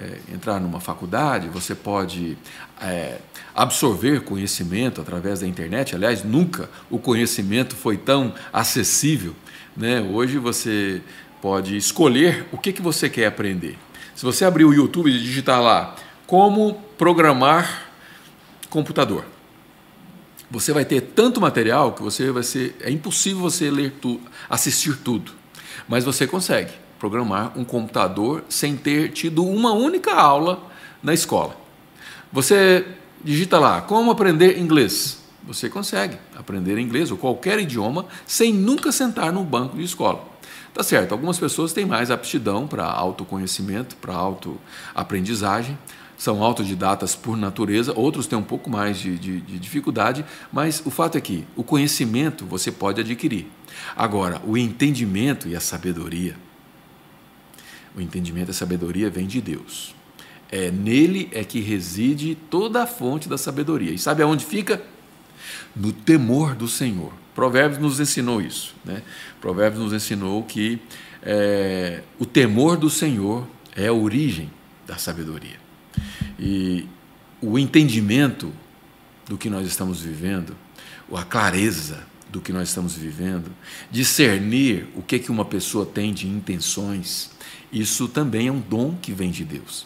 é, 0.00 0.34
entrar 0.34 0.60
numa 0.60 0.80
faculdade, 0.80 1.48
você 1.48 1.74
pode 1.74 2.36
é, 2.80 3.18
absorver 3.54 4.20
conhecimento 4.20 5.00
através 5.00 5.40
da 5.40 5.46
internet. 5.46 5.94
Aliás, 5.94 6.24
nunca 6.24 6.68
o 6.90 6.98
conhecimento 6.98 7.76
foi 7.76 7.96
tão 7.96 8.34
acessível. 8.52 9.34
Né? 9.76 10.00
Hoje 10.00 10.38
você 10.38 11.00
pode 11.40 11.76
escolher 11.76 12.46
o 12.52 12.58
que, 12.58 12.72
que 12.72 12.82
você 12.82 13.08
quer 13.08 13.26
aprender. 13.26 13.78
Se 14.14 14.24
você 14.24 14.44
abrir 14.44 14.64
o 14.64 14.72
YouTube 14.72 15.10
e 15.10 15.18
digitar 15.18 15.60
lá 15.60 15.94
como 16.26 16.74
programar 16.96 17.90
computador, 18.70 19.24
você 20.50 20.72
vai 20.72 20.84
ter 20.84 21.00
tanto 21.00 21.40
material 21.40 21.92
que 21.92 22.02
você 22.02 22.30
vai 22.30 22.42
ser 22.42 22.76
é 22.80 22.90
impossível 22.90 23.40
você 23.40 23.70
ler 23.70 23.92
tudo, 24.00 24.22
assistir 24.48 24.96
tudo, 24.96 25.32
mas 25.88 26.04
você 26.04 26.26
consegue 26.26 26.83
programar 27.04 27.52
um 27.54 27.64
computador 27.64 28.44
sem 28.48 28.78
ter 28.78 29.10
tido 29.12 29.44
uma 29.44 29.74
única 29.74 30.14
aula 30.14 30.62
na 31.02 31.12
escola. 31.12 31.54
Você 32.32 32.86
digita 33.22 33.58
lá 33.58 33.82
como 33.82 34.10
aprender 34.10 34.58
inglês. 34.58 35.22
Você 35.46 35.68
consegue 35.68 36.16
aprender 36.34 36.78
inglês 36.78 37.10
ou 37.10 37.18
qualquer 37.18 37.58
idioma 37.58 38.06
sem 38.26 38.54
nunca 38.54 38.90
sentar 38.90 39.30
no 39.30 39.44
banco 39.44 39.76
de 39.76 39.84
escola. 39.84 40.24
Tá 40.72 40.82
certo, 40.82 41.12
algumas 41.12 41.38
pessoas 41.38 41.74
têm 41.74 41.84
mais 41.84 42.10
aptidão 42.10 42.66
para 42.66 42.86
autoconhecimento, 42.86 43.96
para 43.96 44.14
autoaprendizagem, 44.14 45.76
são 46.16 46.42
autodidatas 46.42 47.14
por 47.14 47.36
natureza, 47.36 47.92
outros 47.94 48.26
têm 48.26 48.38
um 48.38 48.42
pouco 48.42 48.70
mais 48.70 48.96
de, 48.98 49.18
de, 49.18 49.40
de, 49.42 49.58
dificuldade, 49.58 50.24
mas 50.50 50.82
o 50.86 50.90
fato 50.90 51.18
é 51.18 51.20
que 51.20 51.44
o 51.54 51.62
conhecimento 51.62 52.46
você 52.46 52.72
pode 52.72 52.98
adquirir. 52.98 53.46
Agora, 53.94 54.40
o 54.46 54.56
entendimento 54.56 55.46
e 55.46 55.54
a 55.54 55.60
sabedoria 55.60 56.34
o 57.96 58.00
entendimento 58.00 58.48
e 58.48 58.50
a 58.50 58.54
sabedoria 58.54 59.10
vem 59.10 59.26
de 59.26 59.40
Deus. 59.40 59.94
É 60.50 60.70
nele 60.70 61.28
é 61.32 61.42
que 61.44 61.60
reside 61.60 62.36
toda 62.50 62.82
a 62.82 62.86
fonte 62.86 63.28
da 63.28 63.38
sabedoria. 63.38 63.92
E 63.92 63.98
sabe 63.98 64.22
aonde 64.22 64.44
fica? 64.44 64.82
No 65.74 65.92
temor 65.92 66.54
do 66.54 66.68
Senhor. 66.68 67.12
Provérbios 67.34 67.80
nos 67.80 67.98
ensinou 67.98 68.40
isso. 68.40 68.74
Né? 68.84 69.02
Provérbios 69.40 69.82
nos 69.82 69.92
ensinou 69.92 70.42
que 70.44 70.78
é, 71.22 72.02
o 72.18 72.26
temor 72.26 72.76
do 72.76 72.88
Senhor 72.88 73.46
é 73.74 73.88
a 73.88 73.92
origem 73.92 74.50
da 74.86 74.96
sabedoria. 74.96 75.56
E 76.38 76.86
o 77.40 77.58
entendimento 77.58 78.52
do 79.26 79.36
que 79.36 79.48
nós 79.48 79.66
estamos 79.66 80.02
vivendo, 80.02 80.56
a 81.12 81.22
clareza 81.22 82.04
do 82.30 82.40
que 82.40 82.52
nós 82.52 82.68
estamos 82.68 82.96
vivendo, 82.96 83.50
discernir 83.90 84.88
o 84.94 85.02
que, 85.02 85.18
que 85.18 85.30
uma 85.30 85.44
pessoa 85.44 85.86
tem 85.86 86.12
de 86.12 86.26
intenções, 86.26 87.30
isso 87.74 88.06
também 88.06 88.46
é 88.46 88.52
um 88.52 88.60
dom 88.60 88.96
que 89.02 89.12
vem 89.12 89.32
de 89.32 89.44
Deus. 89.44 89.84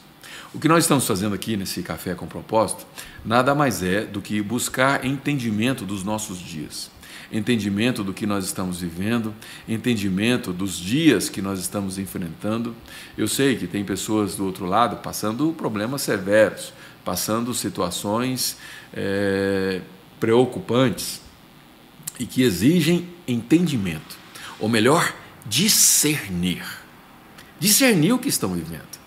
O 0.53 0.59
que 0.59 0.68
nós 0.68 0.85
estamos 0.85 1.07
fazendo 1.07 1.35
aqui 1.35 1.57
nesse 1.57 1.83
Café 1.83 2.14
com 2.14 2.27
Propósito 2.27 2.87
nada 3.24 3.55
mais 3.55 3.83
é 3.83 4.05
do 4.05 4.20
que 4.20 4.40
buscar 4.42 5.05
entendimento 5.05 5.87
dos 5.87 6.05
nossos 6.05 6.38
dias, 6.38 6.90
entendimento 7.33 8.05
do 8.05 8.12
que 8.12 8.27
nós 8.27 8.44
estamos 8.44 8.81
vivendo, 8.83 9.35
entendimento 9.66 10.53
dos 10.53 10.79
dias 10.79 11.31
que 11.31 11.40
nós 11.40 11.59
estamos 11.59 11.98
enfrentando. 11.98 12.74
Eu 13.16 13.27
sei 13.27 13.57
que 13.57 13.66
tem 13.66 13.85
pessoas 13.85 14.37
do 14.37 14.44
outro 14.44 14.66
lado 14.66 14.98
passando 14.98 15.53
problemas 15.55 16.03
severos, 16.03 16.74
passando 17.03 17.55
situações 17.55 18.59
é, 18.92 19.81
preocupantes 20.20 21.22
e 22.20 22.27
que 22.27 22.42
exigem 22.42 23.09
entendimento, 23.27 24.18
ou 24.61 24.68
melhor, 24.68 25.14
discernir 25.46 26.88
discernir 27.59 28.12
o 28.12 28.18
que 28.18 28.29
estão 28.29 28.55
vivendo. 28.55 28.99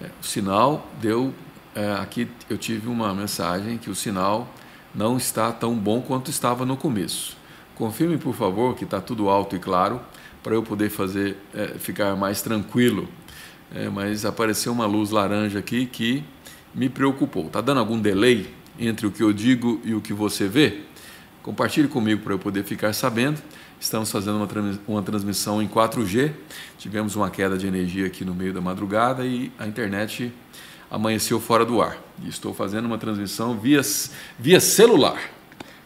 É, 0.00 0.06
o 0.20 0.24
sinal 0.24 0.88
deu. 1.00 1.32
É, 1.74 1.92
aqui 1.94 2.28
eu 2.50 2.58
tive 2.58 2.88
uma 2.88 3.14
mensagem 3.14 3.78
que 3.78 3.88
o 3.88 3.94
sinal 3.94 4.48
não 4.94 5.16
está 5.16 5.50
tão 5.52 5.74
bom 5.74 6.02
quanto 6.02 6.30
estava 6.30 6.66
no 6.66 6.76
começo. 6.76 7.36
Confirme, 7.74 8.18
por 8.18 8.34
favor, 8.34 8.76
que 8.76 8.84
está 8.84 9.00
tudo 9.00 9.28
alto 9.30 9.56
e 9.56 9.58
claro, 9.58 10.00
para 10.42 10.54
eu 10.54 10.62
poder 10.62 10.90
fazer 10.90 11.36
é, 11.54 11.68
ficar 11.78 12.14
mais 12.16 12.42
tranquilo. 12.42 13.08
É, 13.74 13.88
mas 13.88 14.26
apareceu 14.26 14.70
uma 14.70 14.84
luz 14.84 15.10
laranja 15.10 15.58
aqui 15.58 15.86
que 15.86 16.22
me 16.74 16.88
preocupou. 16.88 17.46
Está 17.46 17.60
dando 17.60 17.80
algum 17.80 17.98
delay 17.98 18.52
entre 18.78 19.06
o 19.06 19.10
que 19.10 19.22
eu 19.22 19.32
digo 19.32 19.80
e 19.84 19.94
o 19.94 20.00
que 20.00 20.12
você 20.12 20.46
vê? 20.46 20.80
Compartilhe 21.42 21.88
comigo 21.88 22.22
para 22.22 22.34
eu 22.34 22.38
poder 22.38 22.64
ficar 22.64 22.92
sabendo 22.92 23.40
Estamos 23.82 24.12
fazendo 24.12 24.36
uma, 24.36 24.48
uma 24.86 25.02
transmissão 25.02 25.60
em 25.60 25.66
4G. 25.66 26.32
Tivemos 26.78 27.16
uma 27.16 27.28
queda 27.28 27.58
de 27.58 27.66
energia 27.66 28.06
aqui 28.06 28.24
no 28.24 28.32
meio 28.32 28.54
da 28.54 28.60
madrugada 28.60 29.26
e 29.26 29.50
a 29.58 29.66
internet 29.66 30.32
amanheceu 30.88 31.40
fora 31.40 31.64
do 31.64 31.82
ar. 31.82 31.98
E 32.22 32.28
estou 32.28 32.54
fazendo 32.54 32.84
uma 32.84 32.96
transmissão 32.96 33.58
via, 33.58 33.80
via 34.38 34.60
celular, 34.60 35.20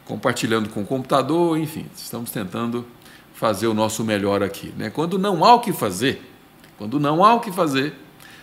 compartilhando 0.04 0.68
com 0.68 0.82
o 0.82 0.86
computador, 0.86 1.56
enfim, 1.56 1.86
estamos 1.96 2.30
tentando 2.30 2.86
fazer 3.32 3.66
o 3.66 3.72
nosso 3.72 4.04
melhor 4.04 4.42
aqui. 4.42 4.74
Né? 4.76 4.90
Quando 4.90 5.18
não 5.18 5.42
há 5.42 5.54
o 5.54 5.60
que 5.60 5.72
fazer, 5.72 6.22
quando 6.76 7.00
não 7.00 7.24
há 7.24 7.32
o 7.32 7.40
que 7.40 7.50
fazer, 7.50 7.94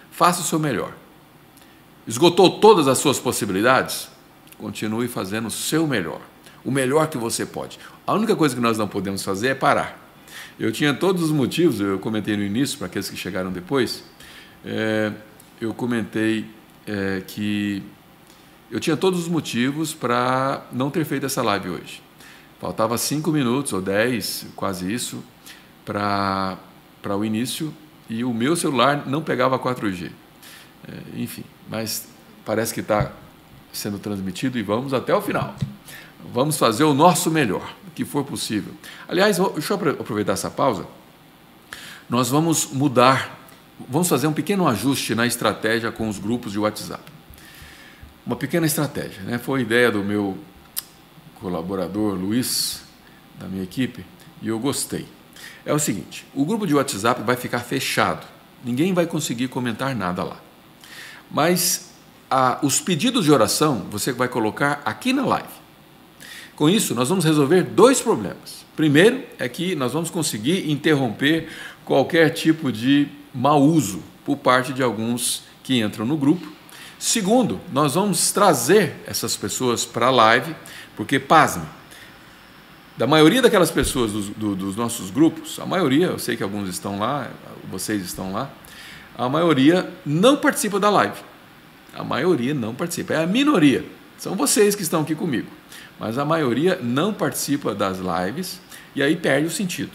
faça 0.10 0.42
o 0.42 0.44
seu 0.44 0.58
melhor. 0.58 0.96
Esgotou 2.08 2.60
todas 2.60 2.88
as 2.88 2.98
suas 2.98 3.20
possibilidades? 3.20 4.10
Continue 4.58 5.08
fazendo 5.08 5.46
o 5.46 5.52
seu 5.52 5.86
melhor, 5.86 6.22
o 6.66 6.72
melhor 6.72 7.08
que 7.08 7.20
você 7.20 7.46
pode. 7.46 7.78
A 8.06 8.14
única 8.14 8.36
coisa 8.36 8.54
que 8.54 8.62
nós 8.62 8.78
não 8.78 8.88
podemos 8.88 9.24
fazer 9.24 9.50
é 9.50 9.56
parar. 9.56 9.98
Eu 10.60 10.72
tinha 10.72 10.94
todos 10.94 11.24
os 11.24 11.32
motivos, 11.32 11.80
eu 11.80 11.98
comentei 12.00 12.36
no 12.36 12.44
início, 12.44 12.78
para 12.78 12.88
aqueles 12.88 13.10
que 13.10 13.16
chegaram 13.16 13.52
depois, 13.52 14.04
é, 14.66 15.12
eu 15.60 15.74
comentei 15.74 16.46
é, 16.86 17.24
que 17.26 17.82
eu 18.70 18.80
tinha 18.80 18.98
todos 18.98 19.22
os 19.22 19.28
motivos 19.28 19.94
para 19.94 20.66
não 20.72 20.90
ter 20.90 21.06
feito 21.06 21.26
essa 21.26 21.42
live 21.42 21.70
hoje. 21.70 22.02
Faltava 22.60 22.98
cinco 22.98 23.32
minutos 23.32 23.72
ou 23.72 23.82
dez, 23.82 24.46
quase 24.56 24.92
isso, 24.92 25.24
para 25.86 26.58
o 27.18 27.24
início 27.24 27.74
e 28.10 28.24
o 28.24 28.34
meu 28.34 28.56
celular 28.56 29.08
não 29.08 29.22
pegava 29.22 29.58
4G. 29.58 30.12
É, 30.88 31.22
enfim, 31.22 31.44
mas 31.70 32.08
parece 32.46 32.74
que 32.74 32.80
está 32.82 33.12
sendo 33.72 33.98
transmitido 33.98 34.58
e 34.58 34.62
vamos 34.62 34.94
até 34.94 35.16
o 35.16 35.22
final. 35.22 35.56
Vamos 36.34 36.58
fazer 36.58 36.84
o 36.84 36.94
nosso 36.94 37.30
melhor, 37.30 37.76
que 37.96 38.06
for 38.06 38.24
possível. 38.24 38.74
Aliás, 39.08 39.38
deixa 39.38 39.74
eu 39.74 39.90
aproveitar 40.00 40.34
essa 40.34 40.50
pausa. 40.50 40.86
Nós 42.10 42.30
vamos 42.30 42.68
mudar, 42.72 43.40
vamos 43.90 44.10
fazer 44.10 44.28
um 44.28 44.34
pequeno 44.34 44.68
ajuste 44.68 45.16
na 45.16 45.26
estratégia 45.26 45.92
com 45.92 46.10
os 46.10 46.20
grupos 46.20 46.52
de 46.52 46.60
WhatsApp. 46.60 47.04
Uma 48.26 48.36
pequena 48.36 48.66
estratégia, 48.66 49.22
né? 49.24 49.38
Foi 49.38 49.62
ideia 49.62 49.92
do 49.92 50.04
meu 50.04 50.38
colaborador 51.36 52.16
Luiz, 52.16 52.82
da 53.40 53.48
minha 53.48 53.64
equipe, 53.64 54.06
e 54.42 54.48
eu 54.48 54.60
gostei. 54.60 55.06
É 55.66 55.74
o 55.74 55.80
seguinte: 55.80 56.26
o 56.34 56.46
grupo 56.46 56.66
de 56.66 56.74
WhatsApp 56.74 57.22
vai 57.24 57.36
ficar 57.36 57.60
fechado, 57.60 58.26
ninguém 58.64 58.94
vai 58.94 59.06
conseguir 59.06 59.48
comentar 59.50 59.96
nada 59.96 60.24
lá. 60.24 60.38
Mas 61.30 61.92
a, 62.30 62.60
os 62.64 62.80
pedidos 62.80 63.26
de 63.26 63.32
oração 63.32 63.86
você 63.90 64.12
vai 64.12 64.28
colocar 64.28 64.82
aqui 64.86 65.14
na 65.14 65.26
live. 65.26 65.63
Com 66.56 66.70
isso, 66.70 66.94
nós 66.94 67.10
vamos 67.10 67.26
resolver 67.26 67.64
dois 67.64 68.00
problemas. 68.00 68.66
Primeiro 68.76 69.24
é 69.40 69.50
que 69.50 69.76
nós 69.76 69.94
vamos 69.94 70.10
conseguir 70.10 70.70
interromper 70.70 71.50
qualquer 71.84 72.30
tipo 72.30 72.72
de 72.72 73.08
mau 73.34 73.62
uso 73.62 74.02
por 74.26 74.38
parte 74.38 74.74
de 74.74 74.84
alguns 74.84 75.44
que 75.64 75.80
entram 75.80 76.06
no 76.06 76.18
grupo. 76.18 76.48
Segundo, 77.00 77.60
nós 77.72 77.96
vamos 77.96 78.32
trazer 78.32 78.96
essas 79.06 79.36
pessoas 79.36 79.84
para 79.84 80.08
a 80.08 80.12
live, 80.12 80.56
porque, 80.96 81.20
pasme, 81.20 81.66
da 82.96 83.08
maioria 83.08 83.42
daquelas 83.42 83.72
pessoas 83.72 84.12
do, 84.12 84.56
dos 84.56 84.76
nossos 84.76 85.10
grupos, 85.10 85.60
a 85.60 85.66
maioria, 85.66 86.08
eu 86.08 86.20
sei 86.20 86.38
que 86.38 86.44
alguns 86.44 86.70
estão 86.70 87.00
lá, 87.00 87.30
vocês 87.70 88.04
estão 88.04 88.32
lá, 88.32 88.50
a 89.18 89.28
maioria 89.28 89.92
não 90.06 90.38
participa 90.38 90.80
da 90.80 90.90
live. 90.90 91.18
A 91.96 92.04
maioria 92.04 92.54
não 92.54 92.74
participa, 92.74 93.14
é 93.14 93.24
a 93.24 93.28
minoria. 93.28 93.84
São 94.18 94.36
vocês 94.36 94.76
que 94.76 94.82
estão 94.82 95.02
aqui 95.02 95.16
comigo. 95.16 95.48
Mas 96.04 96.18
a 96.18 96.26
maioria 96.26 96.78
não 96.84 97.14
participa 97.14 97.74
das 97.74 97.98
lives 97.98 98.60
e 98.94 99.02
aí 99.02 99.16
perde 99.16 99.48
o 99.48 99.50
sentido. 99.50 99.92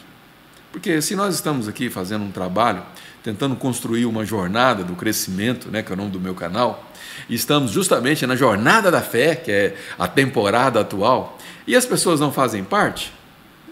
Porque 0.73 1.03
se 1.03 1.15
nós 1.15 1.35
estamos 1.35 1.69
aqui 1.69 1.91
fazendo 1.91 2.25
um 2.25 2.31
trabalho, 2.31 2.83
tentando 3.23 3.55
construir 3.55 4.07
uma 4.07 4.25
jornada 4.25 4.83
do 4.83 4.95
crescimento, 4.95 5.69
né, 5.69 5.83
que 5.83 5.93
é 5.93 5.95
o 5.95 5.99
nome 5.99 6.11
do 6.11 6.19
meu 6.19 6.35
canal, 6.35 6.91
e 7.29 7.35
estamos 7.35 7.73
justamente 7.73 8.27
na 8.27 8.35
jornada 8.37 8.91
da 8.91 9.03
fé, 9.03 9.37
que 9.37 9.53
é 9.53 9.77
a 9.99 10.09
temporada 10.09 10.81
atual, 10.81 11.37
e 11.67 11.77
as 11.77 11.85
pessoas 11.85 12.19
não 12.19 12.33
fazem 12.33 12.65
parte, 12.65 13.13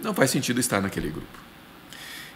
não 0.02 0.12
faz 0.12 0.30
sentido 0.30 0.60
estar 0.60 0.82
naquele 0.82 1.08
grupo. 1.08 1.38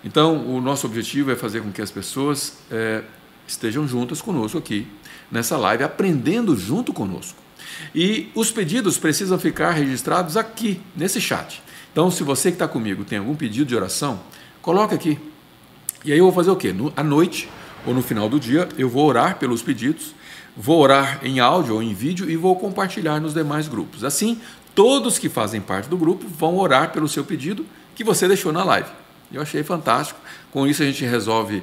Então, 0.02 0.46
o 0.46 0.62
nosso 0.62 0.86
objetivo 0.86 1.30
é 1.30 1.36
fazer 1.36 1.60
com 1.60 1.70
que 1.70 1.82
as 1.82 1.90
pessoas 1.90 2.54
é, 2.70 3.02
estejam 3.46 3.86
juntas 3.86 4.22
conosco 4.22 4.56
aqui, 4.56 4.86
nessa 5.30 5.58
live, 5.58 5.84
aprendendo 5.84 6.56
junto 6.56 6.90
conosco. 6.90 7.49
E 7.94 8.30
os 8.34 8.50
pedidos 8.50 8.98
precisam 8.98 9.38
ficar 9.38 9.72
registrados 9.72 10.36
aqui, 10.36 10.80
nesse 10.96 11.20
chat. 11.20 11.62
Então, 11.92 12.10
se 12.10 12.22
você 12.22 12.50
que 12.50 12.54
está 12.54 12.68
comigo 12.68 13.04
tem 13.04 13.18
algum 13.18 13.34
pedido 13.34 13.66
de 13.66 13.76
oração, 13.76 14.20
coloque 14.62 14.94
aqui. 14.94 15.18
E 16.04 16.12
aí 16.12 16.18
eu 16.18 16.24
vou 16.24 16.32
fazer 16.32 16.50
o 16.50 16.56
quê? 16.56 16.72
No, 16.72 16.92
à 16.96 17.02
noite 17.02 17.48
ou 17.86 17.92
no 17.92 18.02
final 18.02 18.28
do 18.28 18.38
dia, 18.38 18.68
eu 18.78 18.88
vou 18.88 19.06
orar 19.06 19.38
pelos 19.38 19.62
pedidos, 19.62 20.14
vou 20.56 20.80
orar 20.80 21.20
em 21.22 21.40
áudio 21.40 21.74
ou 21.74 21.82
em 21.82 21.92
vídeo 21.94 22.30
e 22.30 22.36
vou 22.36 22.56
compartilhar 22.56 23.20
nos 23.20 23.34
demais 23.34 23.68
grupos. 23.68 24.04
Assim, 24.04 24.40
todos 24.74 25.18
que 25.18 25.28
fazem 25.28 25.60
parte 25.60 25.88
do 25.88 25.96
grupo 25.96 26.26
vão 26.28 26.58
orar 26.58 26.92
pelo 26.92 27.08
seu 27.08 27.24
pedido 27.24 27.66
que 27.94 28.04
você 28.04 28.28
deixou 28.28 28.52
na 28.52 28.64
live. 28.64 28.88
Eu 29.32 29.42
achei 29.42 29.62
fantástico. 29.62 30.20
Com 30.50 30.66
isso, 30.66 30.82
a 30.82 30.86
gente 30.86 31.04
resolve 31.04 31.62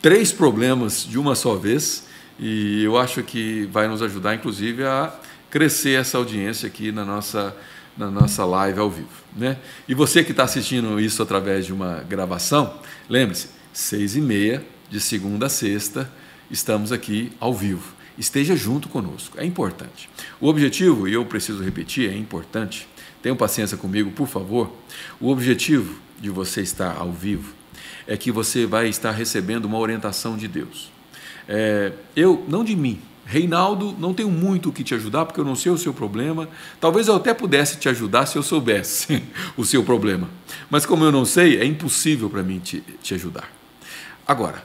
três 0.00 0.32
problemas 0.32 1.04
de 1.04 1.18
uma 1.18 1.34
só 1.34 1.54
vez 1.54 2.04
e 2.38 2.82
eu 2.84 2.98
acho 2.98 3.22
que 3.22 3.68
vai 3.72 3.88
nos 3.88 4.02
ajudar, 4.02 4.34
inclusive, 4.34 4.84
a 4.84 5.12
crescer 5.50 6.00
essa 6.00 6.18
audiência 6.18 6.66
aqui 6.66 6.92
na 6.92 7.04
nossa, 7.04 7.56
na 7.96 8.10
nossa 8.10 8.44
live 8.44 8.78
ao 8.78 8.90
vivo. 8.90 9.08
Né? 9.36 9.56
E 9.88 9.94
você 9.94 10.24
que 10.24 10.30
está 10.30 10.44
assistindo 10.44 11.00
isso 11.00 11.22
através 11.22 11.66
de 11.66 11.72
uma 11.72 12.00
gravação, 12.08 12.78
lembre-se, 13.08 13.48
seis 13.72 14.16
e 14.16 14.20
meia, 14.20 14.64
de 14.90 15.00
segunda 15.00 15.46
a 15.46 15.48
sexta, 15.48 16.10
estamos 16.50 16.92
aqui 16.92 17.32
ao 17.40 17.52
vivo. 17.52 17.94
Esteja 18.18 18.56
junto 18.56 18.88
conosco, 18.88 19.38
é 19.38 19.44
importante. 19.44 20.08
O 20.40 20.48
objetivo, 20.48 21.06
e 21.06 21.12
eu 21.12 21.24
preciso 21.26 21.62
repetir, 21.62 22.10
é 22.10 22.16
importante, 22.16 22.88
tenham 23.22 23.36
paciência 23.36 23.76
comigo, 23.76 24.10
por 24.10 24.26
favor. 24.26 24.72
O 25.20 25.28
objetivo 25.28 26.00
de 26.18 26.30
você 26.30 26.62
estar 26.62 26.96
ao 26.96 27.12
vivo 27.12 27.54
é 28.06 28.16
que 28.16 28.32
você 28.32 28.64
vai 28.64 28.88
estar 28.88 29.10
recebendo 29.10 29.66
uma 29.66 29.78
orientação 29.78 30.36
de 30.36 30.48
Deus. 30.48 30.90
É, 31.48 31.92
eu, 32.14 32.44
não 32.48 32.64
de 32.64 32.74
mim, 32.74 33.00
Reinaldo, 33.28 33.92
não 33.98 34.14
tenho 34.14 34.30
muito 34.30 34.68
o 34.68 34.72
que 34.72 34.84
te 34.84 34.94
ajudar 34.94 35.26
porque 35.26 35.40
eu 35.40 35.44
não 35.44 35.56
sei 35.56 35.72
o 35.72 35.76
seu 35.76 35.92
problema. 35.92 36.48
Talvez 36.80 37.08
eu 37.08 37.16
até 37.16 37.34
pudesse 37.34 37.76
te 37.76 37.88
ajudar 37.88 38.24
se 38.24 38.38
eu 38.38 38.42
soubesse 38.42 39.20
o 39.58 39.64
seu 39.64 39.82
problema. 39.82 40.30
Mas 40.70 40.86
como 40.86 41.02
eu 41.02 41.10
não 41.10 41.24
sei, 41.24 41.58
é 41.58 41.64
impossível 41.64 42.30
para 42.30 42.44
mim 42.44 42.60
te, 42.60 42.84
te 43.02 43.14
ajudar. 43.14 43.50
Agora, 44.28 44.62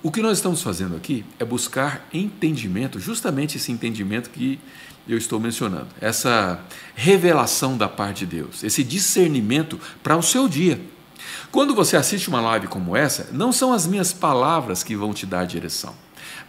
o 0.00 0.12
que 0.12 0.22
nós 0.22 0.38
estamos 0.38 0.62
fazendo 0.62 0.94
aqui 0.94 1.24
é 1.40 1.44
buscar 1.44 2.06
entendimento, 2.12 3.00
justamente 3.00 3.56
esse 3.56 3.72
entendimento 3.72 4.30
que 4.30 4.60
eu 5.08 5.18
estou 5.18 5.40
mencionando, 5.40 5.88
essa 6.00 6.60
revelação 6.94 7.76
da 7.76 7.88
parte 7.88 8.24
de 8.24 8.36
Deus, 8.36 8.62
esse 8.62 8.84
discernimento 8.84 9.78
para 10.04 10.16
o 10.16 10.22
seu 10.22 10.48
dia. 10.48 10.80
Quando 11.50 11.74
você 11.74 11.96
assiste 11.96 12.28
uma 12.28 12.40
live 12.40 12.68
como 12.68 12.96
essa, 12.96 13.28
não 13.32 13.50
são 13.50 13.72
as 13.72 13.88
minhas 13.88 14.12
palavras 14.12 14.84
que 14.84 14.94
vão 14.94 15.12
te 15.12 15.26
dar 15.26 15.44
direção 15.46 15.94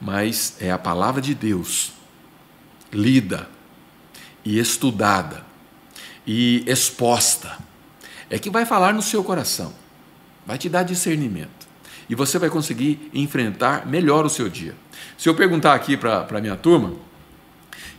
mas 0.01 0.57
é 0.59 0.71
a 0.71 0.77
palavra 0.77 1.21
de 1.21 1.33
Deus 1.33 1.93
lida 2.91 3.49
e 4.43 4.59
estudada 4.59 5.45
e 6.25 6.63
exposta 6.67 7.57
é 8.29 8.39
que 8.39 8.49
vai 8.49 8.65
falar 8.65 8.93
no 8.93 9.01
seu 9.01 9.23
coração, 9.23 9.73
vai 10.45 10.57
te 10.57 10.69
dar 10.69 10.83
discernimento 10.83 11.67
e 12.09 12.15
você 12.15 12.37
vai 12.37 12.49
conseguir 12.49 13.09
enfrentar 13.13 13.85
melhor 13.85 14.25
o 14.25 14.29
seu 14.29 14.49
dia. 14.49 14.75
Se 15.17 15.27
eu 15.27 15.35
perguntar 15.35 15.73
aqui 15.73 15.97
para 15.97 16.27
a 16.29 16.41
minha 16.41 16.55
turma, 16.55 16.93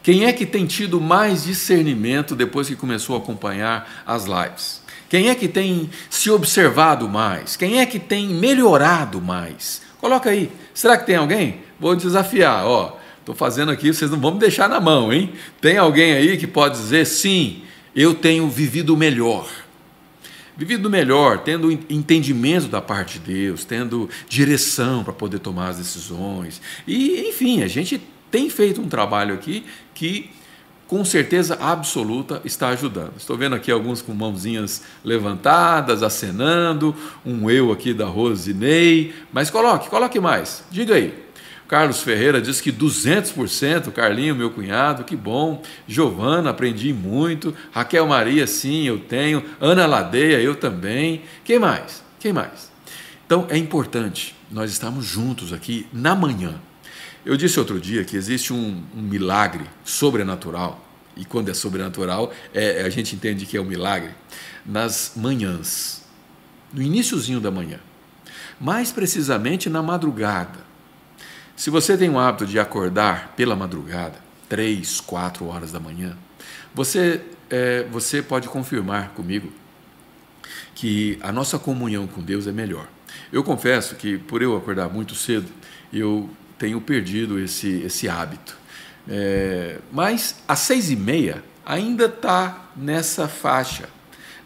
quem 0.03 0.25
é 0.25 0.33
que 0.33 0.47
tem 0.47 0.67
tido 0.67 1.01
mais 1.01 1.45
discernimento 1.45 2.37
depois 2.37 2.69
que 2.69 2.77
começou 2.77 3.17
a 3.17 3.19
acompanhar 3.19 4.05
as 4.07 4.25
lives? 4.25 4.81
Quem 5.09 5.29
é 5.29 5.35
que 5.35 5.49
tem 5.49 5.91
se 6.11 6.31
observado 6.31 7.09
mais? 7.09 7.57
Quem 7.57 7.81
é 7.81 7.87
que 7.87 7.99
tem 7.99 8.29
melhorado 8.29 9.21
mais? 9.21 9.83
Coloca 9.99 10.31
aí. 10.31 10.51
Será 10.75 10.97
que 10.97 11.07
tem 11.07 11.17
alguém? 11.17 11.66
Vou 11.79 11.95
desafiar, 11.97 12.65
ó, 12.67 12.97
estou 13.21 13.35
fazendo 13.35 13.71
aqui, 13.71 13.93
vocês 13.93 14.11
não 14.11 14.21
vão 14.21 14.35
me 14.35 14.39
deixar 14.39 14.69
na 14.69 14.81
mão, 14.81 15.13
hein? 15.13 15.33
Tem 15.61 15.77
alguém 15.77 16.13
aí 16.13 16.37
que 16.37 16.47
pode 16.47 16.79
dizer, 16.79 17.05
sim, 17.07 17.63
eu 17.95 18.15
tenho 18.15 18.49
vivido 18.49 18.97
melhor. 18.97 19.49
Vivido 20.57 20.89
melhor, 20.89 21.41
tendo 21.41 21.71
entendimento 21.71 22.69
da 22.69 22.81
parte 22.81 23.19
de 23.19 23.33
Deus, 23.33 23.65
tendo 23.65 24.09
direção 24.29 25.05
para 25.05 25.13
poder 25.13 25.39
tomar 25.39 25.69
as 25.69 25.79
decisões. 25.79 26.63
E, 26.87 27.29
enfim, 27.29 27.63
a 27.63 27.69
gente 27.69 28.01
tem 28.31 28.49
feito 28.49 28.81
um 28.81 28.89
trabalho 28.89 29.35
aqui 29.35 29.65
que 29.95 30.31
com 30.87 31.05
certeza 31.05 31.59
absoluta 31.61 32.41
está 32.45 32.69
ajudando. 32.69 33.15
Estou 33.19 33.37
vendo 33.37 33.55
aqui 33.55 33.71
alguns 33.71 34.01
com 34.01 34.15
mãozinhas 34.15 34.83
levantadas, 35.05 36.03
acenando, 36.03 36.95
um 37.25 37.51
eu 37.51 37.73
aqui 37.73 37.93
da 37.93 38.07
Rosinei, 38.07 39.15
mas 39.33 39.51
coloque, 39.51 39.91
coloque 39.91 40.21
mais. 40.21 40.65
Diga 40.71 40.95
aí, 40.95 41.26
Carlos 41.69 42.01
Ferreira 42.01 42.41
diz 42.41 42.61
que 42.61 42.73
200%. 42.73 43.91
Carlinho, 43.93 44.35
meu 44.35 44.51
cunhado, 44.51 45.05
que 45.05 45.17
bom. 45.17 45.63
Giovana, 45.87 46.51
aprendi 46.51 46.93
muito. 46.93 47.55
Raquel 47.73 48.07
Maria, 48.07 48.47
sim, 48.47 48.85
eu 48.85 48.99
tenho. 48.99 49.45
Ana 49.61 49.87
Ladeia, 49.87 50.41
eu 50.41 50.55
também. 50.55 51.23
Quem 51.45 51.59
mais? 51.59 52.03
Quem 52.21 52.33
mais? 52.33 52.71
Então 53.27 53.47
é 53.51 53.57
importante 53.57 54.37
nós 54.51 54.71
estarmos 54.71 55.05
juntos 55.05 55.53
aqui 55.53 55.87
na 55.93 56.15
manhã. 56.15 56.61
Eu 57.25 57.37
disse 57.37 57.59
outro 57.59 57.81
dia 57.81 58.05
que 58.05 58.17
existe 58.17 58.53
um, 58.53 58.85
um 58.97 59.03
milagre 59.03 59.65
sobrenatural, 59.85 60.85
e 61.17 61.25
quando 61.25 61.49
é 61.49 61.55
sobrenatural, 61.55 62.33
é, 62.55 62.83
a 62.83 62.89
gente 62.89 63.17
entende 63.17 63.45
que 63.47 63.57
é 63.57 63.61
um 63.61 63.65
milagre, 63.65 64.11
nas 64.65 65.13
manhãs, 65.17 66.05
no 66.73 66.81
iníciozinho 66.81 67.41
da 67.41 67.51
manhã, 67.51 67.81
mais 68.61 68.93
precisamente 68.93 69.69
na 69.69 69.83
madrugada. 69.83 70.66
Se 71.57 71.71
você 71.71 71.97
tem 71.97 72.11
o 72.11 72.19
hábito 72.19 72.47
de 72.47 72.59
acordar 72.59 73.33
pela 73.35 73.57
madrugada, 73.57 74.19
três, 74.47 75.01
quatro 75.01 75.47
horas 75.47 75.73
da 75.73 75.81
manhã, 75.81 76.15
você, 76.75 77.23
é, 77.49 77.85
você 77.85 78.23
pode 78.23 78.47
confirmar 78.47 79.09
comigo 79.15 79.51
que 80.75 81.19
a 81.23 81.33
nossa 81.33 81.59
comunhão 81.59 82.07
com 82.07 82.21
Deus 82.21 82.47
é 82.47 82.53
melhor. 82.53 82.87
Eu 83.33 83.43
confesso 83.43 83.97
que, 83.97 84.19
por 84.19 84.43
eu 84.43 84.55
acordar 84.55 84.91
muito 84.91 85.15
cedo, 85.15 85.51
eu 85.91 86.29
tenho 86.59 86.79
perdido 86.79 87.39
esse, 87.39 87.81
esse 87.81 88.07
hábito. 88.07 88.55
É, 89.09 89.79
mas 89.91 90.37
às 90.47 90.59
seis 90.59 90.91
e 90.91 90.97
meia 90.97 91.43
ainda 91.65 92.05
está 92.05 92.71
nessa 92.77 93.27
faixa 93.27 93.89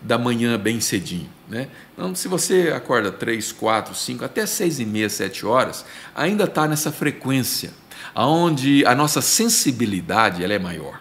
da 0.01 0.16
manhã 0.16 0.57
bem 0.57 0.81
cedinho. 0.81 1.29
Né? 1.49 1.68
Então, 2.00 2.14
se 2.14 2.28
você 2.28 2.72
acorda 2.74 3.12
três, 3.12 3.52
quatro, 3.52 3.94
cinco, 3.94 4.24
até 4.24 4.46
seis 4.46 4.80
e 4.80 4.86
meia, 4.86 5.10
sete 5.10 5.44
horas, 5.44 5.84
ainda 6.14 6.44
está 6.44 6.66
nessa 6.66 6.90
frequência, 6.90 7.72
aonde 8.14 8.86
a 8.86 8.94
nossa 8.94 9.20
sensibilidade 9.20 10.42
ela 10.42 10.54
é 10.54 10.58
maior. 10.58 10.98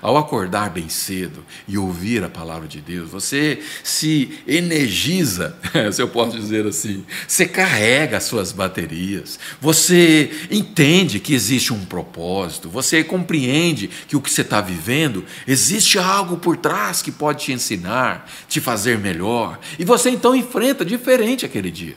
Ao 0.00 0.16
acordar 0.16 0.70
bem 0.70 0.88
cedo 0.88 1.44
e 1.66 1.76
ouvir 1.76 2.22
a 2.22 2.28
palavra 2.28 2.68
de 2.68 2.80
Deus, 2.80 3.10
você 3.10 3.60
se 3.82 4.38
energiza, 4.46 5.56
se 5.92 6.00
eu 6.00 6.08
posso 6.08 6.38
dizer 6.38 6.66
assim, 6.66 7.04
você 7.26 7.46
carrega 7.46 8.16
as 8.16 8.24
suas 8.24 8.52
baterias, 8.52 9.38
você 9.60 10.30
entende 10.50 11.18
que 11.18 11.34
existe 11.34 11.72
um 11.72 11.84
propósito, 11.84 12.68
você 12.68 13.02
compreende 13.02 13.88
que 14.06 14.16
o 14.16 14.20
que 14.20 14.30
você 14.30 14.42
está 14.42 14.60
vivendo, 14.60 15.24
existe 15.46 15.98
algo 15.98 16.36
por 16.36 16.56
trás 16.56 17.02
que 17.02 17.10
pode 17.10 17.44
te 17.44 17.52
ensinar, 17.52 18.30
te 18.48 18.60
fazer 18.60 18.98
melhor, 18.98 19.58
e 19.78 19.84
você 19.84 20.10
então 20.10 20.34
enfrenta 20.34 20.84
diferente 20.84 21.44
aquele 21.44 21.70
dia. 21.70 21.96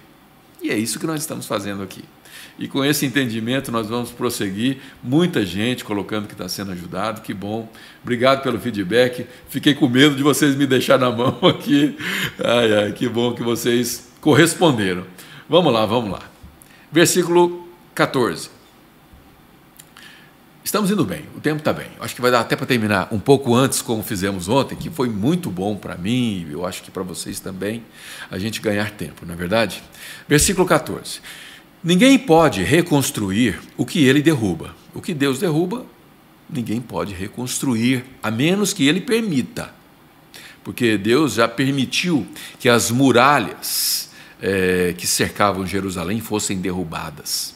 E 0.62 0.70
é 0.70 0.78
isso 0.78 1.00
que 1.00 1.08
nós 1.08 1.22
estamos 1.22 1.46
fazendo 1.46 1.82
aqui. 1.82 2.04
E 2.58 2.68
com 2.68 2.84
esse 2.84 3.06
entendimento 3.06 3.72
nós 3.72 3.88
vamos 3.88 4.12
prosseguir. 4.12 4.78
Muita 5.04 5.46
gente 5.46 5.84
colocando 5.84 6.28
que 6.28 6.34
está 6.34 6.48
sendo 6.48 6.72
ajudado, 6.72 7.22
que 7.22 7.34
bom. 7.34 7.70
Obrigado 8.04 8.44
pelo 8.44 8.60
feedback. 8.60 9.26
Fiquei 9.50 9.74
com 9.74 9.88
medo 9.88 10.16
de 10.16 10.24
vocês 10.24 10.56
me 10.56 10.68
deixar 10.68 11.00
na 11.00 11.12
mão 11.12 11.38
aqui. 11.48 11.98
Ai, 12.44 12.74
ai, 12.74 12.92
que 12.92 13.08
bom 13.08 13.34
que 13.34 13.44
vocês 13.44 14.12
corresponderam. 14.20 15.06
Vamos 15.50 15.74
lá, 15.74 15.86
vamos 15.86 16.12
lá. 16.12 16.22
Versículo 16.92 17.68
14. 17.96 18.62
Estamos 20.64 20.92
indo 20.92 21.04
bem, 21.04 21.26
o 21.36 21.40
tempo 21.42 21.58
está 21.58 21.74
bem. 21.74 21.88
Acho 22.00 22.16
que 22.16 22.22
vai 22.22 22.30
dar 22.30 22.40
até 22.40 22.56
para 22.56 22.66
terminar 22.66 23.08
um 23.12 23.20
pouco 23.20 23.56
antes, 23.56 23.82
como 23.82 24.04
fizemos 24.04 24.48
ontem, 24.48 24.76
que 24.76 24.90
foi 24.90 25.10
muito 25.10 25.50
bom 25.50 25.76
para 25.76 25.98
mim, 25.98 26.48
eu 26.52 26.66
acho 26.66 26.84
que 26.84 26.92
para 26.92 27.02
vocês 27.02 27.40
também, 27.40 27.84
a 28.30 28.38
gente 28.38 28.62
ganhar 28.62 28.92
tempo, 28.92 29.26
não 29.26 29.34
é 29.34 29.38
verdade? 29.38 29.84
Versículo 30.30 30.68
14. 30.68 31.20
Ninguém 31.84 32.20
pode 32.20 32.62
reconstruir 32.64 33.60
o 33.76 33.86
que 33.86 34.06
ele 34.06 34.22
derruba. 34.22 34.76
O 34.94 35.02
que 35.02 35.14
Deus 35.14 35.40
derruba, 35.40 35.86
ninguém 36.48 36.80
pode 36.80 37.14
reconstruir, 37.14 38.06
a 38.22 38.30
menos 38.30 38.72
que 38.72 38.88
ele 38.88 39.02
permita. 39.02 39.74
Porque 40.64 40.96
Deus 40.96 41.34
já 41.34 41.48
permitiu 41.48 42.28
que 42.60 42.70
as 42.70 42.92
muralhas 42.92 44.10
é, 44.40 44.94
que 44.96 45.08
cercavam 45.08 45.66
Jerusalém 45.66 46.20
fossem 46.20 46.60
derrubadas. 46.60 47.56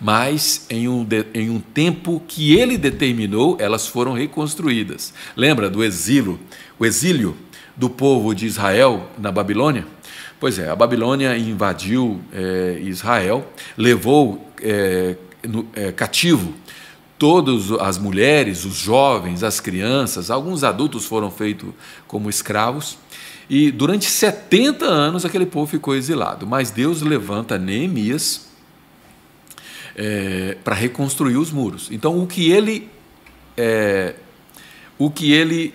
Mas 0.00 0.66
em 0.70 0.88
um, 0.88 1.06
em 1.34 1.50
um 1.50 1.60
tempo 1.60 2.22
que 2.26 2.56
ele 2.56 2.78
determinou, 2.78 3.56
elas 3.60 3.86
foram 3.86 4.12
reconstruídas. 4.12 5.12
Lembra 5.36 5.68
do 5.68 5.84
exílio, 5.84 6.40
o 6.78 6.86
exílio 6.86 7.36
do 7.76 7.90
povo 7.90 8.34
de 8.34 8.46
Israel 8.46 9.10
na 9.18 9.30
Babilônia? 9.30 9.86
Pois 10.38 10.58
é, 10.58 10.68
a 10.68 10.76
Babilônia 10.76 11.36
invadiu 11.36 12.20
é, 12.30 12.78
Israel, 12.82 13.50
levou 13.76 14.46
é, 14.60 15.16
no, 15.42 15.66
é, 15.74 15.92
cativo 15.92 16.52
todas 17.18 17.72
as 17.72 17.96
mulheres, 17.96 18.66
os 18.66 18.76
jovens, 18.76 19.42
as 19.42 19.60
crianças, 19.60 20.30
alguns 20.30 20.62
adultos 20.62 21.06
foram 21.06 21.30
feitos 21.30 21.70
como 22.06 22.28
escravos. 22.28 22.98
E 23.48 23.70
durante 23.70 24.04
70 24.04 24.84
anos 24.84 25.24
aquele 25.24 25.46
povo 25.46 25.66
ficou 25.66 25.94
exilado. 25.94 26.46
Mas 26.46 26.70
Deus 26.70 27.00
levanta 27.00 27.56
Neemias 27.56 28.48
é, 29.94 30.58
para 30.62 30.74
reconstruir 30.74 31.36
os 31.36 31.50
muros. 31.50 31.88
Então 31.90 32.20
o 32.22 32.26
que 32.26 32.50
ele 32.50 32.90
é, 33.56 34.16
o 34.98 35.10
que 35.10 35.32
ele 35.32 35.72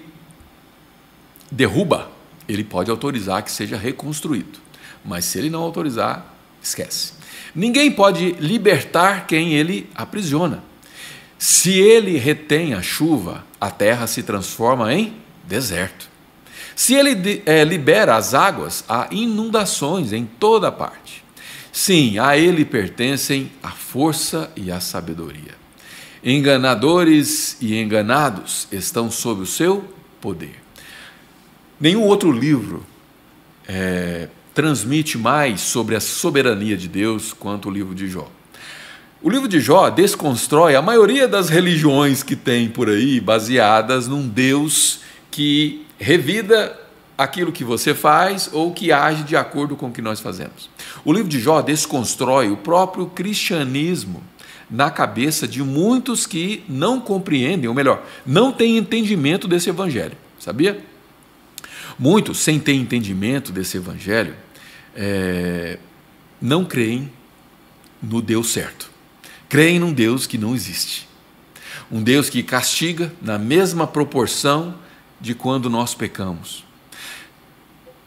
derruba 1.49 2.10
ele 2.51 2.63
pode 2.63 2.91
autorizar 2.91 3.43
que 3.43 3.51
seja 3.51 3.77
reconstruído. 3.77 4.59
Mas 5.03 5.25
se 5.25 5.37
ele 5.37 5.49
não 5.49 5.61
autorizar, 5.61 6.25
esquece. 6.61 7.13
Ninguém 7.55 7.91
pode 7.91 8.31
libertar 8.33 9.27
quem 9.27 9.53
ele 9.53 9.89
aprisiona. 9.95 10.63
Se 11.37 11.71
ele 11.71 12.17
retém 12.17 12.73
a 12.73 12.81
chuva, 12.81 13.43
a 13.59 13.71
terra 13.71 14.05
se 14.07 14.21
transforma 14.23 14.93
em 14.93 15.13
deserto. 15.43 16.09
Se 16.75 16.93
ele 16.93 17.41
é, 17.45 17.63
libera 17.63 18.15
as 18.15 18.33
águas, 18.33 18.83
há 18.87 19.07
inundações 19.11 20.13
em 20.13 20.25
toda 20.25 20.71
parte. 20.71 21.23
Sim, 21.71 22.19
a 22.19 22.37
ele 22.37 22.63
pertencem 22.63 23.51
a 23.61 23.71
força 23.71 24.51
e 24.55 24.71
a 24.71 24.79
sabedoria. 24.79 25.55
Enganadores 26.23 27.57
e 27.59 27.79
enganados 27.79 28.67
estão 28.71 29.09
sob 29.09 29.41
o 29.41 29.45
seu 29.45 29.93
poder. 30.19 30.60
Nenhum 31.81 32.03
outro 32.03 32.31
livro 32.31 32.85
é, 33.67 34.27
transmite 34.53 35.17
mais 35.17 35.61
sobre 35.61 35.95
a 35.95 35.99
soberania 35.99 36.77
de 36.77 36.87
Deus 36.87 37.33
quanto 37.33 37.69
o 37.69 37.71
livro 37.71 37.95
de 37.95 38.07
Jó. 38.07 38.29
O 39.19 39.27
livro 39.27 39.47
de 39.47 39.59
Jó 39.59 39.89
desconstrói 39.89 40.75
a 40.75 40.81
maioria 40.81 41.27
das 41.27 41.49
religiões 41.49 42.21
que 42.21 42.35
tem 42.35 42.69
por 42.69 42.87
aí, 42.87 43.19
baseadas 43.19 44.07
num 44.07 44.27
Deus 44.27 44.99
que 45.31 45.83
revida 45.97 46.79
aquilo 47.17 47.51
que 47.51 47.63
você 47.63 47.95
faz 47.95 48.47
ou 48.53 48.71
que 48.71 48.91
age 48.91 49.23
de 49.23 49.35
acordo 49.35 49.75
com 49.75 49.87
o 49.87 49.91
que 49.91 50.03
nós 50.03 50.19
fazemos. 50.19 50.69
O 51.03 51.11
livro 51.11 51.29
de 51.29 51.39
Jó 51.39 51.63
desconstrói 51.63 52.51
o 52.51 52.57
próprio 52.57 53.07
cristianismo 53.07 54.21
na 54.69 54.91
cabeça 54.91 55.47
de 55.47 55.63
muitos 55.63 56.27
que 56.27 56.63
não 56.69 56.99
compreendem, 57.01 57.67
ou 57.67 57.73
melhor, 57.73 58.05
não 58.23 58.51
têm 58.51 58.77
entendimento 58.77 59.47
desse 59.47 59.69
evangelho. 59.69 60.15
Sabia? 60.39 60.90
Muitos, 62.01 62.39
sem 62.39 62.59
ter 62.59 62.73
entendimento 62.73 63.51
desse 63.51 63.77
evangelho, 63.77 64.35
é, 64.95 65.77
não 66.41 66.65
creem 66.65 67.13
no 68.01 68.23
Deus 68.23 68.51
certo. 68.51 68.89
Creem 69.47 69.79
num 69.79 69.93
Deus 69.93 70.25
que 70.25 70.35
não 70.35 70.55
existe. 70.55 71.07
Um 71.91 72.01
Deus 72.01 72.27
que 72.27 72.41
castiga 72.41 73.13
na 73.21 73.37
mesma 73.37 73.85
proporção 73.85 74.73
de 75.19 75.35
quando 75.35 75.69
nós 75.69 75.93
pecamos. 75.93 76.65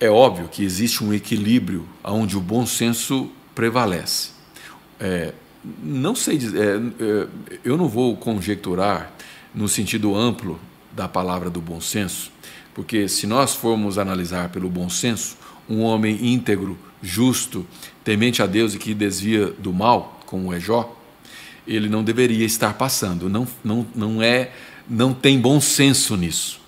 É 0.00 0.11
óbvio 0.11 0.48
que 0.48 0.64
existe 0.64 1.04
um 1.04 1.14
equilíbrio 1.14 1.88
onde 2.02 2.37
o 2.37 2.40
bom 2.40 2.66
senso 2.66 3.30
prevalece. 3.54 4.30
É, 4.98 5.33
não 5.80 6.16
sei 6.16 6.38
é, 6.38 7.04
é, 7.04 7.28
eu 7.64 7.76
não 7.76 7.87
vou 7.87 8.16
conjecturar 8.16 9.12
no 9.54 9.68
sentido 9.68 10.16
amplo 10.16 10.59
da 10.90 11.07
palavra 11.07 11.48
do 11.48 11.61
bom 11.61 11.80
senso, 11.80 12.34
porque 12.74 13.08
se 13.08 13.26
nós 13.26 13.54
formos 13.54 13.98
analisar 13.98 14.48
pelo 14.48 14.68
bom 14.68 14.90
senso, 14.90 15.37
um 15.68 15.80
homem 15.82 16.32
íntegro, 16.32 16.76
justo, 17.02 17.66
temente 18.03 18.42
a 18.42 18.46
Deus 18.46 18.74
e 18.74 18.78
que 18.78 18.92
desvia 18.92 19.46
do 19.46 19.72
mal, 19.72 20.20
como 20.26 20.53
é 20.53 20.59
Jó, 20.59 20.94
ele 21.66 21.88
não 21.88 22.03
deveria 22.03 22.44
estar 22.44 22.74
passando, 22.74 23.28
não, 23.28 23.46
não, 23.62 23.86
não 23.94 24.22
é, 24.22 24.51
não 24.88 25.14
tem 25.14 25.38
bom 25.38 25.61
senso 25.61 26.16
nisso. 26.16 26.61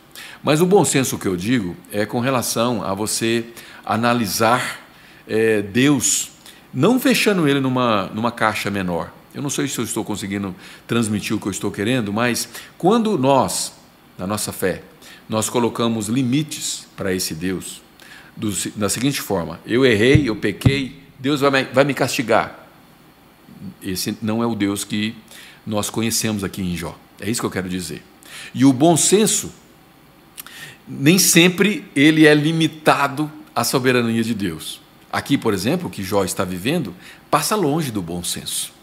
Mas 0.42 0.60
o 0.60 0.66
bom 0.66 0.84
senso 0.84 1.18
que 1.18 1.26
eu 1.26 1.36
digo 1.36 1.76
é 1.90 2.06
com 2.06 2.20
relação 2.20 2.82
a 2.82 2.94
você 2.94 3.46
analisar 3.84 4.80
é, 5.26 5.60
Deus, 5.60 6.30
não 6.72 7.00
fechando 7.00 7.48
ele 7.48 7.60
numa, 7.60 8.06
numa 8.14 8.30
caixa 8.30 8.70
menor. 8.70 9.12
Eu 9.34 9.42
não 9.42 9.50
sei 9.50 9.68
se 9.68 9.78
eu 9.78 9.84
estou 9.84 10.04
conseguindo 10.04 10.54
transmitir 10.86 11.36
o 11.36 11.40
que 11.40 11.46
eu 11.46 11.50
estou 11.50 11.70
querendo, 11.70 12.12
mas 12.12 12.48
quando 12.78 13.18
nós, 13.18 13.72
na 14.16 14.26
nossa 14.26 14.52
fé, 14.52 14.82
nós 15.28 15.48
colocamos 15.48 16.08
limites 16.08 16.86
para 16.96 17.12
esse 17.12 17.34
Deus 17.34 17.82
do, 18.36 18.52
da 18.76 18.88
seguinte 18.88 19.20
forma: 19.20 19.60
eu 19.66 19.84
errei, 19.84 20.28
eu 20.28 20.36
pequei, 20.36 21.00
Deus 21.18 21.40
vai 21.40 21.50
me, 21.50 21.64
vai 21.64 21.84
me 21.84 21.94
castigar. 21.94 22.68
Esse 23.82 24.16
não 24.20 24.42
é 24.42 24.46
o 24.46 24.54
Deus 24.54 24.84
que 24.84 25.14
nós 25.66 25.90
conhecemos 25.90 26.44
aqui 26.44 26.62
em 26.62 26.76
Jó. 26.76 26.96
É 27.20 27.28
isso 27.28 27.40
que 27.40 27.46
eu 27.46 27.50
quero 27.50 27.68
dizer. 27.68 28.02
E 28.54 28.64
o 28.64 28.72
bom 28.72 28.96
senso 28.96 29.52
nem 30.86 31.18
sempre 31.18 31.84
ele 31.96 32.26
é 32.26 32.34
limitado 32.34 33.30
à 33.54 33.64
soberania 33.64 34.22
de 34.22 34.34
Deus. 34.34 34.80
Aqui, 35.10 35.38
por 35.38 35.54
exemplo, 35.54 35.88
o 35.88 35.90
que 35.90 36.02
Jó 36.02 36.24
está 36.24 36.44
vivendo 36.44 36.94
passa 37.30 37.56
longe 37.56 37.90
do 37.90 38.02
bom 38.02 38.22
senso. 38.22 38.75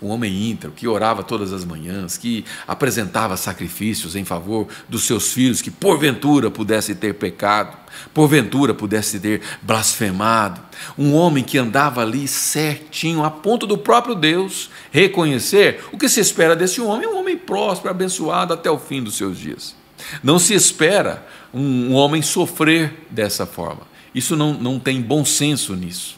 Um 0.00 0.08
homem 0.08 0.50
íntegro 0.50 0.74
que 0.76 0.86
orava 0.86 1.22
todas 1.22 1.52
as 1.52 1.64
manhãs, 1.64 2.16
que 2.16 2.44
apresentava 2.66 3.36
sacrifícios 3.36 4.14
em 4.14 4.24
favor 4.24 4.68
dos 4.88 5.04
seus 5.04 5.32
filhos 5.32 5.60
que 5.60 5.70
porventura 5.70 6.50
pudesse 6.50 6.94
ter 6.94 7.14
pecado, 7.14 7.76
porventura 8.14 8.72
pudesse 8.72 9.18
ter 9.18 9.42
blasfemado. 9.62 10.60
Um 10.96 11.14
homem 11.14 11.42
que 11.42 11.58
andava 11.58 12.02
ali 12.02 12.28
certinho, 12.28 13.24
a 13.24 13.30
ponto 13.30 13.66
do 13.66 13.76
próprio 13.76 14.14
Deus 14.14 14.70
reconhecer 14.92 15.84
o 15.92 15.98
que 15.98 16.08
se 16.08 16.20
espera 16.20 16.54
desse 16.54 16.80
homem, 16.80 17.08
um 17.08 17.18
homem 17.18 17.36
próspero, 17.36 17.90
abençoado 17.90 18.52
até 18.52 18.70
o 18.70 18.78
fim 18.78 19.02
dos 19.02 19.16
seus 19.16 19.36
dias. 19.38 19.74
Não 20.22 20.38
se 20.38 20.54
espera 20.54 21.26
um, 21.52 21.92
homem 21.94 22.22
sofrer 22.22 23.06
dessa 23.10 23.46
forma. 23.46 23.82
Isso 24.14 24.36
não, 24.36 24.54
não 24.54 24.78
tem 24.78 25.00
bom 25.00 25.24
senso 25.24 25.74
nisso. 25.74 26.17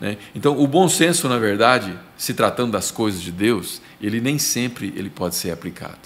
Né? 0.00 0.16
Então, 0.34 0.58
o 0.58 0.66
bom 0.66 0.88
senso, 0.88 1.28
na 1.28 1.38
verdade, 1.38 1.98
se 2.16 2.34
tratando 2.34 2.72
das 2.72 2.90
coisas 2.90 3.20
de 3.22 3.32
Deus, 3.32 3.80
ele 4.00 4.20
nem 4.20 4.38
sempre 4.38 4.92
ele 4.96 5.10
pode 5.10 5.34
ser 5.34 5.50
aplicado. 5.50 5.98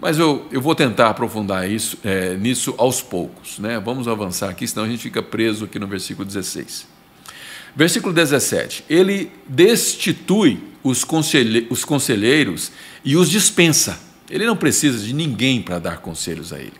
Mas 0.00 0.18
eu, 0.18 0.46
eu 0.50 0.60
vou 0.60 0.74
tentar 0.74 1.10
aprofundar 1.10 1.70
isso, 1.70 1.96
é, 2.04 2.36
nisso 2.36 2.74
aos 2.76 3.00
poucos. 3.00 3.58
Né? 3.58 3.80
Vamos 3.80 4.06
avançar 4.06 4.50
aqui, 4.50 4.66
senão 4.66 4.84
a 4.84 4.88
gente 4.88 5.02
fica 5.02 5.22
preso 5.22 5.64
aqui 5.64 5.78
no 5.78 5.86
versículo 5.86 6.26
16. 6.26 6.86
Versículo 7.74 8.12
17: 8.12 8.84
Ele 8.88 9.32
destitui 9.46 10.62
os, 10.82 11.04
conselhe, 11.04 11.66
os 11.70 11.84
conselheiros 11.84 12.70
e 13.04 13.16
os 13.16 13.30
dispensa. 13.30 13.98
Ele 14.30 14.46
não 14.46 14.56
precisa 14.56 15.04
de 15.04 15.12
ninguém 15.12 15.62
para 15.62 15.78
dar 15.78 15.98
conselhos 15.98 16.52
a 16.52 16.58
ele. 16.58 16.74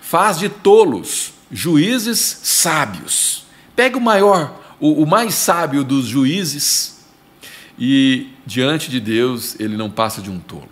Faz 0.00 0.38
de 0.38 0.48
tolos 0.48 1.32
juízes 1.50 2.40
sábios. 2.42 3.44
Pega 3.76 3.98
o 3.98 4.00
maior, 4.00 4.63
o, 4.80 5.02
o 5.02 5.06
mais 5.06 5.34
sábio 5.34 5.84
dos 5.84 6.06
juízes 6.06 6.98
e 7.78 8.28
diante 8.46 8.90
de 8.90 9.00
Deus 9.00 9.58
ele 9.58 9.76
não 9.76 9.90
passa 9.90 10.20
de 10.20 10.30
um 10.30 10.38
tolo. 10.38 10.70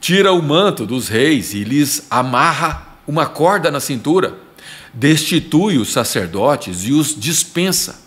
Tira 0.00 0.32
o 0.32 0.42
manto 0.42 0.86
dos 0.86 1.08
reis 1.08 1.54
e 1.54 1.64
lhes 1.64 2.06
amarra 2.10 2.98
uma 3.06 3.26
corda 3.26 3.70
na 3.70 3.80
cintura. 3.80 4.38
Destitui 4.92 5.78
os 5.78 5.92
sacerdotes 5.92 6.84
e 6.84 6.92
os 6.92 7.18
dispensa 7.18 8.06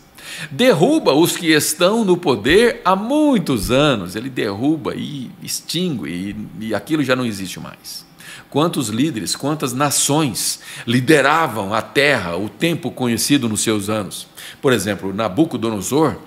derruba 0.51 1.13
os 1.13 1.35
que 1.35 1.47
estão 1.47 2.05
no 2.05 2.15
poder 2.15 2.81
há 2.85 2.95
muitos 2.95 3.71
anos. 3.71 4.15
Ele 4.15 4.29
derruba 4.29 4.93
e 4.95 5.29
extingue, 5.41 6.09
e, 6.09 6.67
e 6.67 6.75
aquilo 6.75 7.03
já 7.03 7.15
não 7.15 7.25
existe 7.25 7.59
mais. 7.59 8.05
Quantos 8.49 8.89
líderes, 8.89 9.35
quantas 9.35 9.73
nações 9.73 10.59
lideravam 10.87 11.73
a 11.73 11.81
terra, 11.81 12.35
o 12.35 12.49
tempo 12.49 12.89
conhecido 12.89 13.47
nos 13.47 13.61
seus 13.61 13.89
anos? 13.89 14.27
Por 14.61 14.73
exemplo, 14.73 15.13
Nabucodonosor 15.13 16.17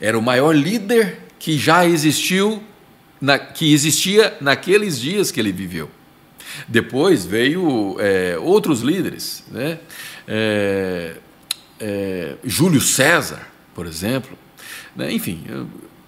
era 0.00 0.18
o 0.18 0.22
maior 0.22 0.54
líder 0.54 1.20
que 1.38 1.56
já 1.56 1.86
existiu, 1.86 2.62
na, 3.20 3.38
que 3.38 3.72
existia 3.72 4.36
naqueles 4.40 5.00
dias 5.00 5.30
que 5.30 5.38
ele 5.38 5.52
viveu. 5.52 5.88
Depois 6.66 7.24
veio 7.24 7.96
é, 8.00 8.36
outros 8.38 8.80
líderes, 8.80 9.44
né? 9.50 9.78
É, 10.26 11.16
é, 11.80 12.36
Júlio 12.44 12.80
César, 12.80 13.46
por 13.74 13.86
exemplo. 13.86 14.36
Né? 14.96 15.12
Enfim, 15.12 15.44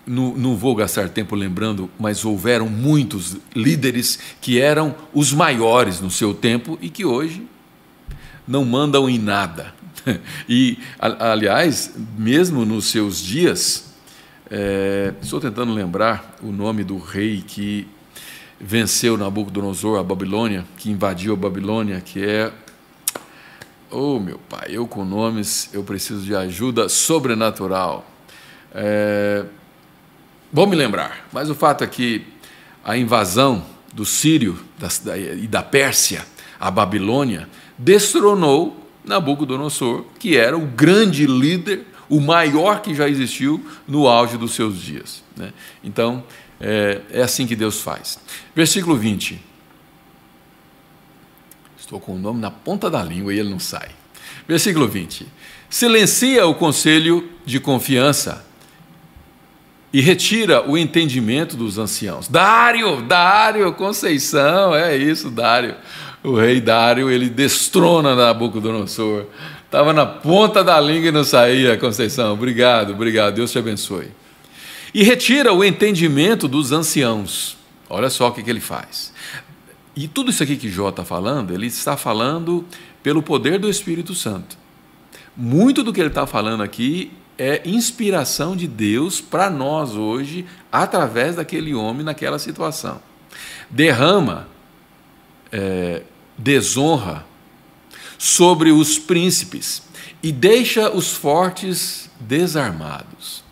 não, 0.06 0.34
não 0.36 0.56
vou 0.56 0.74
gastar 0.74 1.08
tempo 1.08 1.34
lembrando, 1.34 1.90
mas 1.98 2.24
houveram 2.24 2.68
muitos 2.68 3.36
líderes 3.54 4.18
que 4.40 4.60
eram 4.60 4.94
os 5.12 5.32
maiores 5.32 6.00
no 6.00 6.10
seu 6.10 6.32
tempo 6.32 6.78
e 6.80 6.88
que 6.88 7.04
hoje 7.04 7.46
não 8.46 8.64
mandam 8.64 9.08
em 9.08 9.18
nada. 9.18 9.74
E, 10.48 10.78
aliás, 11.00 11.92
mesmo 12.16 12.64
nos 12.64 12.84
seus 12.84 13.20
dias, 13.20 13.92
é, 14.48 15.12
estou 15.20 15.40
tentando 15.40 15.72
lembrar 15.72 16.36
o 16.40 16.52
nome 16.52 16.84
do 16.84 16.96
rei 16.96 17.42
que 17.44 17.88
venceu 18.60 19.16
Nabucodonosor, 19.16 19.98
a 19.98 20.04
Babilônia, 20.04 20.64
que 20.76 20.92
invadiu 20.92 21.32
a 21.32 21.36
Babilônia, 21.36 22.00
que 22.00 22.24
é 22.24 22.52
Oh, 23.90 24.18
meu 24.18 24.38
pai, 24.38 24.66
eu 24.70 24.86
com 24.86 25.04
nomes, 25.04 25.70
eu 25.72 25.82
preciso 25.84 26.20
de 26.24 26.34
ajuda 26.34 26.88
sobrenatural. 26.88 28.04
É... 28.74 29.44
Vou 30.56 30.66
me 30.66 30.74
lembrar, 30.74 31.28
mas 31.34 31.50
o 31.50 31.54
fato 31.54 31.84
é 31.84 31.86
que 31.86 32.24
a 32.82 32.96
invasão 32.96 33.62
do 33.92 34.06
Sírio 34.06 34.58
e 35.38 35.46
da 35.46 35.62
Pérsia 35.62 36.24
à 36.58 36.70
Babilônia 36.70 37.46
destronou 37.76 38.88
Nabucodonosor, 39.04 40.06
que 40.18 40.34
era 40.34 40.56
o 40.56 40.62
grande 40.62 41.26
líder, 41.26 41.84
o 42.08 42.22
maior 42.22 42.80
que 42.80 42.94
já 42.94 43.06
existiu 43.06 43.62
no 43.86 44.08
auge 44.08 44.38
dos 44.38 44.54
seus 44.54 44.80
dias. 44.80 45.22
Né? 45.36 45.52
Então, 45.84 46.24
é, 46.58 47.02
é 47.10 47.20
assim 47.20 47.46
que 47.46 47.54
Deus 47.54 47.82
faz. 47.82 48.18
Versículo 48.54 48.96
20. 48.96 49.38
Estou 51.78 52.00
com 52.00 52.14
o 52.14 52.18
nome 52.18 52.40
na 52.40 52.50
ponta 52.50 52.88
da 52.88 53.02
língua 53.02 53.34
e 53.34 53.38
ele 53.38 53.50
não 53.50 53.60
sai. 53.60 53.90
Versículo 54.48 54.88
20. 54.88 55.26
Silencia 55.68 56.46
o 56.46 56.54
conselho 56.54 57.28
de 57.44 57.60
confiança 57.60 58.46
e 59.96 60.02
retira 60.02 60.62
o 60.68 60.76
entendimento 60.76 61.56
dos 61.56 61.78
anciãos. 61.78 62.28
Dário, 62.28 63.00
Dário, 63.00 63.72
Conceição, 63.72 64.74
é 64.74 64.94
isso, 64.94 65.30
Dário. 65.30 65.74
O 66.22 66.36
rei 66.36 66.60
Dário, 66.60 67.08
ele 67.08 67.30
destrona 67.30 68.14
Nabucodonosor. 68.14 69.24
Estava 69.64 69.94
na 69.94 70.04
ponta 70.04 70.62
da 70.62 70.78
língua 70.78 71.08
e 71.08 71.12
não 71.12 71.24
saía, 71.24 71.78
Conceição. 71.78 72.34
Obrigado, 72.34 72.92
obrigado. 72.92 73.36
Deus 73.36 73.50
te 73.50 73.58
abençoe. 73.58 74.08
E 74.92 75.02
retira 75.02 75.54
o 75.54 75.64
entendimento 75.64 76.46
dos 76.46 76.72
anciãos. 76.72 77.56
Olha 77.88 78.10
só 78.10 78.28
o 78.28 78.32
que, 78.32 78.42
que 78.42 78.50
ele 78.50 78.60
faz. 78.60 79.14
E 79.96 80.06
tudo 80.06 80.28
isso 80.28 80.42
aqui 80.42 80.58
que 80.58 80.68
Jó 80.68 80.90
está 80.90 81.06
falando, 81.06 81.54
ele 81.54 81.68
está 81.68 81.96
falando 81.96 82.66
pelo 83.02 83.22
poder 83.22 83.58
do 83.58 83.66
Espírito 83.66 84.14
Santo. 84.14 84.58
Muito 85.34 85.82
do 85.82 85.90
que 85.90 86.00
ele 86.00 86.08
está 86.08 86.26
falando 86.26 86.62
aqui 86.62 87.10
é 87.38 87.62
inspiração 87.64 88.56
de 88.56 88.66
Deus 88.66 89.20
para 89.20 89.50
nós 89.50 89.94
hoje, 89.94 90.46
através 90.70 91.36
daquele 91.36 91.74
homem 91.74 92.04
naquela 92.04 92.38
situação. 92.38 93.00
Derrama 93.68 94.48
é, 95.52 96.02
desonra 96.36 97.24
sobre 98.18 98.72
os 98.72 98.98
príncipes 98.98 99.82
e 100.22 100.32
deixa 100.32 100.90
os 100.90 101.12
fortes 101.12 102.10
desarmados. 102.18 103.44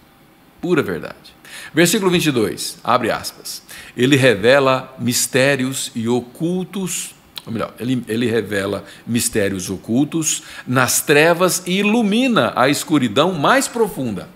Pura 0.60 0.82
verdade. 0.82 1.34
Versículo 1.74 2.10
22, 2.10 2.78
abre 2.82 3.10
aspas 3.10 3.64
ele 3.96 4.16
revela 4.16 4.94
mistérios 4.98 5.90
e 5.94 6.08
ocultos, 6.08 7.13
ou 7.46 7.52
melhor, 7.52 7.74
ele, 7.78 8.02
ele 8.08 8.26
revela 8.26 8.84
mistérios 9.06 9.68
ocultos 9.68 10.42
nas 10.66 11.02
trevas 11.02 11.62
e 11.66 11.78
ilumina 11.78 12.52
a 12.56 12.68
escuridão 12.68 13.32
mais 13.32 13.68
profunda. 13.68 14.28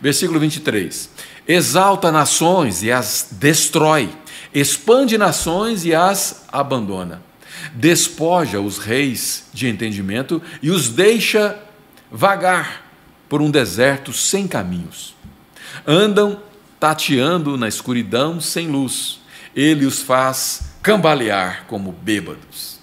Versículo 0.00 0.40
23. 0.40 1.10
Exalta 1.46 2.10
nações 2.10 2.82
e 2.82 2.90
as 2.90 3.28
destrói, 3.32 4.10
expande 4.52 5.16
nações 5.16 5.84
e 5.84 5.94
as 5.94 6.44
abandona. 6.50 7.22
Despoja 7.74 8.60
os 8.60 8.78
reis 8.78 9.44
de 9.52 9.68
entendimento 9.68 10.42
e 10.60 10.70
os 10.70 10.88
deixa 10.88 11.58
vagar 12.10 12.86
por 13.28 13.40
um 13.40 13.50
deserto 13.50 14.12
sem 14.12 14.48
caminhos. 14.48 15.14
Andam 15.86 16.40
tateando 16.80 17.56
na 17.56 17.68
escuridão 17.68 18.40
sem 18.40 18.68
luz. 18.68 19.20
Ele 19.54 19.86
os 19.86 20.02
faz 20.02 20.67
cambalear 20.88 21.66
como 21.66 21.92
bêbados. 21.92 22.78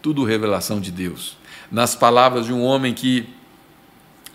Tudo 0.00 0.22
revelação 0.22 0.80
de 0.80 0.92
Deus. 0.92 1.36
Nas 1.68 1.92
palavras 1.96 2.46
de 2.46 2.52
um 2.52 2.62
homem 2.62 2.94
que, 2.94 3.28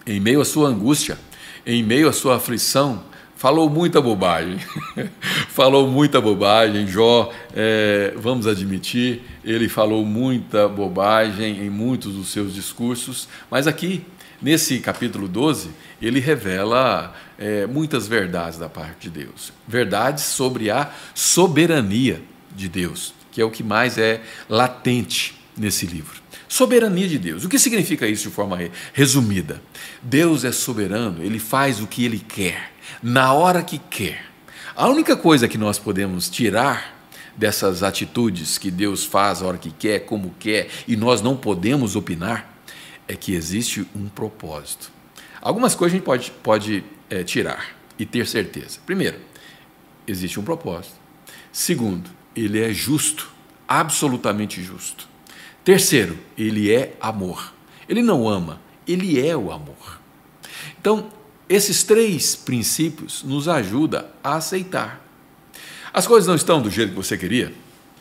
em 0.06 0.20
meio 0.20 0.42
à 0.42 0.46
sua 0.46 0.68
angústia, 0.68 1.18
em 1.66 1.82
meio 1.82 2.10
à 2.10 2.12
sua 2.12 2.36
aflição, 2.36 3.02
falou 3.38 3.70
muita 3.70 4.02
bobagem. 4.02 4.60
falou 5.48 5.88
muita 5.88 6.20
bobagem. 6.20 6.88
Jó, 6.88 7.32
é, 7.56 8.14
vamos 8.18 8.46
admitir, 8.46 9.22
ele 9.46 9.70
falou 9.70 10.04
muita 10.04 10.68
bobagem 10.68 11.64
em 11.66 11.70
muitos 11.70 12.16
dos 12.16 12.34
seus 12.34 12.54
discursos, 12.54 13.30
mas 13.50 13.66
aqui, 13.66 14.06
nesse 14.42 14.78
capítulo 14.80 15.30
12, 15.30 15.70
ele 16.02 16.20
revela 16.20 17.16
é, 17.38 17.66
muitas 17.66 18.10
verdades 18.10 18.60
da 18.60 18.68
parte 18.68 19.10
de 19.10 19.24
Deus. 19.24 19.54
Verdades 19.66 20.26
sobre 20.26 20.70
a 20.70 20.92
soberania 21.16 22.22
de 22.60 22.70
Deus, 22.70 23.14
que 23.32 23.42
é 23.42 23.46
o 23.46 23.50
que 23.50 23.64
mais 23.64 23.98
é 23.98 24.22
latente 24.48 25.40
nesse 25.58 25.86
livro. 25.86 26.22
Soberania 26.48 27.08
de 27.08 27.20
Deus. 27.20 27.46
O 27.46 27.50
que 27.50 27.60
significa 27.60 28.08
isso 28.08 28.30
de 28.30 28.36
forma 28.36 28.58
resumida? 28.92 29.62
Deus 30.02 30.44
é 30.44 30.52
soberano, 30.52 31.24
ele 31.24 31.40
faz 31.40 31.80
o 31.80 31.88
que 31.88 32.04
ele 32.04 32.20
quer. 32.20 32.74
na 33.04 33.32
hora 33.34 33.62
que 33.62 33.78
quer. 33.78 34.26
A 34.76 34.88
única 34.88 35.16
coisa 35.16 35.48
que 35.48 35.58
nós 35.58 35.78
podemos 35.78 36.30
tirar 36.30 37.00
dessas 37.38 37.84
atitudes 37.84 38.58
que 38.58 38.70
Deus 38.72 39.06
faz 39.06 39.42
a 39.42 39.46
hora 39.46 39.58
que 39.58 39.72
quer, 39.72 40.00
como 40.00 40.36
quer, 40.40 40.70
e 40.88 40.96
nós 40.98 41.22
não 41.22 41.38
podemos 41.38 41.96
opinar, 41.96 42.62
é 43.08 43.16
que 43.16 43.34
existe 43.34 43.86
um 43.96 44.10
propósito. 44.10 44.92
Algumas 45.42 45.76
coisas 45.76 45.94
a 45.94 45.98
gente 45.98 46.06
pode, 46.06 46.32
pode 46.44 46.84
é, 47.10 47.24
tirar 47.24 47.76
e 47.98 48.06
ter 48.06 48.28
certeza. 48.28 48.80
Primeiro, 48.86 49.18
existe 50.08 50.40
um 50.40 50.44
propósito. 50.44 50.96
Segundo, 51.52 52.10
ele 52.36 52.60
é 52.62 52.72
justo, 52.72 53.30
absolutamente 53.68 54.62
justo. 54.62 55.08
Terceiro, 55.64 56.18
ele 56.38 56.72
é 56.74 56.96
amor. 57.00 57.54
Ele 57.88 58.02
não 58.02 58.28
ama, 58.28 58.62
ele 58.88 59.26
é 59.26 59.36
o 59.36 59.52
amor. 59.52 60.00
Então, 60.80 61.10
esses 61.48 61.84
três 61.84 62.36
princípios 62.36 63.24
nos 63.24 63.48
ajudam 63.48 64.06
a 64.24 64.36
aceitar. 64.36 65.04
As 65.92 66.06
coisas 66.06 66.28
não 66.28 66.36
estão 66.36 66.62
do 66.62 66.70
jeito 66.70 66.92
que 66.92 66.96
você 66.96 67.18
queria? 67.18 67.52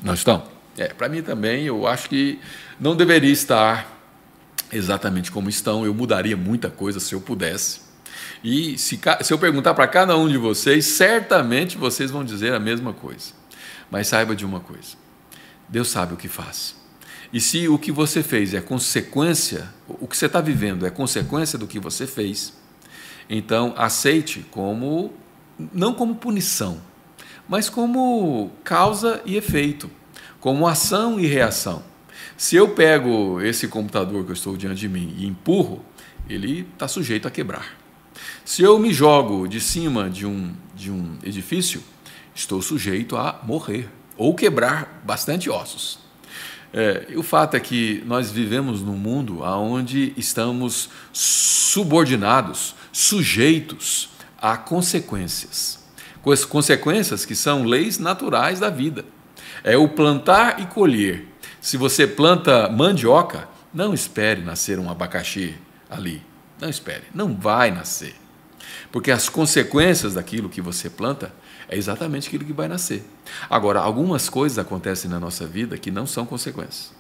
Não 0.03 0.15
estão? 0.15 0.47
É, 0.77 0.89
para 0.89 1.09
mim 1.09 1.23
também, 1.23 1.65
eu 1.65 1.87
acho 1.87 2.09
que 2.09 2.39
não 2.79 2.95
deveria 2.95 3.33
estar 3.33 3.99
exatamente 4.73 5.33
como 5.33 5.49
estão. 5.49 5.85
Eu 5.85 5.95
mudaria 5.95 6.37
muita 6.37 6.71
coisa 6.71 7.01
se 7.01 7.15
eu 7.15 7.21
pudesse. 7.21 7.81
E 8.45 8.79
se, 8.79 9.01
se 9.23 9.33
eu 9.33 9.39
perguntar 9.39 9.75
para 9.75 9.89
cada 9.89 10.17
um 10.17 10.29
de 10.29 10.37
vocês, 10.37 10.85
certamente 10.85 11.77
vocês 11.77 12.11
vão 12.11 12.25
dizer 12.25 12.53
a 12.53 12.61
mesma 12.61 12.93
coisa. 12.93 13.38
Mas 13.91 14.09
saiba 14.09 14.35
de 14.35 14.45
uma 14.45 14.61
coisa: 14.61 14.97
Deus 15.69 15.89
sabe 15.89 16.15
o 16.15 16.17
que 16.17 16.29
faz. 16.29 16.77
E 17.33 17.41
se 17.41 17.69
o 17.69 17.79
que 17.79 17.93
você 17.93 18.23
fez 18.23 18.55
é 18.55 18.61
consequência, 18.61 19.69
o 19.87 20.07
que 20.07 20.17
você 20.17 20.27
está 20.27 20.41
vivendo 20.41 20.87
é 20.87 20.91
consequência 20.91 21.59
do 21.59 21.67
que 21.67 21.79
você 21.79 22.07
fez, 22.07 22.55
então 23.29 23.75
aceite 23.77 24.47
como, 24.51 25.13
não 25.73 25.93
como 25.93 26.15
punição, 26.15 26.81
mas 27.47 27.69
como 27.69 28.51
causa 28.65 29.21
e 29.27 29.37
efeito, 29.37 29.91
como 30.41 30.67
ação 30.67 31.21
e 31.21 31.27
reação. 31.27 31.83
Se 32.37 32.57
eu 32.57 32.69
pego 32.71 33.41
esse 33.43 33.69
computador 33.69 34.25
que 34.25 34.31
eu 34.31 34.35
estou 34.35 34.57
diante 34.57 34.81
de 34.81 34.89
mim 34.89 35.15
e 35.19 35.27
empurro, 35.27 35.85
ele 36.29 36.67
está 36.73 36.89
sujeito 36.89 37.29
a 37.29 37.31
quebrar. 37.31 37.77
Se 38.45 38.63
eu 38.63 38.79
me 38.79 38.93
jogo 38.93 39.47
de 39.47 39.61
cima 39.61 40.09
de 40.09 40.25
um, 40.25 40.55
de 40.75 40.91
um 40.91 41.19
edifício, 41.23 41.83
estou 42.39 42.63
sujeito 42.63 43.17
a 43.17 43.41
morrer 43.43 43.89
ou 44.17 44.35
quebrar 44.35 45.03
bastante 45.05 45.51
ossos. 45.51 45.99
É, 46.73 47.09
o 47.17 47.23
fato 47.23 47.57
é 47.57 47.61
que 47.61 48.03
nós 48.07 48.31
vivemos 48.31 48.81
num 48.81 48.97
mundo 48.97 49.43
onde 49.43 50.13
estamos 50.17 50.89
subordinados, 51.13 52.75
sujeitos 52.93 54.11
a 54.41 54.57
consequências. 54.57 55.85
Consequências 56.49 57.25
que 57.25 57.35
são 57.35 57.65
leis 57.65 57.99
naturais 57.99 58.61
da 58.61 58.71
vida. 58.71 59.05
É 59.65 59.77
o 59.77 59.89
plantar 59.89 60.61
e 60.61 60.67
colher. 60.67 61.27
Se 61.61 61.77
você 61.77 62.07
planta 62.07 62.69
mandioca, 62.69 63.49
não 63.75 63.93
espere 63.93 64.43
nascer 64.43 64.79
um 64.79 64.91
abacaxi 64.91 65.55
ali. 65.91 66.23
Não 66.61 66.69
espere, 66.69 67.05
não 67.15 67.35
vai 67.35 67.71
nascer. 67.71 68.15
Porque 68.93 69.11
as 69.11 69.29
consequências 69.29 70.15
daquilo 70.15 70.49
que 70.49 70.61
você 70.61 70.89
planta 70.89 71.33
é 71.69 71.77
exatamente 71.77 72.29
aquilo 72.29 72.45
que 72.45 72.53
vai 72.53 72.69
nascer. 72.69 73.05
Agora, 73.49 73.81
algumas 73.81 74.29
coisas 74.29 74.59
acontecem 74.59 75.11
na 75.11 75.21
nossa 75.21 75.47
vida 75.47 75.77
que 75.77 75.91
não 75.91 76.07
são 76.07 76.25
consequências. 76.25 76.93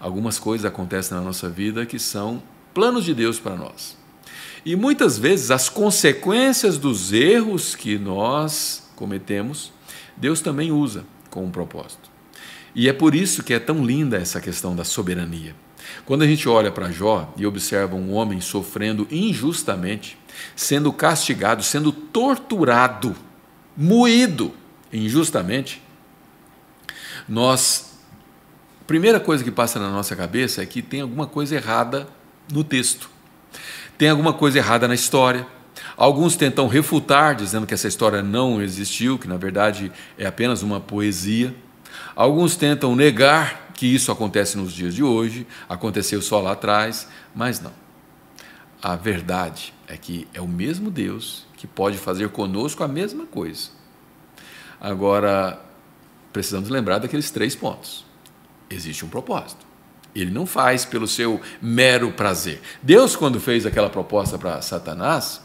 Algumas 0.00 0.38
coisas 0.38 0.64
acontecem 0.64 1.16
na 1.16 1.22
nossa 1.22 1.48
vida 1.48 1.86
que 1.86 1.98
são 1.98 2.42
planos 2.74 3.04
de 3.04 3.14
Deus 3.14 3.38
para 3.38 3.56
nós. 3.56 3.96
E 4.64 4.76
muitas 4.76 5.18
vezes 5.18 5.50
as 5.50 5.68
consequências 5.68 6.78
dos 6.78 7.12
erros 7.12 7.74
que 7.74 7.98
nós 7.98 8.88
cometemos, 8.96 9.72
Deus 10.16 10.40
também 10.40 10.72
usa 10.72 11.04
com 11.30 11.44
um 11.44 11.50
propósito. 11.50 12.10
E 12.74 12.88
é 12.88 12.92
por 12.92 13.14
isso 13.14 13.42
que 13.42 13.54
é 13.54 13.58
tão 13.58 13.84
linda 13.84 14.16
essa 14.16 14.40
questão 14.40 14.74
da 14.74 14.84
soberania. 14.84 15.54
Quando 16.04 16.22
a 16.22 16.26
gente 16.26 16.48
olha 16.48 16.70
para 16.70 16.90
Jó 16.90 17.32
e 17.36 17.46
observa 17.46 17.96
um 17.96 18.12
homem 18.12 18.40
sofrendo 18.40 19.06
injustamente, 19.10 20.18
sendo 20.54 20.92
castigado, 20.92 21.62
sendo 21.62 21.90
torturado, 21.90 23.16
moído 23.78 24.52
injustamente, 24.92 25.80
nós. 27.28 27.86
A 28.80 28.84
primeira 28.88 29.20
coisa 29.20 29.44
que 29.44 29.50
passa 29.50 29.78
na 29.78 29.90
nossa 29.90 30.16
cabeça 30.16 30.62
é 30.62 30.66
que 30.66 30.82
tem 30.82 31.02
alguma 31.02 31.26
coisa 31.26 31.54
errada 31.54 32.08
no 32.50 32.64
texto, 32.64 33.08
tem 33.96 34.08
alguma 34.08 34.32
coisa 34.32 34.58
errada 34.58 34.88
na 34.88 34.94
história. 34.94 35.46
Alguns 35.96 36.36
tentam 36.36 36.66
refutar, 36.68 37.34
dizendo 37.34 37.66
que 37.66 37.74
essa 37.74 37.86
história 37.86 38.22
não 38.22 38.62
existiu, 38.62 39.18
que 39.18 39.28
na 39.28 39.36
verdade 39.36 39.92
é 40.16 40.26
apenas 40.26 40.62
uma 40.62 40.80
poesia. 40.80 41.54
Alguns 42.16 42.56
tentam 42.56 42.96
negar 42.96 43.72
que 43.74 43.86
isso 43.86 44.10
acontece 44.10 44.56
nos 44.56 44.72
dias 44.72 44.94
de 44.94 45.02
hoje, 45.02 45.46
aconteceu 45.68 46.22
só 46.22 46.40
lá 46.40 46.52
atrás, 46.52 47.08
mas 47.34 47.60
não. 47.60 47.72
A 48.80 48.96
verdade 48.96 49.74
é 49.86 49.96
que 49.96 50.26
é 50.32 50.40
o 50.40 50.48
mesmo 50.48 50.90
Deus 50.90 51.47
que 51.58 51.66
pode 51.66 51.98
fazer 51.98 52.28
conosco 52.30 52.84
a 52.84 52.88
mesma 52.88 53.26
coisa. 53.26 53.70
Agora, 54.80 55.60
precisamos 56.32 56.68
lembrar 56.68 56.98
daqueles 56.98 57.30
três 57.30 57.54
pontos. 57.56 58.06
Existe 58.70 59.04
um 59.04 59.08
propósito. 59.08 59.66
Ele 60.14 60.30
não 60.30 60.46
faz 60.46 60.84
pelo 60.84 61.06
seu 61.08 61.40
mero 61.60 62.12
prazer. 62.12 62.60
Deus, 62.80 63.16
quando 63.16 63.40
fez 63.40 63.66
aquela 63.66 63.90
proposta 63.90 64.38
para 64.38 64.62
Satanás, 64.62 65.42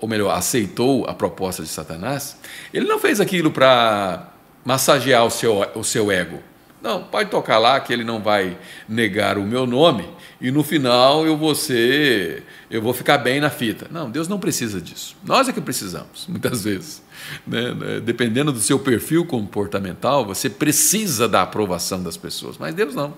ou 0.00 0.08
melhor, 0.08 0.30
aceitou 0.30 1.04
a 1.06 1.14
proposta 1.14 1.62
de 1.64 1.68
Satanás, 1.68 2.36
ele 2.72 2.86
não 2.86 2.98
fez 2.98 3.20
aquilo 3.20 3.50
para 3.50 4.32
massagear 4.64 5.26
o 5.26 5.30
seu, 5.30 5.60
o 5.74 5.82
seu 5.82 6.12
ego. 6.12 6.40
Não, 6.82 7.04
pode 7.04 7.30
tocar 7.30 7.58
lá 7.58 7.78
que 7.78 7.92
ele 7.92 8.04
não 8.04 8.22
vai 8.22 8.56
negar 8.88 9.36
o 9.36 9.42
meu 9.42 9.66
nome 9.66 10.08
e 10.40 10.50
no 10.50 10.62
final 10.62 11.26
eu 11.26 11.36
vou 11.36 11.54
ser, 11.54 12.44
eu 12.70 12.80
vou 12.80 12.94
ficar 12.94 13.18
bem 13.18 13.40
na 13.40 13.50
fita. 13.50 13.86
Não, 13.90 14.10
Deus 14.10 14.26
não 14.26 14.38
precisa 14.38 14.80
disso. 14.80 15.14
Nós 15.22 15.48
é 15.48 15.52
que 15.52 15.60
precisamos, 15.60 16.26
muitas 16.28 16.64
vezes. 16.64 17.02
Né? 17.46 18.00
Dependendo 18.02 18.50
do 18.50 18.60
seu 18.60 18.78
perfil 18.78 19.26
comportamental, 19.26 20.24
você 20.24 20.48
precisa 20.48 21.28
da 21.28 21.42
aprovação 21.42 22.02
das 22.02 22.16
pessoas, 22.16 22.56
mas 22.56 22.74
Deus 22.74 22.94
não. 22.94 23.14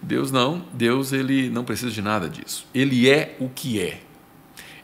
Deus 0.00 0.30
não, 0.30 0.64
Deus 0.72 1.12
ele 1.12 1.50
não 1.50 1.64
precisa 1.64 1.90
de 1.90 2.00
nada 2.00 2.28
disso. 2.28 2.66
Ele 2.74 3.10
é 3.10 3.36
o 3.38 3.50
que 3.50 3.80
é. 3.80 4.00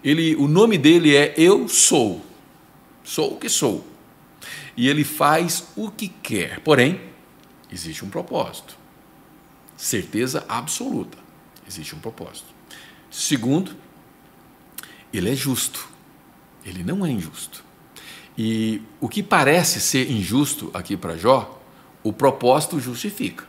Ele, 0.02 0.34
o 0.36 0.46
nome 0.46 0.76
dele 0.76 1.16
é 1.16 1.32
Eu 1.38 1.66
sou. 1.66 2.22
Sou 3.02 3.34
o 3.34 3.36
que 3.38 3.48
sou. 3.48 3.86
E 4.76 4.88
ele 4.88 5.04
faz 5.04 5.68
o 5.76 5.90
que 5.90 6.08
quer. 6.08 6.60
Porém, 6.60 7.00
existe 7.74 8.04
um 8.04 8.08
propósito. 8.08 8.76
Certeza 9.76 10.44
absoluta. 10.48 11.18
Existe 11.66 11.94
um 11.94 11.98
propósito. 11.98 12.46
Segundo, 13.10 13.76
ele 15.12 15.30
é 15.30 15.34
justo. 15.34 15.88
Ele 16.64 16.82
não 16.82 17.04
é 17.04 17.10
injusto. 17.10 17.64
E 18.36 18.82
o 19.00 19.08
que 19.08 19.22
parece 19.22 19.80
ser 19.80 20.10
injusto 20.10 20.70
aqui 20.72 20.96
para 20.96 21.16
Jó, 21.16 21.60
o 22.02 22.12
propósito 22.12 22.80
justifica. 22.80 23.44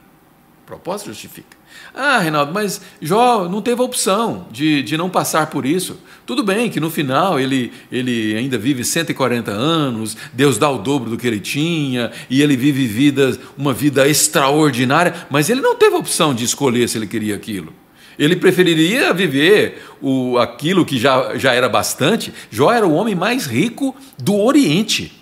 O 0.64 0.66
propósito 0.66 1.08
justifica. 1.08 1.55
Ah, 1.94 2.20
Reinaldo, 2.20 2.54
mas 2.54 2.82
Jó 3.02 3.48
não 3.48 3.62
teve 3.62 3.82
a 3.82 3.86
opção 3.86 4.48
de, 4.52 4.84
de 4.84 4.98
não 4.98 5.10
passar 5.10 5.48
por 5.48 5.66
isso. 5.66 5.98
Tudo 6.26 6.44
bem 6.44 6.70
que 6.70 6.80
no 6.80 6.90
final 6.90 7.40
ele, 7.40 7.72
ele 7.90 8.36
ainda 8.36 8.58
vive 8.58 8.84
140 8.84 9.50
anos, 9.52 10.18
Deus 10.34 10.58
dá 10.58 10.70
o 10.70 10.78
dobro 10.78 11.10
do 11.10 11.18
que 11.18 11.26
ele 11.26 11.40
tinha, 11.40 12.12
e 12.30 12.42
ele 12.42 12.58
vive 12.58 12.86
vida, 12.86 13.38
uma 13.58 13.74
vida 13.74 14.08
extraordinária, 14.08 15.14
mas 15.30 15.50
ele 15.50 15.62
não 15.62 15.76
teve 15.76 15.96
a 15.96 16.00
opção 16.00 16.34
de 16.34 16.44
escolher 16.44 16.90
se 16.90 16.98
ele 16.98 17.08
queria 17.08 17.36
aquilo. 17.36 17.72
Ele 18.18 18.36
preferiria 18.36 19.14
viver 19.14 19.84
o, 20.02 20.38
aquilo 20.38 20.86
que 20.86 20.98
já, 20.98 21.38
já 21.38 21.54
era 21.54 21.68
bastante. 21.68 22.34
Jó 22.50 22.72
era 22.72 22.88
o 22.88 22.94
homem 22.94 23.16
mais 23.16 23.46
rico 23.46 23.96
do 24.18 24.36
Oriente. 24.36 25.14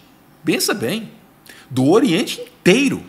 Pensa 0.45 0.74
bem, 0.74 1.10
do 1.70 1.89
Oriente 1.89 2.41
inteiro. 2.41 3.04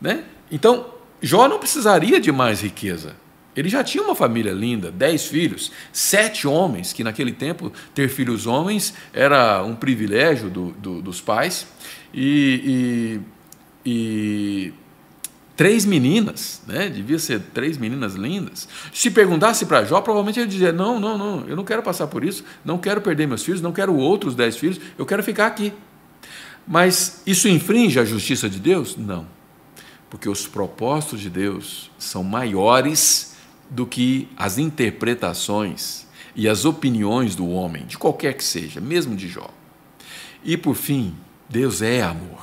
Né? 0.00 0.24
Então, 0.50 0.86
Jó 1.20 1.48
não 1.48 1.58
precisaria 1.58 2.20
de 2.20 2.30
mais 2.30 2.60
riqueza. 2.60 3.14
Ele 3.56 3.68
já 3.68 3.82
tinha 3.82 4.04
uma 4.04 4.14
família 4.14 4.52
linda, 4.52 4.88
dez 4.88 5.26
filhos, 5.26 5.72
sete 5.92 6.46
homens, 6.46 6.92
que 6.92 7.02
naquele 7.02 7.32
tempo 7.32 7.72
ter 7.92 8.08
filhos 8.08 8.46
homens 8.46 8.94
era 9.12 9.64
um 9.64 9.74
privilégio 9.74 10.48
do, 10.48 10.70
do, 10.72 11.02
dos 11.02 11.20
pais, 11.20 11.66
e, 12.14 13.20
e, 13.84 13.90
e, 13.90 14.72
três 15.56 15.84
meninas, 15.84 16.62
né? 16.68 16.88
devia 16.88 17.18
ser 17.18 17.40
três 17.52 17.76
meninas 17.76 18.14
lindas. 18.14 18.68
Se 18.92 19.10
perguntasse 19.10 19.66
para 19.66 19.84
Jó, 19.84 20.00
provavelmente 20.02 20.38
ele 20.38 20.48
dizia: 20.48 20.70
Não, 20.70 21.00
não, 21.00 21.18
não, 21.18 21.48
eu 21.48 21.56
não 21.56 21.64
quero 21.64 21.82
passar 21.82 22.06
por 22.06 22.22
isso, 22.22 22.44
não 22.64 22.78
quero 22.78 23.00
perder 23.00 23.26
meus 23.26 23.42
filhos, 23.42 23.60
não 23.60 23.72
quero 23.72 23.92
outros 23.92 24.36
dez 24.36 24.56
filhos, 24.56 24.80
eu 24.96 25.04
quero 25.04 25.22
ficar 25.24 25.48
aqui. 25.48 25.72
Mas 26.64 27.22
isso 27.26 27.48
infringe 27.48 27.98
a 27.98 28.04
justiça 28.04 28.48
de 28.48 28.60
Deus? 28.60 28.96
Não 28.96 29.37
porque 30.10 30.28
os 30.28 30.46
propósitos 30.46 31.20
de 31.20 31.30
Deus 31.30 31.90
são 31.98 32.24
maiores 32.24 33.36
do 33.68 33.86
que 33.86 34.28
as 34.36 34.58
interpretações 34.58 36.06
e 36.34 36.48
as 36.48 36.64
opiniões 36.64 37.34
do 37.34 37.48
homem, 37.48 37.84
de 37.84 37.98
qualquer 37.98 38.34
que 38.34 38.44
seja, 38.44 38.80
mesmo 38.80 39.14
de 39.16 39.28
Jó. 39.28 39.50
E 40.42 40.56
por 40.56 40.74
fim, 40.74 41.14
Deus 41.48 41.82
é 41.82 42.02
amor. 42.02 42.40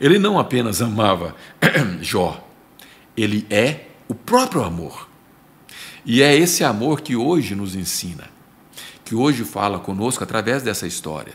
Ele 0.00 0.18
não 0.18 0.38
apenas 0.38 0.82
amava 0.82 1.36
Jó, 2.00 2.44
ele 3.16 3.46
é 3.50 3.86
o 4.08 4.14
próprio 4.14 4.64
amor. 4.64 5.08
E 6.04 6.22
é 6.22 6.34
esse 6.34 6.64
amor 6.64 7.00
que 7.00 7.14
hoje 7.14 7.54
nos 7.54 7.76
ensina, 7.76 8.28
que 9.04 9.14
hoje 9.14 9.44
fala 9.44 9.78
conosco 9.78 10.24
através 10.24 10.62
dessa 10.62 10.86
história. 10.86 11.34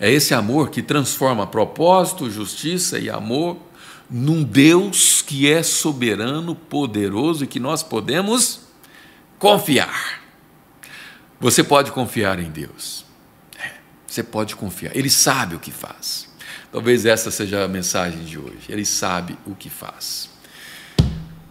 É 0.00 0.10
esse 0.10 0.34
amor 0.34 0.70
que 0.70 0.82
transforma 0.82 1.46
propósito, 1.46 2.30
justiça 2.30 2.98
e 2.98 3.08
amor 3.08 3.56
num 4.08 4.42
Deus 4.42 5.20
que 5.22 5.50
é 5.50 5.62
soberano, 5.62 6.54
poderoso 6.54 7.44
e 7.44 7.46
que 7.46 7.58
nós 7.58 7.82
podemos 7.82 8.60
confiar. 9.38 10.20
Você 11.40 11.62
pode 11.62 11.92
confiar 11.92 12.38
em 12.38 12.50
Deus. 12.50 13.04
É, 13.58 13.70
você 14.06 14.22
pode 14.22 14.56
confiar. 14.56 14.96
Ele 14.96 15.10
sabe 15.10 15.56
o 15.56 15.58
que 15.58 15.70
faz. 15.70 16.28
Talvez 16.72 17.04
essa 17.04 17.30
seja 17.30 17.64
a 17.64 17.68
mensagem 17.68 18.24
de 18.24 18.38
hoje. 18.38 18.66
Ele 18.68 18.84
sabe 18.84 19.36
o 19.46 19.54
que 19.54 19.68
faz. 19.68 20.30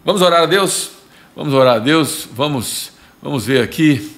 Vamos 0.04 0.22
orar 0.22 0.44
a 0.44 0.46
Deus? 0.46 0.92
Vamos 1.36 1.54
orar 1.54 1.76
a 1.76 1.80
Deus? 1.80 2.28
Vamos, 2.32 2.92
vamos 3.22 3.46
ver 3.46 3.64
aqui. 3.64 4.16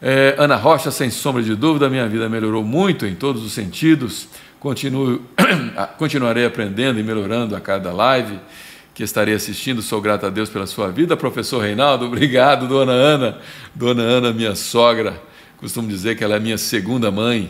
É, 0.00 0.36
Ana 0.38 0.56
Rocha, 0.56 0.90
sem 0.90 1.10
sombra 1.10 1.42
de 1.42 1.56
dúvida, 1.56 1.90
minha 1.90 2.08
vida 2.08 2.28
melhorou 2.28 2.62
muito 2.62 3.06
em 3.06 3.14
todos 3.14 3.42
os 3.42 3.52
sentidos. 3.52 4.28
Continuo, 4.60 5.22
continuarei 5.98 6.44
aprendendo 6.44 6.98
e 6.98 7.02
melhorando 7.02 7.54
a 7.54 7.60
cada 7.60 7.92
live 7.92 8.40
que 8.92 9.04
estarei 9.04 9.34
assistindo. 9.34 9.80
Sou 9.80 10.00
grato 10.00 10.26
a 10.26 10.30
Deus 10.30 10.50
pela 10.50 10.66
sua 10.66 10.90
vida. 10.90 11.16
Professor 11.16 11.62
Reinaldo, 11.62 12.06
obrigado. 12.06 12.66
Dona 12.66 12.90
Ana, 12.90 13.38
Dona 13.72 14.02
Ana, 14.02 14.32
minha 14.32 14.56
sogra, 14.56 15.22
costumo 15.58 15.88
dizer 15.88 16.16
que 16.16 16.24
ela 16.24 16.34
é 16.34 16.40
minha 16.40 16.58
segunda 16.58 17.08
mãe. 17.08 17.48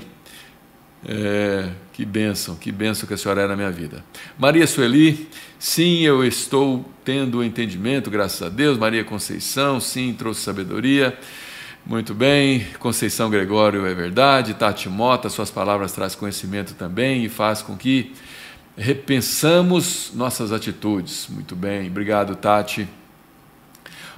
É, 1.07 1.71
que 1.95 2.05
bênção, 2.05 2.57
que 2.57 2.71
bênção 2.71 3.07
que 3.07 3.15
a 3.15 3.17
senhora 3.17 3.43
é 3.43 3.47
na 3.47 3.57
minha 3.57 3.71
vida. 3.71 4.05
Maria 4.39 4.67
Sueli, 4.67 5.29
sim, 5.59 6.03
eu 6.03 6.23
estou 6.25 6.85
tendo 7.05 7.43
entendimento, 7.43 8.11
graças 8.11 8.43
a 8.43 8.51
Deus. 8.51 8.77
Maria 8.77 9.03
Conceição, 9.03 9.81
sim, 9.81 10.13
trouxe 10.13 10.43
sabedoria. 10.43 11.19
Muito 11.89 12.13
bem, 12.13 12.67
Conceição 12.79 13.31
Gregório 13.31 13.87
é 13.87 13.95
verdade, 13.95 14.53
Tati 14.53 14.91
Mota, 14.91 15.31
suas 15.31 15.51
palavras 15.51 15.91
traz 15.91 16.15
conhecimento 16.15 16.75
também 16.75 17.25
e 17.25 17.31
faz 17.31 17.63
com 17.63 17.79
que 17.79 18.13
repensamos 18.77 20.13
nossas 20.15 20.53
atitudes. 20.53 21.27
Muito 21.31 21.57
bem, 21.57 21.89
obrigado, 21.89 22.37
Tati. 22.37 22.87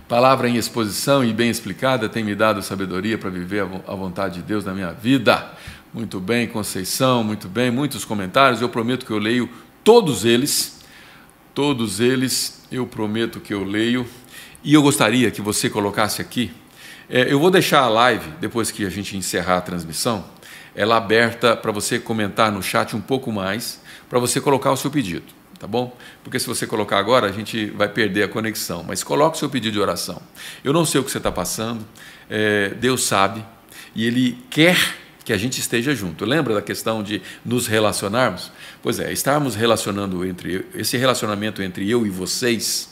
Palavra 0.08 0.48
em 0.48 0.56
exposição 0.56 1.24
e 1.24 1.32
bem 1.32 1.48
explicada 1.48 2.08
tem 2.08 2.24
me 2.24 2.34
dado 2.34 2.60
sabedoria 2.60 3.16
para 3.16 3.30
viver 3.30 3.64
a 3.86 3.94
vontade 3.94 4.40
de 4.40 4.42
Deus 4.42 4.64
na 4.64 4.74
minha 4.74 4.90
vida. 4.90 5.52
Muito 5.94 6.18
bem, 6.18 6.48
Conceição, 6.48 7.22
muito 7.22 7.48
bem, 7.48 7.70
muitos 7.70 8.04
comentários. 8.04 8.60
Eu 8.60 8.68
prometo 8.68 9.06
que 9.06 9.12
eu 9.12 9.18
leio 9.18 9.48
todos 9.84 10.24
eles. 10.24 10.80
Todos 11.54 12.00
eles 12.00 12.66
eu 12.72 12.84
prometo 12.84 13.38
que 13.38 13.54
eu 13.54 13.62
leio. 13.62 14.04
E 14.64 14.74
eu 14.74 14.82
gostaria 14.82 15.30
que 15.30 15.40
você 15.40 15.70
colocasse 15.70 16.20
aqui. 16.20 16.50
É, 17.12 17.32
eu 17.32 17.40
vou 17.40 17.50
deixar 17.50 17.80
a 17.80 17.88
live, 17.88 18.30
depois 18.40 18.70
que 18.70 18.86
a 18.86 18.88
gente 18.88 19.16
encerrar 19.16 19.56
a 19.56 19.60
transmissão, 19.60 20.24
ela 20.76 20.96
aberta 20.96 21.56
para 21.56 21.72
você 21.72 21.98
comentar 21.98 22.52
no 22.52 22.62
chat 22.62 22.94
um 22.94 23.00
pouco 23.00 23.32
mais 23.32 23.80
para 24.08 24.20
você 24.20 24.40
colocar 24.40 24.70
o 24.70 24.76
seu 24.76 24.92
pedido, 24.92 25.24
tá 25.58 25.66
bom? 25.66 25.96
Porque 26.22 26.38
se 26.38 26.46
você 26.46 26.68
colocar 26.68 26.98
agora, 26.98 27.26
a 27.26 27.32
gente 27.32 27.66
vai 27.70 27.88
perder 27.88 28.22
a 28.22 28.28
conexão. 28.28 28.84
Mas 28.86 29.02
coloque 29.02 29.36
o 29.36 29.40
seu 29.40 29.50
pedido 29.50 29.72
de 29.72 29.80
oração. 29.80 30.22
Eu 30.62 30.72
não 30.72 30.84
sei 30.84 31.00
o 31.00 31.04
que 31.04 31.10
você 31.10 31.18
está 31.18 31.32
passando, 31.32 31.84
é, 32.30 32.68
Deus 32.74 33.02
sabe, 33.02 33.44
e 33.92 34.06
Ele 34.06 34.38
quer 34.48 34.78
que 35.24 35.32
a 35.32 35.36
gente 35.36 35.58
esteja 35.58 35.92
junto. 35.96 36.24
Lembra 36.24 36.54
da 36.54 36.62
questão 36.62 37.02
de 37.02 37.20
nos 37.44 37.66
relacionarmos? 37.66 38.52
Pois 38.80 39.00
é, 39.00 39.12
estarmos 39.12 39.56
relacionando 39.56 40.24
entre 40.24 40.64
esse 40.76 40.96
relacionamento 40.96 41.60
entre 41.60 41.90
eu 41.90 42.06
e 42.06 42.08
vocês 42.08 42.88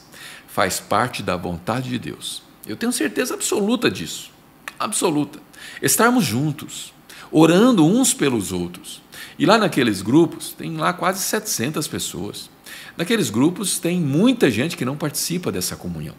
faz 0.48 0.80
parte 0.80 1.22
da 1.22 1.36
vontade 1.36 1.88
de 1.88 2.00
Deus. 2.00 2.47
Eu 2.68 2.76
tenho 2.76 2.92
certeza 2.92 3.34
absoluta 3.34 3.90
disso. 3.90 4.30
Absoluta. 4.78 5.40
Estarmos 5.82 6.24
juntos, 6.24 6.92
orando 7.32 7.84
uns 7.84 8.12
pelos 8.12 8.52
outros. 8.52 9.02
E 9.38 9.46
lá 9.46 9.56
naqueles 9.56 10.02
grupos, 10.02 10.52
tem 10.52 10.76
lá 10.76 10.92
quase 10.92 11.20
700 11.20 11.88
pessoas. 11.88 12.50
Naqueles 12.96 13.30
grupos 13.30 13.78
tem 13.78 14.00
muita 14.00 14.50
gente 14.50 14.76
que 14.76 14.84
não 14.84 14.96
participa 14.96 15.50
dessa 15.50 15.76
comunhão. 15.76 16.14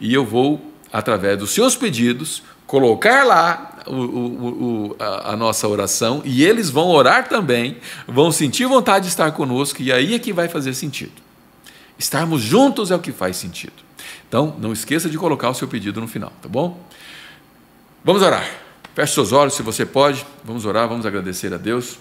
E 0.00 0.12
eu 0.12 0.24
vou, 0.24 0.72
através 0.92 1.38
dos 1.38 1.50
seus 1.50 1.76
pedidos, 1.76 2.42
colocar 2.66 3.24
lá 3.24 3.82
o, 3.86 3.94
o, 3.94 4.88
o, 4.88 4.96
a, 4.98 5.32
a, 5.32 5.36
nossa 5.36 5.68
oração 5.68 6.20
e 6.24 6.42
eles 6.42 6.68
vão 6.68 6.88
orar 6.88 7.28
também, 7.28 7.76
vão 8.08 8.32
sentir 8.32 8.66
vontade 8.66 9.04
de 9.04 9.10
estar 9.10 9.30
conosco 9.32 9.80
e 9.80 9.92
aí 9.92 10.14
é 10.14 10.18
que 10.18 10.32
vai 10.32 10.48
fazer 10.48 10.74
sentido. 10.74 11.22
Estarmos 11.98 12.42
juntos 12.42 12.90
é 12.90 12.96
o 12.96 12.98
que 12.98 13.12
faz 13.12 13.36
sentido. 13.36 13.85
Então, 14.36 14.54
não 14.58 14.70
esqueça 14.70 15.08
de 15.08 15.16
colocar 15.16 15.48
o 15.48 15.54
seu 15.54 15.66
pedido 15.66 15.98
no 15.98 16.06
final, 16.06 16.30
tá 16.42 16.46
bom? 16.46 16.86
Vamos 18.04 18.20
orar. 18.20 18.46
Feche 18.94 19.14
seus 19.14 19.32
olhos 19.32 19.54
se 19.54 19.62
você 19.62 19.86
pode. 19.86 20.26
Vamos 20.44 20.66
orar, 20.66 20.86
vamos 20.86 21.06
agradecer 21.06 21.54
a 21.54 21.56
Deus. 21.56 21.96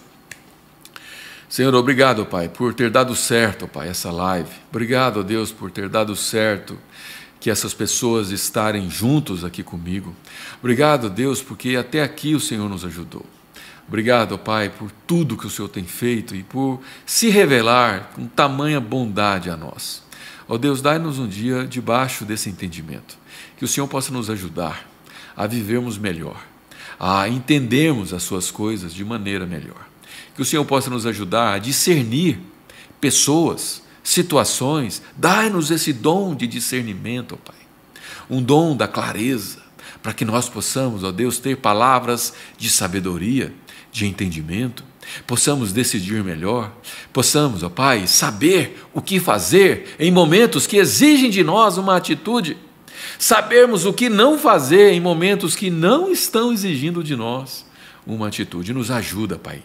Senhor, 1.47 1.73
obrigado, 1.73 2.25
Pai, 2.25 2.49
por 2.49 2.73
ter 2.73 2.89
dado 2.89 3.15
certo, 3.15 3.69
Pai, 3.69 3.87
essa 3.87 4.11
live. 4.11 4.49
Obrigado, 4.69 5.23
Deus, 5.23 5.53
por 5.53 5.71
ter 5.71 5.87
dado 5.87 6.13
certo 6.13 6.77
que 7.39 7.49
essas 7.49 7.73
pessoas 7.73 8.31
estarem 8.31 8.89
juntos 8.89 9.45
aqui 9.45 9.63
comigo. 9.63 10.13
Obrigado, 10.59 11.09
Deus, 11.09 11.41
porque 11.41 11.77
até 11.77 12.03
aqui 12.03 12.35
o 12.35 12.39
Senhor 12.41 12.67
nos 12.67 12.83
ajudou. 12.83 13.25
Obrigado, 13.87 14.37
Pai, 14.37 14.67
por 14.67 14.91
tudo 15.07 15.37
que 15.37 15.47
o 15.47 15.49
Senhor 15.49 15.69
tem 15.69 15.85
feito 15.85 16.35
e 16.35 16.43
por 16.43 16.81
se 17.05 17.29
revelar 17.29 18.11
com 18.13 18.27
tamanha 18.27 18.81
bondade 18.81 19.49
a 19.49 19.55
nós. 19.55 20.03
Ó 20.47 20.55
oh, 20.55 20.57
Deus, 20.57 20.81
dai-nos 20.81 21.19
um 21.19 21.27
dia 21.27 21.65
debaixo 21.65 22.23
desse 22.23 22.49
entendimento, 22.49 23.17
que 23.57 23.65
o 23.65 23.67
Senhor 23.67 23.87
possa 23.87 24.11
nos 24.11 24.29
ajudar 24.29 24.87
a 25.35 25.47
vivermos 25.47 25.97
melhor, 25.97 26.41
a 26.99 27.27
entendermos 27.27 28.13
as 28.13 28.23
Suas 28.23 28.51
coisas 28.51 28.93
de 28.93 29.03
maneira 29.03 29.45
melhor 29.45 29.85
que 30.35 30.41
o 30.41 30.45
Senhor 30.45 30.65
possa 30.65 30.89
nos 30.89 31.05
ajudar 31.05 31.53
a 31.53 31.57
discernir 31.57 32.39
pessoas, 32.99 33.81
situações. 34.03 35.01
Dai-nos 35.15 35.71
esse 35.71 35.93
dom 35.93 36.35
de 36.35 36.45
discernimento, 36.45 37.35
ó 37.35 37.37
Pai. 37.37 37.55
Um 38.29 38.43
dom 38.43 38.75
da 38.75 38.87
clareza, 38.87 39.59
para 40.03 40.13
que 40.13 40.25
nós 40.25 40.49
possamos, 40.49 41.03
ó 41.03 41.11
Deus, 41.11 41.39
ter 41.39 41.57
palavras 41.57 42.33
de 42.57 42.69
sabedoria, 42.69 43.53
de 43.91 44.05
entendimento, 44.05 44.83
possamos 45.25 45.71
decidir 45.71 46.23
melhor, 46.23 46.71
possamos, 47.11 47.63
ó 47.63 47.69
Pai, 47.69 48.07
saber 48.07 48.83
o 48.93 49.01
que 49.01 49.19
fazer 49.19 49.95
em 49.99 50.11
momentos 50.11 50.67
que 50.67 50.77
exigem 50.77 51.29
de 51.29 51.43
nós 51.43 51.77
uma 51.77 51.95
atitude, 51.95 52.57
sabermos 53.17 53.85
o 53.85 53.93
que 53.93 54.09
não 54.09 54.37
fazer 54.37 54.91
em 54.91 54.99
momentos 54.99 55.55
que 55.55 55.69
não 55.69 56.11
estão 56.11 56.51
exigindo 56.51 57.03
de 57.03 57.15
nós 57.15 57.65
uma 58.05 58.27
atitude. 58.27 58.73
Nos 58.73 58.91
ajuda, 58.91 59.37
Pai 59.37 59.63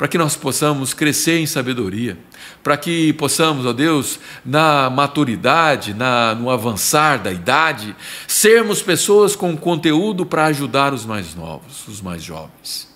para 0.00 0.08
que 0.08 0.16
nós 0.16 0.34
possamos 0.34 0.94
crescer 0.94 1.40
em 1.40 1.46
sabedoria, 1.46 2.16
para 2.62 2.74
que 2.78 3.12
possamos, 3.12 3.66
ó 3.66 3.72
Deus, 3.74 4.18
na 4.42 4.88
maturidade, 4.88 5.92
na, 5.92 6.34
no 6.34 6.48
avançar 6.48 7.18
da 7.18 7.30
idade, 7.30 7.94
sermos 8.26 8.80
pessoas 8.80 9.36
com 9.36 9.54
conteúdo 9.54 10.24
para 10.24 10.46
ajudar 10.46 10.94
os 10.94 11.04
mais 11.04 11.34
novos, 11.34 11.86
os 11.86 12.00
mais 12.00 12.22
jovens. 12.22 12.89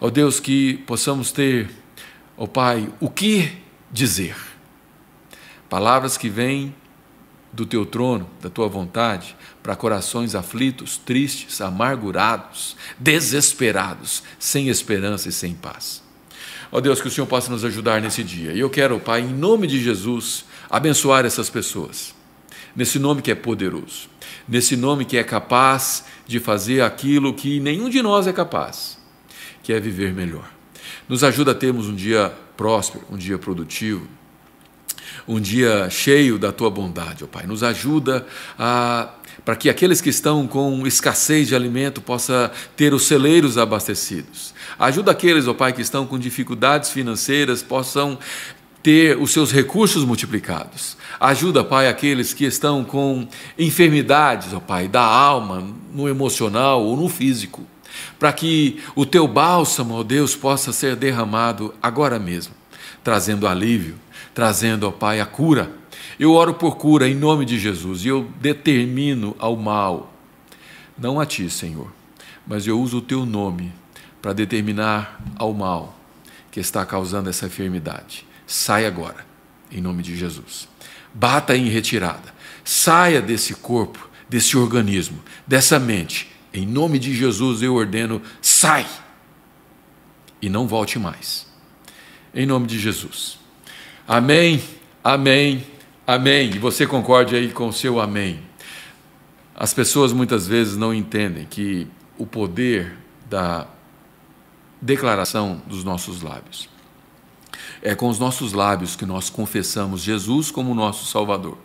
Ó 0.00 0.10
Deus, 0.10 0.40
que 0.40 0.78
possamos 0.86 1.32
ter, 1.32 1.70
ó 2.36 2.46
Pai, 2.46 2.92
o 3.00 3.08
que 3.08 3.52
dizer. 3.90 4.36
Palavras 5.68 6.16
que 6.16 6.28
vêm 6.28 6.74
do 7.52 7.64
teu 7.64 7.86
trono, 7.86 8.28
da 8.40 8.50
tua 8.50 8.68
vontade, 8.68 9.34
para 9.62 9.74
corações 9.74 10.34
aflitos, 10.34 10.98
tristes, 10.98 11.60
amargurados, 11.60 12.76
desesperados, 12.98 14.22
sem 14.38 14.68
esperança 14.68 15.30
e 15.30 15.32
sem 15.32 15.54
paz. 15.54 16.02
Ó 16.70 16.80
Deus, 16.80 17.00
que 17.00 17.08
o 17.08 17.10
Senhor 17.10 17.26
possa 17.26 17.50
nos 17.50 17.64
ajudar 17.64 18.02
nesse 18.02 18.22
dia. 18.22 18.52
E 18.52 18.60
eu 18.60 18.68
quero, 18.68 19.00
Pai, 19.00 19.22
em 19.22 19.32
nome 19.32 19.66
de 19.66 19.82
Jesus, 19.82 20.44
abençoar 20.68 21.24
essas 21.24 21.48
pessoas. 21.48 22.14
Nesse 22.74 22.98
nome 22.98 23.22
que 23.22 23.30
é 23.30 23.34
poderoso. 23.34 24.10
Nesse 24.46 24.76
nome 24.76 25.06
que 25.06 25.16
é 25.16 25.24
capaz 25.24 26.04
de 26.26 26.38
fazer 26.38 26.82
aquilo 26.82 27.32
que 27.32 27.58
nenhum 27.58 27.88
de 27.88 28.02
nós 28.02 28.26
é 28.26 28.32
capaz, 28.32 28.98
que 29.66 29.72
é 29.72 29.80
viver 29.80 30.14
melhor. 30.14 30.48
Nos 31.08 31.24
ajuda 31.24 31.50
a 31.50 31.54
termos 31.54 31.88
um 31.88 31.94
dia 31.96 32.32
próspero, 32.56 33.04
um 33.10 33.16
dia 33.16 33.36
produtivo, 33.36 34.06
um 35.26 35.40
dia 35.40 35.90
cheio 35.90 36.38
da 36.38 36.52
tua 36.52 36.70
bondade, 36.70 37.24
ó 37.24 37.26
Pai. 37.26 37.48
Nos 37.48 37.64
ajuda 37.64 38.24
a 38.56 39.10
para 39.44 39.56
que 39.56 39.68
aqueles 39.68 40.00
que 40.00 40.08
estão 40.08 40.46
com 40.46 40.86
escassez 40.86 41.48
de 41.48 41.54
alimento 41.56 42.00
possam 42.00 42.48
ter 42.76 42.94
os 42.94 43.06
celeiros 43.06 43.58
abastecidos. 43.58 44.54
Ajuda 44.78 45.10
aqueles, 45.10 45.48
ó 45.48 45.54
Pai, 45.54 45.72
que 45.72 45.82
estão 45.82 46.06
com 46.06 46.16
dificuldades 46.16 46.90
financeiras, 46.90 47.60
possam 47.60 48.18
ter 48.84 49.18
os 49.18 49.32
seus 49.32 49.50
recursos 49.50 50.04
multiplicados. 50.04 50.96
Ajuda, 51.18 51.64
Pai, 51.64 51.88
aqueles 51.88 52.32
que 52.32 52.44
estão 52.44 52.84
com 52.84 53.26
enfermidades, 53.58 54.54
ó 54.54 54.60
Pai, 54.60 54.86
da 54.86 55.02
alma, 55.02 55.68
no 55.92 56.08
emocional 56.08 56.84
ou 56.84 56.96
no 56.96 57.08
físico. 57.08 57.66
Para 58.18 58.32
que 58.32 58.82
o 58.94 59.04
teu 59.04 59.26
bálsamo, 59.26 59.94
ó 59.94 60.02
Deus, 60.02 60.34
possa 60.34 60.72
ser 60.72 60.96
derramado 60.96 61.74
agora 61.82 62.18
mesmo, 62.18 62.54
trazendo 63.02 63.46
alívio, 63.46 63.96
trazendo, 64.34 64.86
ó 64.86 64.90
Pai, 64.90 65.20
a 65.20 65.26
cura. 65.26 65.70
Eu 66.18 66.32
oro 66.32 66.54
por 66.54 66.76
cura 66.76 67.08
em 67.08 67.14
nome 67.14 67.44
de 67.44 67.58
Jesus 67.58 68.04
e 68.04 68.08
eu 68.08 68.30
determino 68.40 69.36
ao 69.38 69.56
mal, 69.56 70.12
não 70.98 71.20
a 71.20 71.26
ti, 71.26 71.50
Senhor, 71.50 71.92
mas 72.46 72.66
eu 72.66 72.80
uso 72.80 72.98
o 72.98 73.02
teu 73.02 73.26
nome 73.26 73.72
para 74.22 74.32
determinar 74.32 75.20
ao 75.36 75.52
mal 75.52 75.96
que 76.50 76.60
está 76.60 76.86
causando 76.86 77.28
essa 77.28 77.46
enfermidade. 77.46 78.26
Sai 78.46 78.86
agora, 78.86 79.26
em 79.70 79.80
nome 79.80 80.02
de 80.02 80.16
Jesus. 80.16 80.68
Bata 81.12 81.56
em 81.56 81.68
retirada. 81.68 82.34
Saia 82.64 83.20
desse 83.20 83.54
corpo, 83.54 84.08
desse 84.28 84.56
organismo, 84.56 85.18
dessa 85.46 85.78
mente. 85.78 86.30
Em 86.56 86.64
nome 86.64 86.98
de 86.98 87.14
Jesus 87.14 87.62
eu 87.62 87.74
ordeno, 87.74 88.22
sai! 88.40 88.86
E 90.40 90.48
não 90.48 90.66
volte 90.66 90.98
mais. 90.98 91.46
Em 92.34 92.46
nome 92.46 92.66
de 92.66 92.78
Jesus. 92.78 93.38
Amém, 94.08 94.62
amém, 95.04 95.66
amém. 96.06 96.50
E 96.54 96.58
você 96.58 96.86
concorde 96.86 97.36
aí 97.36 97.52
com 97.52 97.68
o 97.68 97.72
seu 97.72 98.00
amém. 98.00 98.40
As 99.54 99.74
pessoas 99.74 100.14
muitas 100.14 100.46
vezes 100.46 100.78
não 100.78 100.94
entendem 100.94 101.44
que 101.44 101.86
o 102.16 102.26
poder 102.26 102.96
da 103.28 103.66
declaração 104.80 105.60
dos 105.66 105.84
nossos 105.84 106.22
lábios. 106.22 106.70
É 107.82 107.94
com 107.94 108.08
os 108.08 108.18
nossos 108.18 108.54
lábios 108.54 108.96
que 108.96 109.04
nós 109.04 109.28
confessamos 109.28 110.00
Jesus 110.02 110.50
como 110.50 110.74
nosso 110.74 111.04
Salvador. 111.04 111.58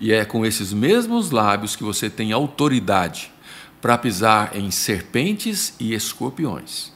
E 0.00 0.12
é 0.12 0.24
com 0.24 0.44
esses 0.44 0.72
mesmos 0.72 1.30
lábios 1.30 1.76
que 1.76 1.84
você 1.84 2.10
tem 2.10 2.32
autoridade 2.32 3.33
para 3.84 3.98
pisar 3.98 4.56
em 4.56 4.70
serpentes 4.70 5.74
e 5.78 5.92
escorpiões. 5.92 6.90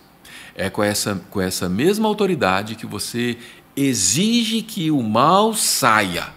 É 0.54 0.70
com 0.70 0.82
essa, 0.82 1.20
com 1.28 1.38
essa 1.38 1.68
mesma 1.68 2.08
autoridade 2.08 2.76
que 2.76 2.86
você 2.86 3.36
exige 3.76 4.62
que 4.62 4.90
o 4.90 5.02
mal 5.02 5.52
saia. 5.52 6.32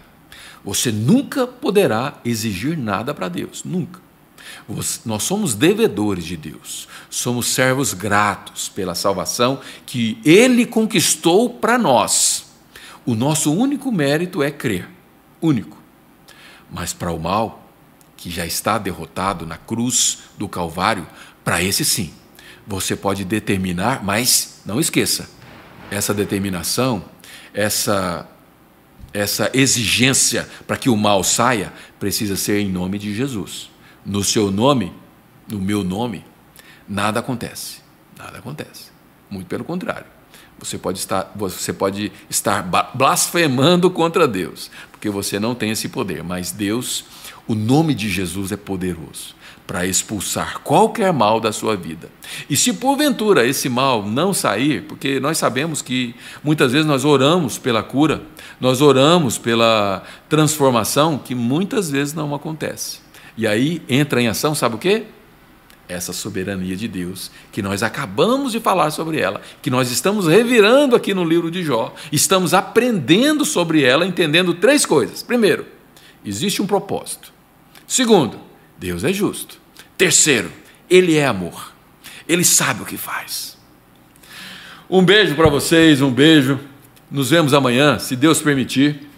Você 0.62 0.92
nunca 0.92 1.46
poderá 1.46 2.20
exigir 2.22 2.76
nada 2.76 3.14
para 3.14 3.30
Deus, 3.30 3.64
nunca. 3.64 3.98
Nós 5.06 5.22
somos 5.22 5.54
devedores 5.54 6.26
de 6.26 6.36
Deus, 6.36 6.86
somos 7.08 7.46
servos 7.46 7.94
gratos 7.94 8.68
pela 8.68 8.94
salvação 8.94 9.58
que 9.86 10.20
Ele 10.22 10.66
conquistou 10.66 11.48
para 11.48 11.78
nós. 11.78 12.52
O 13.06 13.14
nosso 13.14 13.50
único 13.50 13.90
mérito 13.90 14.42
é 14.42 14.50
crer, 14.50 14.86
único. 15.40 15.78
Mas 16.70 16.92
para 16.92 17.10
o 17.10 17.18
mal, 17.18 17.61
que 18.22 18.30
já 18.30 18.46
está 18.46 18.78
derrotado 18.78 19.46
na 19.46 19.56
cruz 19.56 20.20
do 20.38 20.48
Calvário, 20.48 21.06
para 21.44 21.62
esse 21.62 21.84
sim, 21.84 22.12
você 22.66 22.94
pode 22.94 23.24
determinar, 23.24 24.04
mas 24.04 24.60
não 24.64 24.78
esqueça, 24.78 25.28
essa 25.90 26.14
determinação, 26.14 27.04
essa 27.52 28.28
essa 29.14 29.50
exigência 29.52 30.48
para 30.66 30.78
que 30.78 30.88
o 30.88 30.96
mal 30.96 31.22
saia 31.22 31.70
precisa 32.00 32.34
ser 32.34 32.60
em 32.60 32.70
nome 32.70 32.98
de 32.98 33.14
Jesus 33.14 33.70
no 34.04 34.22
seu 34.22 34.50
nome, 34.50 34.92
no 35.48 35.58
meu 35.58 35.82
nome, 35.84 36.24
nada 36.88 37.20
acontece. 37.20 37.80
Nada 38.16 38.38
acontece. 38.38 38.90
Muito 39.30 39.46
pelo 39.46 39.64
contrário. 39.64 40.06
Você 40.58 40.78
pode 40.78 40.98
estar, 40.98 41.32
você 41.34 41.72
pode 41.72 42.12
estar 42.30 42.62
blasfemando 42.94 43.90
contra 43.90 44.28
Deus, 44.28 44.70
porque 44.92 45.10
você 45.10 45.40
não 45.40 45.54
tem 45.54 45.70
esse 45.70 45.88
poder, 45.88 46.22
mas 46.22 46.52
Deus, 46.52 47.04
o 47.46 47.54
nome 47.54 47.94
de 47.94 48.08
Jesus 48.08 48.52
é 48.52 48.56
poderoso 48.56 49.34
para 49.66 49.86
expulsar 49.86 50.60
qualquer 50.60 51.12
mal 51.12 51.40
da 51.40 51.52
sua 51.52 51.76
vida. 51.76 52.10
E 52.50 52.56
se 52.56 52.72
porventura 52.72 53.46
esse 53.46 53.68
mal 53.68 54.06
não 54.06 54.34
sair, 54.34 54.82
porque 54.82 55.20
nós 55.20 55.38
sabemos 55.38 55.80
que 55.80 56.14
muitas 56.42 56.72
vezes 56.72 56.86
nós 56.86 57.04
oramos 57.04 57.58
pela 57.58 57.82
cura, 57.82 58.22
nós 58.60 58.80
oramos 58.80 59.38
pela 59.38 60.02
transformação, 60.28 61.16
que 61.16 61.34
muitas 61.34 61.90
vezes 61.90 62.12
não 62.12 62.34
acontece. 62.34 63.00
E 63.36 63.46
aí 63.46 63.82
entra 63.88 64.20
em 64.20 64.28
ação, 64.28 64.54
sabe 64.54 64.74
o 64.74 64.78
quê? 64.78 65.04
Essa 65.88 66.12
soberania 66.12 66.76
de 66.76 66.86
Deus, 66.86 67.30
que 67.50 67.62
nós 67.62 67.82
acabamos 67.82 68.52
de 68.52 68.60
falar 68.60 68.90
sobre 68.90 69.20
ela, 69.20 69.40
que 69.60 69.70
nós 69.70 69.90
estamos 69.90 70.26
revirando 70.26 70.94
aqui 70.94 71.14
no 71.14 71.24
livro 71.24 71.50
de 71.50 71.62
Jó, 71.62 71.94
estamos 72.10 72.52
aprendendo 72.52 73.44
sobre 73.44 73.82
ela, 73.82 74.06
entendendo 74.06 74.54
três 74.54 74.84
coisas. 74.84 75.22
Primeiro, 75.22 75.66
existe 76.24 76.60
um 76.60 76.66
propósito. 76.66 77.31
Segundo, 77.92 78.40
Deus 78.78 79.04
é 79.04 79.12
justo. 79.12 79.60
Terceiro, 79.98 80.50
Ele 80.88 81.18
é 81.18 81.26
amor. 81.26 81.74
Ele 82.26 82.42
sabe 82.42 82.80
o 82.80 82.86
que 82.86 82.96
faz. 82.96 83.58
Um 84.88 85.04
beijo 85.04 85.34
para 85.34 85.50
vocês, 85.50 86.00
um 86.00 86.10
beijo. 86.10 86.58
Nos 87.10 87.28
vemos 87.28 87.52
amanhã, 87.52 87.98
se 87.98 88.16
Deus 88.16 88.40
permitir. 88.40 89.10